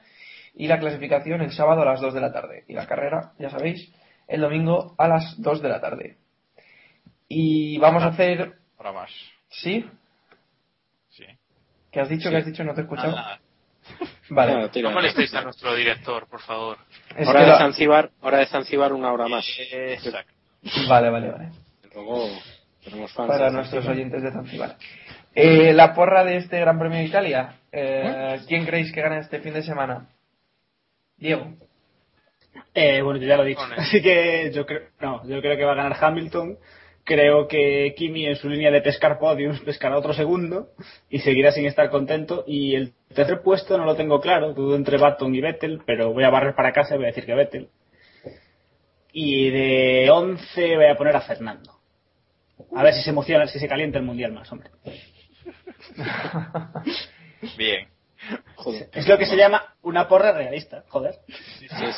[0.54, 2.64] y la clasificación el sábado a las 2 de la tarde.
[2.68, 3.92] Y la carrera, ya sabéis,
[4.26, 6.16] el domingo a las 2 de la tarde.
[7.28, 8.54] Y vamos a hacer...
[8.76, 9.10] Ahora más.
[9.48, 9.84] ¿Sí?
[11.08, 11.24] Sí.
[11.90, 12.24] ¿Qué has dicho?
[12.24, 12.30] Sí.
[12.30, 12.64] ¿Qué has dicho?
[12.64, 13.14] No te he escuchado.
[13.16, 13.38] Ah,
[14.30, 14.52] Vale.
[14.52, 14.90] Bueno, tira.
[14.90, 16.76] No molestéis a nuestro director, por favor.
[17.16, 19.46] Es Hora de lo- Zanzibar, hora de Zanzibar una hora más.
[19.72, 20.32] Exacto.
[20.88, 21.48] Vale, vale, vale.
[21.98, 22.28] Luego
[22.84, 24.76] tenemos fans para nuestros oyentes de Zanzibar.
[25.34, 27.56] Eh, la porra de este Gran Premio de Italia.
[27.72, 30.08] Eh, ¿Quién creéis que gana este fin de semana?
[31.16, 31.54] Diego.
[32.72, 33.62] Eh, bueno, yo ya lo he dicho.
[33.76, 36.58] Así que yo creo, no, yo creo que va a ganar Hamilton.
[37.02, 40.68] Creo que Kimi en su línea de pescar podiums pescará otro segundo
[41.10, 42.44] y seguirá sin estar contento.
[42.46, 46.22] Y el tercer puesto no lo tengo claro, dudo entre Baton y Vettel, pero voy
[46.22, 47.68] a barrer para casa y voy a decir que Vettel.
[49.12, 51.77] Y de 11 voy a poner a Fernando.
[52.74, 54.70] A ver si se emociona, si se calienta el mundial más, hombre.
[57.56, 57.88] Bien.
[58.56, 58.88] Joder.
[58.92, 61.14] Es lo que se llama una porra realista, joder.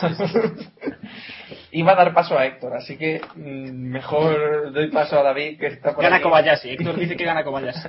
[1.72, 5.68] Iba a dar paso a Héctor, así que mm, mejor doy paso a David, que
[5.68, 6.24] está por Gana aquí.
[6.24, 7.88] Kobayashi, Héctor dice que gana Kobayashi.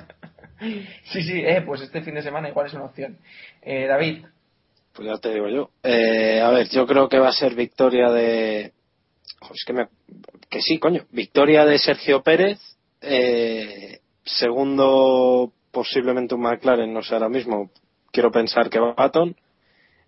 [1.06, 3.18] Sí, sí, eh, pues este fin de semana igual es una opción.
[3.62, 4.24] Eh, David,
[4.92, 5.70] Pues ya te digo yo.
[5.82, 8.72] Eh, a ver, yo creo que va a ser victoria de.
[9.52, 9.88] Es que, me...
[10.48, 11.04] que sí, coño.
[11.10, 12.58] Victoria de Sergio Pérez.
[13.00, 17.70] eh, segundo, posiblemente un McLaren, no sé ahora mismo.
[18.10, 19.34] Quiero pensar que va Baton.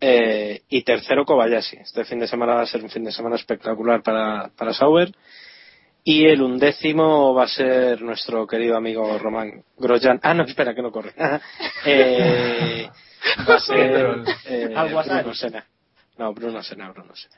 [0.01, 1.79] Eh, y tercero, Kobayashi.
[1.79, 5.11] Este fin de semana va a ser un fin de semana espectacular para, para Sauber.
[6.07, 10.21] Y el undécimo va a ser nuestro querido amigo Román Grosjean.
[10.23, 11.15] Ah, no, espera, que no corre.
[11.87, 12.91] eh,
[13.49, 14.69] va a ser eh.
[14.69, 15.67] Bruno Sena.
[16.19, 17.37] No, Bruno Sena, Bruno Sena.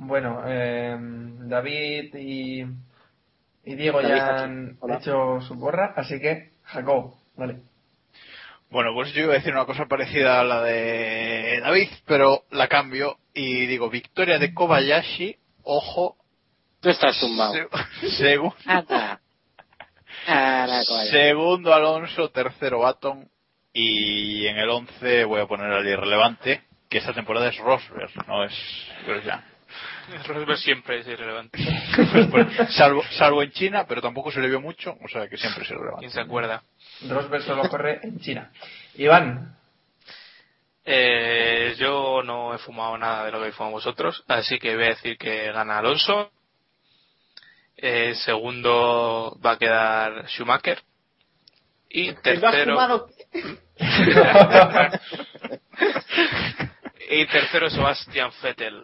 [0.00, 2.62] Bueno, eh, David y,
[3.64, 4.96] y Diego David ya han Hola.
[4.96, 7.58] hecho su porra, así que Jacob, vale.
[8.70, 12.68] Bueno, pues yo iba a decir una cosa parecida a la de David, pero la
[12.68, 16.16] cambio y digo victoria de Kobayashi, ojo,
[16.80, 17.52] Tú estás tumbado.
[18.00, 18.10] se-
[21.10, 23.28] segundo Alonso, tercero Baton
[23.72, 28.44] y en el 11 voy a poner al irrelevante, que esta temporada es Rosberg, no
[28.44, 28.52] es
[29.06, 29.44] Grosjean.
[30.18, 31.58] Rosberg siempre es irrelevante.
[32.70, 35.70] Salvo, salvo en China, pero tampoco se le vio mucho, o sea que siempre es
[35.70, 36.00] irrelevante.
[36.00, 36.62] ¿Quién se acuerda?
[37.08, 38.50] Rosberg solo corre en China.
[38.94, 39.56] Iván,
[40.84, 44.86] Eh, yo no he fumado nada de lo que habéis fumado vosotros, así que voy
[44.86, 46.32] a decir que gana Alonso.
[47.76, 50.82] Eh, segundo va a quedar Schumacher.
[51.88, 53.06] Y ¿Lo has tercero.
[57.10, 58.82] y tercero Sebastian Vettel.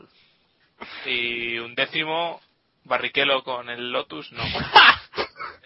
[1.07, 2.41] Y un décimo
[2.85, 4.43] Barrichello con el Lotus, no.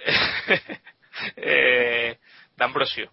[1.37, 2.19] eh,
[2.57, 3.11] D'Ambrosio.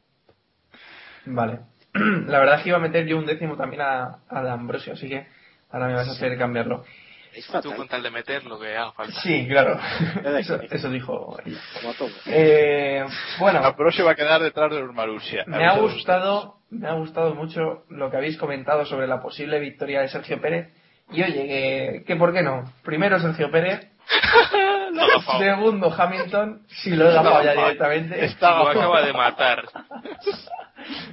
[1.25, 1.59] Vale.
[1.93, 4.93] La verdad es que iba a meter yo un décimo también a, a de Ambrosio,
[4.93, 5.27] así que
[5.71, 6.85] ahora me vas a hacer cambiarlo.
[7.33, 9.21] Es Tú con tal de meter lo que haga falta.
[9.21, 9.79] Sí, claro.
[10.39, 11.59] Eso, eso dijo ella.
[12.25, 13.05] Eh,
[13.39, 13.61] bueno,
[13.91, 15.43] se va a quedar detrás de los Marussia.
[15.45, 20.01] me ha gustado, me ha gustado mucho lo que habéis comentado sobre la posible victoria
[20.01, 20.73] de Sergio Pérez.
[21.11, 22.71] Y oye, que, que ¿por qué no?
[22.83, 23.87] Primero Sergio Pérez,
[24.93, 28.25] Lo segundo Hamilton, si lo he gafado ya directamente.
[28.25, 29.63] Está Lo acaba de matar.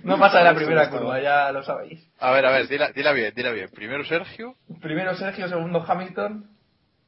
[0.03, 2.07] No pasa de la primera curva, ya lo sabéis.
[2.21, 3.69] A ver, a ver, dila, dila bien, dila bien.
[3.75, 6.49] Primero Sergio, Primero Sergio, segundo Hamilton,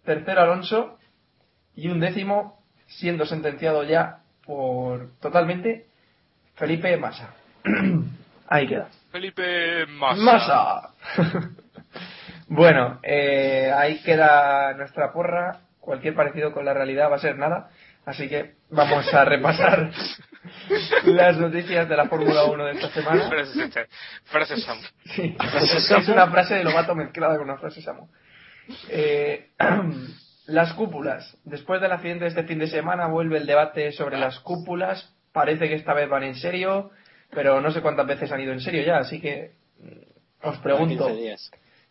[0.04, 0.98] tercero Alonso
[1.74, 5.86] y un décimo, siendo sentenciado ya por totalmente,
[6.54, 7.34] Felipe Massa.
[8.48, 8.88] Ahí queda.
[9.10, 10.22] Felipe Massa.
[10.22, 10.90] Massa.
[12.48, 15.60] Bueno, eh, ahí queda nuestra porra.
[15.81, 17.70] Cualquier parecido con la realidad va a ser nada.
[18.05, 19.90] Así que vamos a repasar
[21.05, 23.28] las noticias de la Fórmula 1 de esta semana.
[24.24, 24.81] Frases Samu.
[25.05, 25.36] Sí,
[25.98, 28.09] es una frase de Lobato mezclada con una frase Samu.
[28.90, 29.51] Eh,
[30.47, 31.36] las cúpulas.
[31.44, 35.12] Después del accidente de este fin de semana vuelve el debate sobre las cúpulas.
[35.32, 36.90] Parece que esta vez van en serio,
[37.31, 39.52] pero no sé cuántas veces han ido en serio ya, así que
[40.43, 41.09] os pregunto.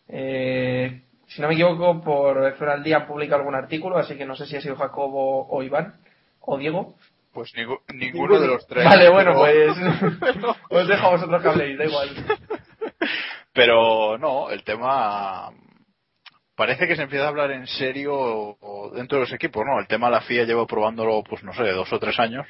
[0.08, 0.20] 15 días.
[0.20, 4.36] Eh, si no me equivoco, por F1 al Día publica algún artículo, así que no
[4.36, 5.94] sé si ha sido Jacobo o Iván
[6.40, 6.94] o Diego.
[7.32, 8.84] Pues ningu- ninguno de los tres.
[8.84, 12.08] Vale, bueno, Pero- pues os dejo a vosotros que habléis, da igual.
[13.52, 15.50] Pero no, el tema
[16.54, 18.56] parece que se empieza a hablar en serio
[18.94, 19.78] dentro de los equipos, ¿no?
[19.80, 22.46] El tema la FIA lleva probándolo, pues no sé, dos o tres años,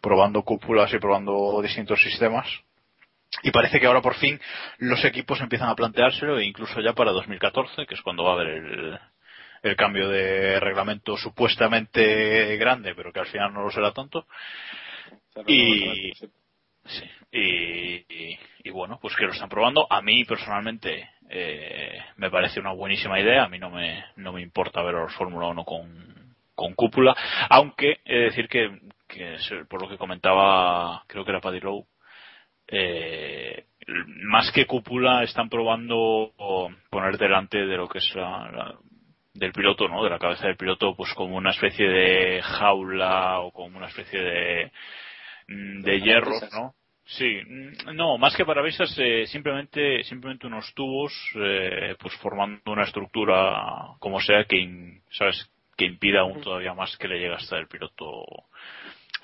[0.00, 2.46] probando cúpulas y probando distintos sistemas.
[3.42, 4.38] Y parece que ahora por fin
[4.78, 8.34] los equipos empiezan a planteárselo, e incluso ya para 2014, que es cuando va a
[8.34, 8.98] haber el,
[9.62, 14.26] el cambio de reglamento supuestamente grande, pero que al final no lo será tanto.
[15.46, 16.12] Y,
[16.84, 17.94] sí, y,
[18.32, 19.86] y- y bueno, pues que lo están probando.
[19.90, 23.44] A mí personalmente eh, me parece una buenísima idea.
[23.44, 27.14] A mí no me, no me importa ver a los Fórmula 1 con, con cúpula.
[27.50, 28.70] Aunque he de decir que,
[29.08, 29.36] que
[29.68, 31.86] por lo que comentaba, creo que era Paddy Lowe,
[32.68, 33.66] eh,
[34.24, 36.32] más que cúpula están probando
[36.90, 38.78] poner delante de lo que es la, la-
[39.34, 40.04] del piloto, ¿no?
[40.04, 44.20] De la cabeza del piloto, pues como una especie de jaula o como una especie
[44.22, 44.72] de
[45.48, 46.30] mm, de hierro.
[46.52, 46.74] ¿no?
[47.04, 52.84] Sí, mm, no, más que parabrisas, eh, simplemente, simplemente unos tubos, eh, pues formando una
[52.84, 55.50] estructura, como sea, que, in- ¿sabes?
[55.76, 58.24] Que impida aún todavía más que le llegue hasta el piloto.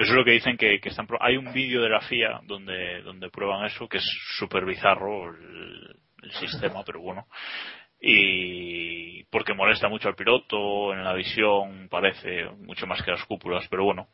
[0.00, 2.40] Eso es lo que dicen que, que están, pro- hay un vídeo de la FIA
[2.44, 4.04] donde, donde prueban eso, que es
[4.38, 7.26] súper bizarro el, el sistema, pero bueno.
[8.00, 13.66] Y porque molesta mucho al piloto, en la visión parece mucho más que las cúpulas,
[13.68, 14.08] pero bueno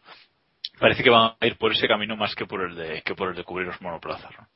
[0.80, 3.30] parece que van a ir por ese camino más que por el de que por
[3.30, 4.46] el de cubrir los monoplazas ¿no?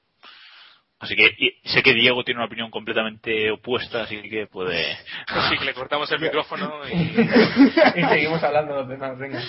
[0.99, 4.99] así que y sé que Diego tiene una opinión completamente opuesta así que puede
[5.29, 6.93] Así que le cortamos el micrófono y...
[8.01, 9.41] y seguimos hablando de los demás, venga.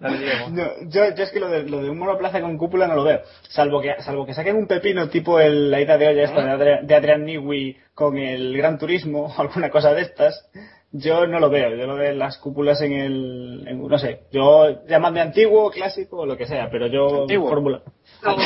[0.00, 3.04] No, yo, yo es que lo de, lo de un monoplaza con cúpula no lo
[3.04, 3.20] veo.
[3.48, 6.50] Salvo que, salvo que saquen un pepino tipo el, la ida de olla esta de,
[6.50, 10.48] Adrian, de Adrian Newey con el Gran Turismo o alguna cosa de estas.
[10.92, 11.76] Yo no lo veo.
[11.76, 13.64] Yo lo de las cúpulas en el.
[13.68, 14.22] en- no sé.
[14.32, 17.22] Yo llamadme antiguo, clásico o lo que sea, pero yo.
[17.22, 17.48] Antiguo.
[17.48, 17.82] Fórmula.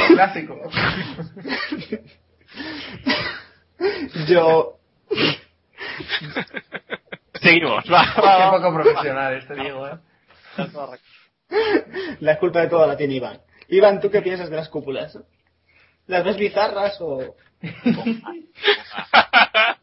[0.08, 0.56] Clásico.
[4.28, 4.78] Yo.
[7.40, 9.98] seguimos va, Qué poco profesional este Diego, ¿eh?
[12.20, 13.40] La culpa de todo la tiene Iván.
[13.68, 15.18] Iván, ¿tú qué piensas de las cúpulas?
[16.06, 17.34] ¿Las ves bizarras o.?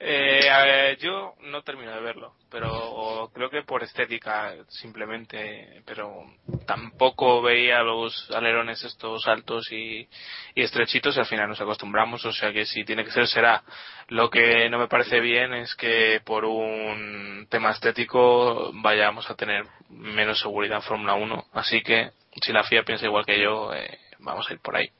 [0.00, 6.24] Eh, yo no termino de verlo, pero creo que por estética simplemente, pero
[6.66, 10.08] tampoco veía los alerones estos altos y,
[10.54, 13.64] y estrechitos y al final nos acostumbramos, o sea que si tiene que ser será.
[14.06, 19.66] Lo que no me parece bien es que por un tema estético vayamos a tener
[19.88, 23.98] menos seguridad en Fórmula 1, así que si la FIA piensa igual que yo, eh,
[24.20, 24.92] vamos a ir por ahí.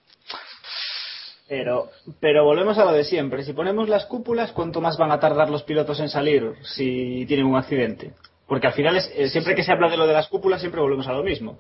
[1.49, 1.89] Pero,
[2.20, 3.43] pero volvemos a lo de siempre.
[3.43, 7.47] Si ponemos las cúpulas, ¿cuánto más van a tardar los pilotos en salir si tienen
[7.47, 8.12] un accidente?
[8.47, 10.81] Porque al final, es, eh, siempre que se habla de lo de las cúpulas, siempre
[10.81, 11.59] volvemos a lo mismo.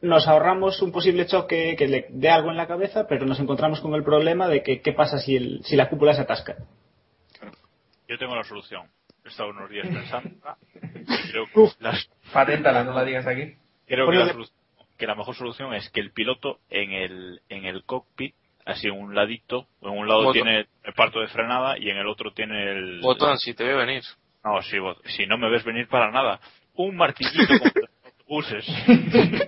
[0.00, 3.80] Nos ahorramos un posible choque que le dé algo en la cabeza, pero nos encontramos
[3.80, 6.56] con el problema de que qué pasa si, el, si la cúpula se atasca.
[8.08, 8.86] yo tengo la solución
[9.24, 11.50] he estado unos días pensando y creo que,
[11.80, 13.54] las- Paténtala, no la digas aquí.
[13.86, 14.50] creo que la, solu-
[14.96, 18.34] que la mejor solución es que el piloto en el en el cockpit
[18.68, 20.34] así en un ladito en un lado Botón.
[20.34, 23.78] tiene el parto de frenada y en el otro tiene el Botón, si te veo
[23.78, 24.02] venir.
[24.44, 24.76] No, si,
[25.16, 26.38] si no me ves venir para nada.
[26.74, 28.66] Un martillito como los autobuses.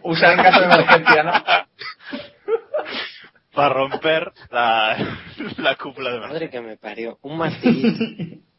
[0.03, 1.33] Usa en caso de emergencia, ¿no?
[3.53, 4.97] para romper la,
[5.59, 6.49] la cúpula de emergencia.
[6.49, 7.19] Madre que me parió.
[7.23, 8.05] Un martillito.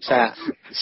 [0.00, 0.34] O sea,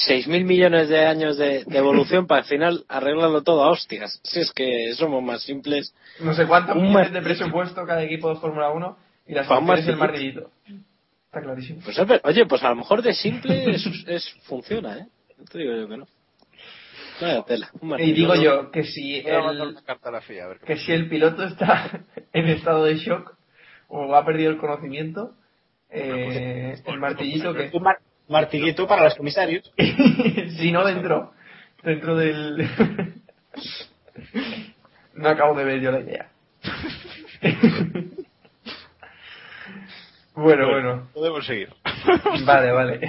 [0.09, 4.21] 6.000 millones de años de, de evolución para al final arreglarlo todo a hostias.
[4.25, 5.95] Si es que somos más simples.
[6.21, 8.99] No sé cuántos Un millones de presupuesto cada equipo de Fórmula 1
[9.29, 10.51] y la Pa' un solución es el martillito.
[11.27, 11.81] Está clarísimo.
[11.85, 15.07] Pues, oye, pues a lo mejor de simple es, es- funciona, ¿eh?
[15.39, 16.07] No te digo yo que no.
[17.21, 17.71] Vaya tela.
[17.81, 20.67] Un Y digo yo que si el, una carta a la FIA, a ver qué
[20.67, 23.35] que si el piloto está en estado de shock
[23.89, 25.35] o ha perdido el conocimiento,
[25.91, 27.99] eh, el martillito que Un mar-
[28.29, 29.73] martillito para los comisarios.
[30.59, 31.33] si no dentro
[31.83, 32.69] dentro del
[35.15, 36.31] no acabo de ver yo la idea
[40.35, 41.69] bueno bueno Podemos seguir.
[42.45, 43.01] vale vale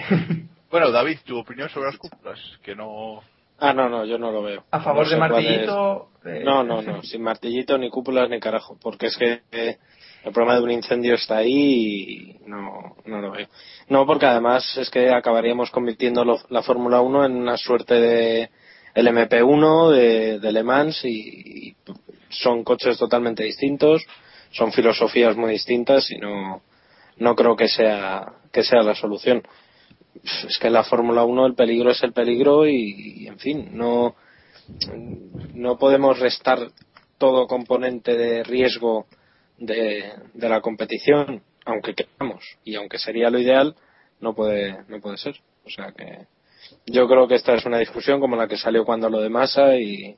[0.69, 3.21] Bueno, David, tu opinión sobre las cúpulas, que no...
[3.57, 4.65] Ah, no, no, yo no lo veo.
[4.69, 6.09] ¿A favor No de martillito?
[6.25, 6.41] es.
[6.41, 8.77] eh, No, no, no, sin martillito, ni cúpulas, ni carajo.
[8.81, 9.77] Porque es que eh,
[10.23, 13.47] el problema de un incendio está ahí y no, no lo veo.
[13.89, 18.49] No, porque además es que acabaríamos convirtiendo lo- la Fórmula 1 en una suerte de
[18.95, 21.09] LMP1, de, de Le Mans, y,
[21.69, 21.75] y
[22.29, 24.03] son coches totalmente distintos,
[24.51, 26.61] son filosofías muy distintas y no,
[27.17, 29.43] no creo que sea, que sea la solución.
[30.23, 33.69] Es que en la Fórmula 1 el peligro es el peligro y, y, en fin,
[33.73, 34.15] no,
[35.53, 36.59] no podemos restar
[37.17, 39.05] todo componente de riesgo
[39.57, 43.75] de, de la competición, aunque queramos, y aunque sería lo ideal,
[44.19, 45.35] no puede, no puede ser.
[45.65, 46.25] O sea que
[46.85, 49.75] yo creo que esta es una discusión como la que salió cuando lo de Massa
[49.77, 50.15] y,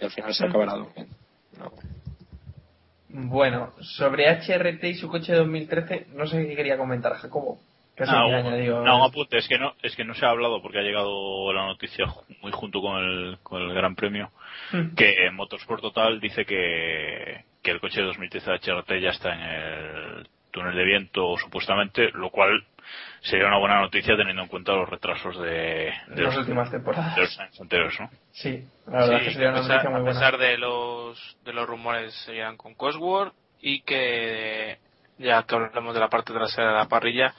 [0.00, 1.14] y al final se acabará durmiendo.
[3.10, 7.58] Bueno, sobre HRT y su coche de 2013, no sé qué quería comentar, Jacobo.
[8.00, 10.78] Ah, añadido- no, un apunte, es que no, es que no se ha hablado porque
[10.78, 12.04] ha llegado la noticia
[12.42, 14.30] muy junto con el, con el Gran Premio,
[14.72, 14.94] Mm.
[14.94, 20.28] que Motorsport Total dice que, que el coche de 2013 HRT ya está en el
[20.50, 22.64] túnel de viento supuestamente, lo cual
[23.20, 27.14] sería una buena noticia teniendo en cuenta los retrasos de, de Las últimas temporadas.
[27.16, 28.10] de los años anteriores, ¿no?
[28.32, 30.18] Sí, la verdad Sí, que sería una a pesar, noticia muy a buena.
[30.20, 34.78] pesar de los de los rumores seguirán con Cosworth y que
[35.18, 37.34] ya que hablamos de la parte trasera de la parrilla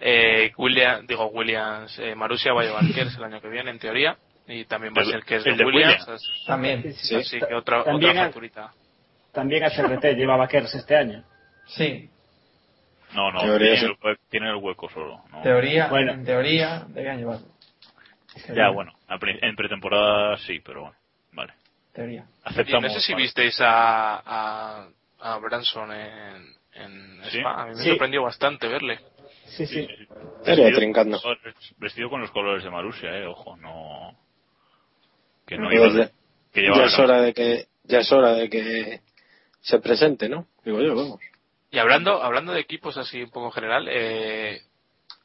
[0.00, 3.78] eh, William digo Williams eh, Marussia va a llevar Kers el año que viene en
[3.78, 4.16] teoría
[4.46, 6.08] y también va a ser Kers el de de Williams Williams.
[6.08, 6.92] así- También.
[6.94, 7.14] Sí.
[7.14, 8.72] así que otra También otra facturita
[9.32, 11.24] También HRT lleva Kers este año.
[11.66, 12.08] Sí,
[13.14, 15.22] No, no, Teoría, tiene, el, hue- tiene el hueco solo.
[15.30, 15.42] ¿no?
[15.42, 16.12] teoría, Bueno.
[16.12, 17.46] en teoría deberían llevarlo.
[18.54, 20.96] Ya, bueno, en pretemporada sí, pero bueno,
[21.32, 21.52] vale.
[21.92, 22.24] Teoría.
[22.44, 22.84] Aceptamos.
[22.84, 23.22] no sé si vale.
[23.24, 24.88] visteis a, a,
[25.20, 27.38] a Branson en, en Sí.
[27.40, 27.88] Spa a mí me Sí.
[27.90, 28.98] sorprendió bastante verle
[29.44, 29.80] Sí, sí.
[29.80, 31.20] Estaría Vestido- trincando.
[31.76, 34.16] Vestido con los colores de Marussia, eh, ojo, no.
[35.46, 36.10] Que no iba ya-
[36.54, 39.00] que ya es hora de que ya es hora de que
[39.62, 40.46] se presente, ¿no?
[40.64, 41.20] Digo yo, vamos.
[41.70, 44.60] Y hablando, hablando de equipos así un poco en general, eh,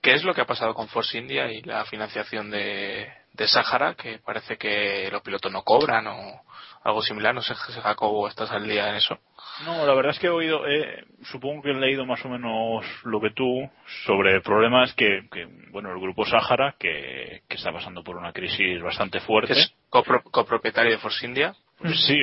[0.02, 3.96] ¿qué es lo que ha pasado con Force India y la financiación de, de Sahara?
[3.96, 6.42] Que parece que los pilotos no cobran o
[6.84, 7.36] algo similar.
[7.36, 9.20] No sé si Jacobo estás al día en eso.
[9.66, 12.86] No, la verdad es que he oído, eh, supongo que he leído más o menos
[13.04, 13.70] lo que tú
[14.06, 18.82] sobre problemas que, que bueno, el grupo Sahara, que, que está pasando por una crisis
[18.82, 19.54] bastante fuerte.
[19.54, 21.54] Es copro- copropietario de Force India.
[21.94, 22.20] Sí,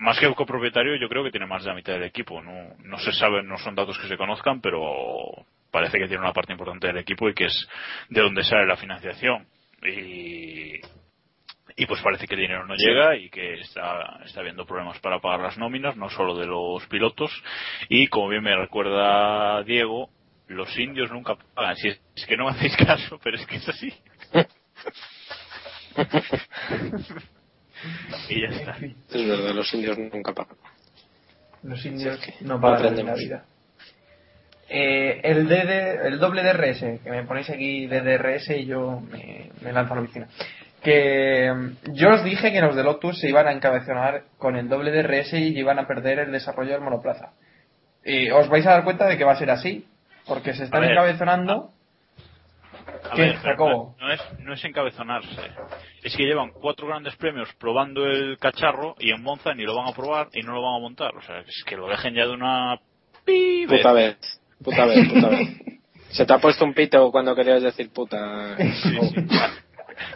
[0.00, 2.42] más que copropietario, yo creo que tiene más de la mitad del equipo.
[2.42, 6.32] No, no se sabe, no son datos que se conozcan, pero parece que tiene una
[6.32, 7.68] parte importante del equipo y que es
[8.08, 9.46] de donde sale la financiación.
[9.82, 10.76] Y,
[11.76, 15.20] y pues parece que el dinero no llega y que está, está habiendo problemas para
[15.20, 17.30] pagar las nóminas, no solo de los pilotos.
[17.90, 20.08] Y como bien me recuerda Diego,
[20.48, 21.76] los indios nunca pagan.
[21.76, 23.92] Si es, es que no me hacéis caso, pero es que es así.
[28.28, 28.76] y ya está.
[28.76, 30.56] Es verdad, los indios nunca pagan.
[31.62, 33.44] Los indios Sí, es que no pagan en la vida.
[34.68, 39.50] Eh, el, DD, el doble DRS, que me ponéis aquí de DRS y yo me,
[39.62, 40.28] me lanzo a la piscina.
[40.80, 44.68] Que mm, yo os dije que los de Lotus se iban a encabezonar con el
[44.68, 47.32] doble DRS y iban a perder el desarrollo del monoplaza.
[48.04, 49.86] Y os vais a dar cuenta de que va a ser así,
[50.26, 51.72] porque se están encabezonando.
[53.10, 53.96] A ¿Qué, ver, Jacobo?
[53.98, 55.50] No, no es, no es encabezonarse.
[56.02, 59.88] Es que llevan cuatro grandes premios probando el cacharro y en Monza ni lo van
[59.88, 61.16] a probar y no lo van a montar.
[61.16, 62.78] O sea, es que lo dejen ya de una
[63.24, 64.16] pi Puta vez,
[64.62, 65.48] puta vez, puta vez.
[66.10, 68.56] Se te ha puesto un pito cuando querías decir puta.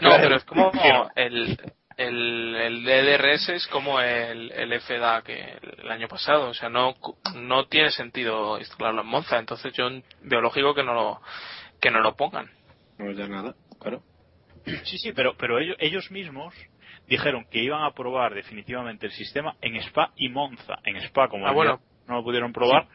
[0.00, 0.72] No, pero es como
[1.14, 1.58] el,
[1.96, 6.48] el, el DRS es como el, el FDA que el año pasado.
[6.48, 6.94] O sea, no,
[7.34, 9.38] no tiene sentido instalarlo en Monza.
[9.38, 9.88] Entonces yo
[10.22, 11.20] veo lógico que no lo,
[11.80, 12.50] que no lo pongan.
[12.98, 14.02] No ya nada, claro.
[14.84, 16.54] Sí, sí, pero, pero ellos, ellos mismos
[17.06, 20.78] dijeron que iban a probar definitivamente el sistema en Spa y Monza.
[20.84, 21.80] En Spa, como Ah, bueno.
[22.06, 22.86] no lo pudieron probar,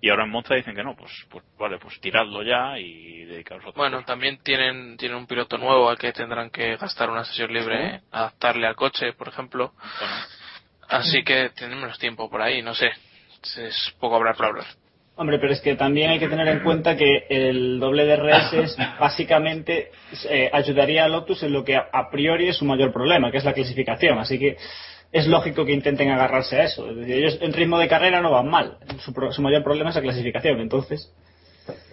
[0.00, 3.64] y ahora en Monza dicen que no, pues, pues vale, pues tiradlo ya y dedicaros
[3.64, 7.24] a otra Bueno, también tienen, tienen un piloto nuevo al que tendrán que gastar una
[7.24, 9.72] sesión libre, adaptarle al coche, por ejemplo.
[10.88, 12.90] Así que tienen menos tiempo por ahí, no sé.
[13.56, 14.66] Es poco hablar por hablar.
[15.18, 18.76] Hombre, pero es que también hay que tener en cuenta que el doble DRS es,
[19.00, 19.90] básicamente
[20.28, 23.38] eh, ayudaría a Lotus en lo que a, a priori es su mayor problema, que
[23.38, 24.18] es la clasificación.
[24.18, 24.56] Así que
[25.12, 26.90] es lógico que intenten agarrarse a eso.
[26.90, 28.76] Es decir, ellos en ritmo de carrera no van mal.
[28.98, 30.60] Su, pro- su mayor problema es la clasificación.
[30.60, 31.10] Entonces,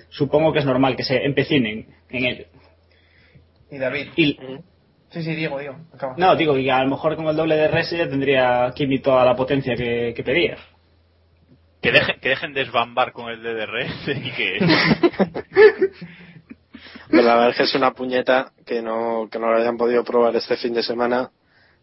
[0.09, 2.45] supongo que es normal que se empecinen en ello.
[3.71, 4.07] Y David.
[4.17, 4.37] Y,
[5.11, 5.77] Sí, sí, Diego, Diego.
[5.93, 6.15] Acaba.
[6.17, 9.35] no, digo, y a lo mejor con el doble DRS ya tendría Kimi toda la
[9.35, 10.57] potencia que, que pedía.
[11.83, 14.59] Que dejen, que dejen de esbambar con el DDRS y que...
[17.09, 20.03] Pero la verdad es que es una puñeta que no, que no lo hayan podido
[20.03, 21.29] probar este fin de semana,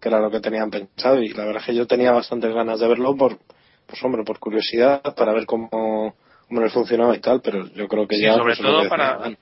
[0.00, 1.22] que era lo que tenían pensado.
[1.22, 3.38] Y la verdad es que yo tenía bastantes ganas de verlo por,
[3.86, 6.16] pues hombre, por curiosidad, para ver cómo,
[6.48, 8.32] cómo les funcionaba y tal, pero yo creo que Sí, ya.
[8.34, 9.38] sobre pues, todo para, decían,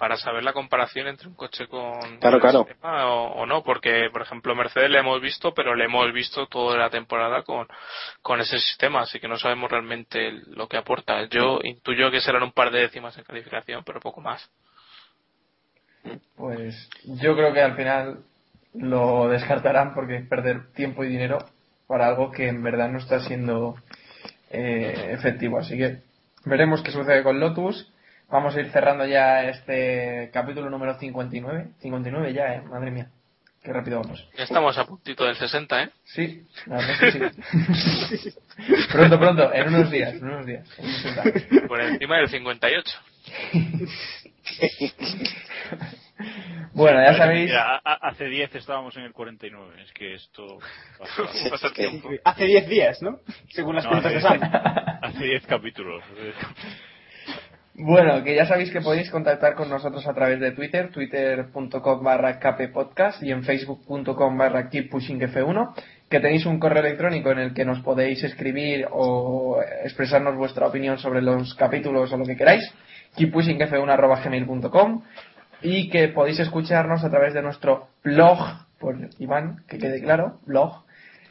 [0.00, 2.60] para saber la comparación entre un coche con Claro, claro.
[2.60, 6.10] el sistema o, o no, porque por ejemplo Mercedes le hemos visto, pero le hemos
[6.10, 7.68] visto toda la temporada con,
[8.22, 11.28] con ese sistema, así que no sabemos realmente lo que aporta.
[11.28, 14.50] Yo intuyo que serán un par de décimas en calificación, pero poco más.
[16.34, 18.20] Pues yo creo que al final
[18.72, 21.44] lo descartarán porque es perder tiempo y dinero
[21.86, 23.74] para algo que en verdad no está siendo
[24.48, 25.58] eh, efectivo.
[25.58, 25.98] Así que
[26.46, 27.92] veremos qué sucede con Lotus.
[28.30, 31.68] Vamos a ir cerrando ya este capítulo número 59.
[31.80, 32.62] 59 ya, ¿eh?
[32.62, 33.10] Madre mía.
[33.62, 34.26] Qué rápido vamos.
[34.38, 35.90] Ya estamos a puntito del 60, ¿eh?
[36.04, 37.10] Sí, la verdad es que
[38.18, 38.32] sí.
[38.92, 40.66] pronto, pronto, en unos días, en unos días.
[40.78, 41.04] en unos.
[41.68, 42.98] Por encima del 58.
[46.74, 47.46] Bueno, ya sabéis.
[47.46, 49.82] Mira, hace 10 estábamos en el 49.
[49.82, 50.58] Es que esto.
[50.98, 52.10] pasa- Pasa tiempo.
[52.24, 53.20] Hace 10 días, ¿no?
[53.48, 54.50] Según las No, cuentas de hace- Sam.
[55.02, 56.04] Hace 10 capítulos.
[57.74, 62.38] Bueno, que ya sabéis que podéis contactar con nosotros a través de Twitter, twitter.com barra
[62.40, 65.74] kppodcast y en facebook.com barra keeppushingf1,
[66.08, 70.98] que tenéis un correo electrónico en el que nos podéis escribir o expresarnos vuestra opinión
[70.98, 72.68] sobre los capítulos o lo que queráis,
[73.16, 75.02] keeppushingf1.gmail.com
[75.62, 78.38] y que podéis escucharnos a través de nuestro blog,
[78.78, 80.84] por Iván, que quede claro, blog,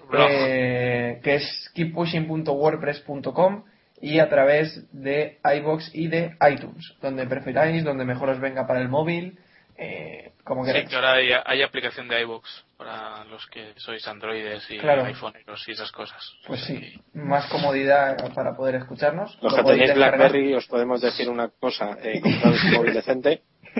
[0.09, 0.27] Blog.
[0.31, 3.63] eh, que es keeppushing.wordpress.com
[4.01, 8.79] y a través de iBox y de iTunes, donde prefiráis, donde mejor os venga para
[8.81, 9.37] el móvil,
[9.77, 10.89] eh, como Sí, queráis.
[10.89, 12.43] que ahora hay, hay aplicación de iVoox
[12.77, 15.05] para los que sois androides y Claro.
[15.05, 16.33] iPhoneeros y esas cosas.
[16.47, 19.37] Pues sí, más comodidad para poder escucharnos.
[19.41, 19.93] Los Lo que tenéis.
[19.95, 23.41] BlackBerry os podemos decir una cosa, eh, comprad un móvil decente.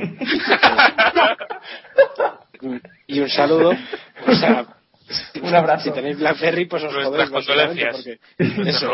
[3.08, 3.72] y un saludo.
[4.28, 4.66] O sea,
[5.42, 5.86] Un abrazo.
[5.86, 8.20] Si tenéis BlackBerry, pues os Nuestras jodéis porque
[8.70, 8.94] eso.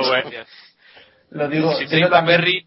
[1.32, 2.66] Lo digo, si tenéis también- BlackBerry,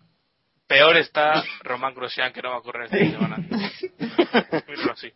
[0.66, 3.36] peor está Román Grosjean que no va a correr esta semana.
[4.66, 5.12] Pero así.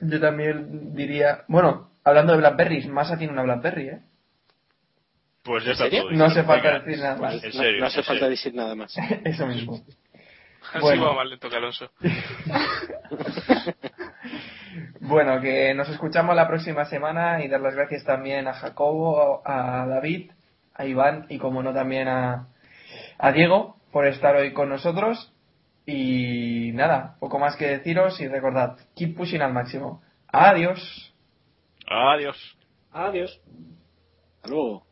[0.00, 4.00] Yo también diría, bueno, hablando de Blackberry, Massa tiene una Blackberry, ¿eh?
[5.44, 6.10] Pues ya está todo.
[6.12, 7.34] No hace falta Venga, decir nada más.
[7.42, 8.30] En No, serio, no hace en falta serio.
[8.30, 8.94] decir nada más.
[9.24, 9.74] Eso mismo.
[10.72, 11.06] Así Bueno.
[11.06, 11.90] va más lento que Alonso.
[15.00, 19.84] Bueno, que nos escuchamos la próxima semana y dar las gracias también a Jacobo, a
[19.86, 20.30] David,
[20.74, 22.46] a Iván y como no también a,
[23.18, 25.32] a Diego por estar hoy con nosotros.
[25.84, 30.02] Y nada, poco más que deciros y recordad, keep pushing al máximo.
[30.28, 31.12] Adiós.
[31.86, 32.36] Adiós.
[32.92, 33.40] Adiós.
[34.36, 34.91] Hasta luego.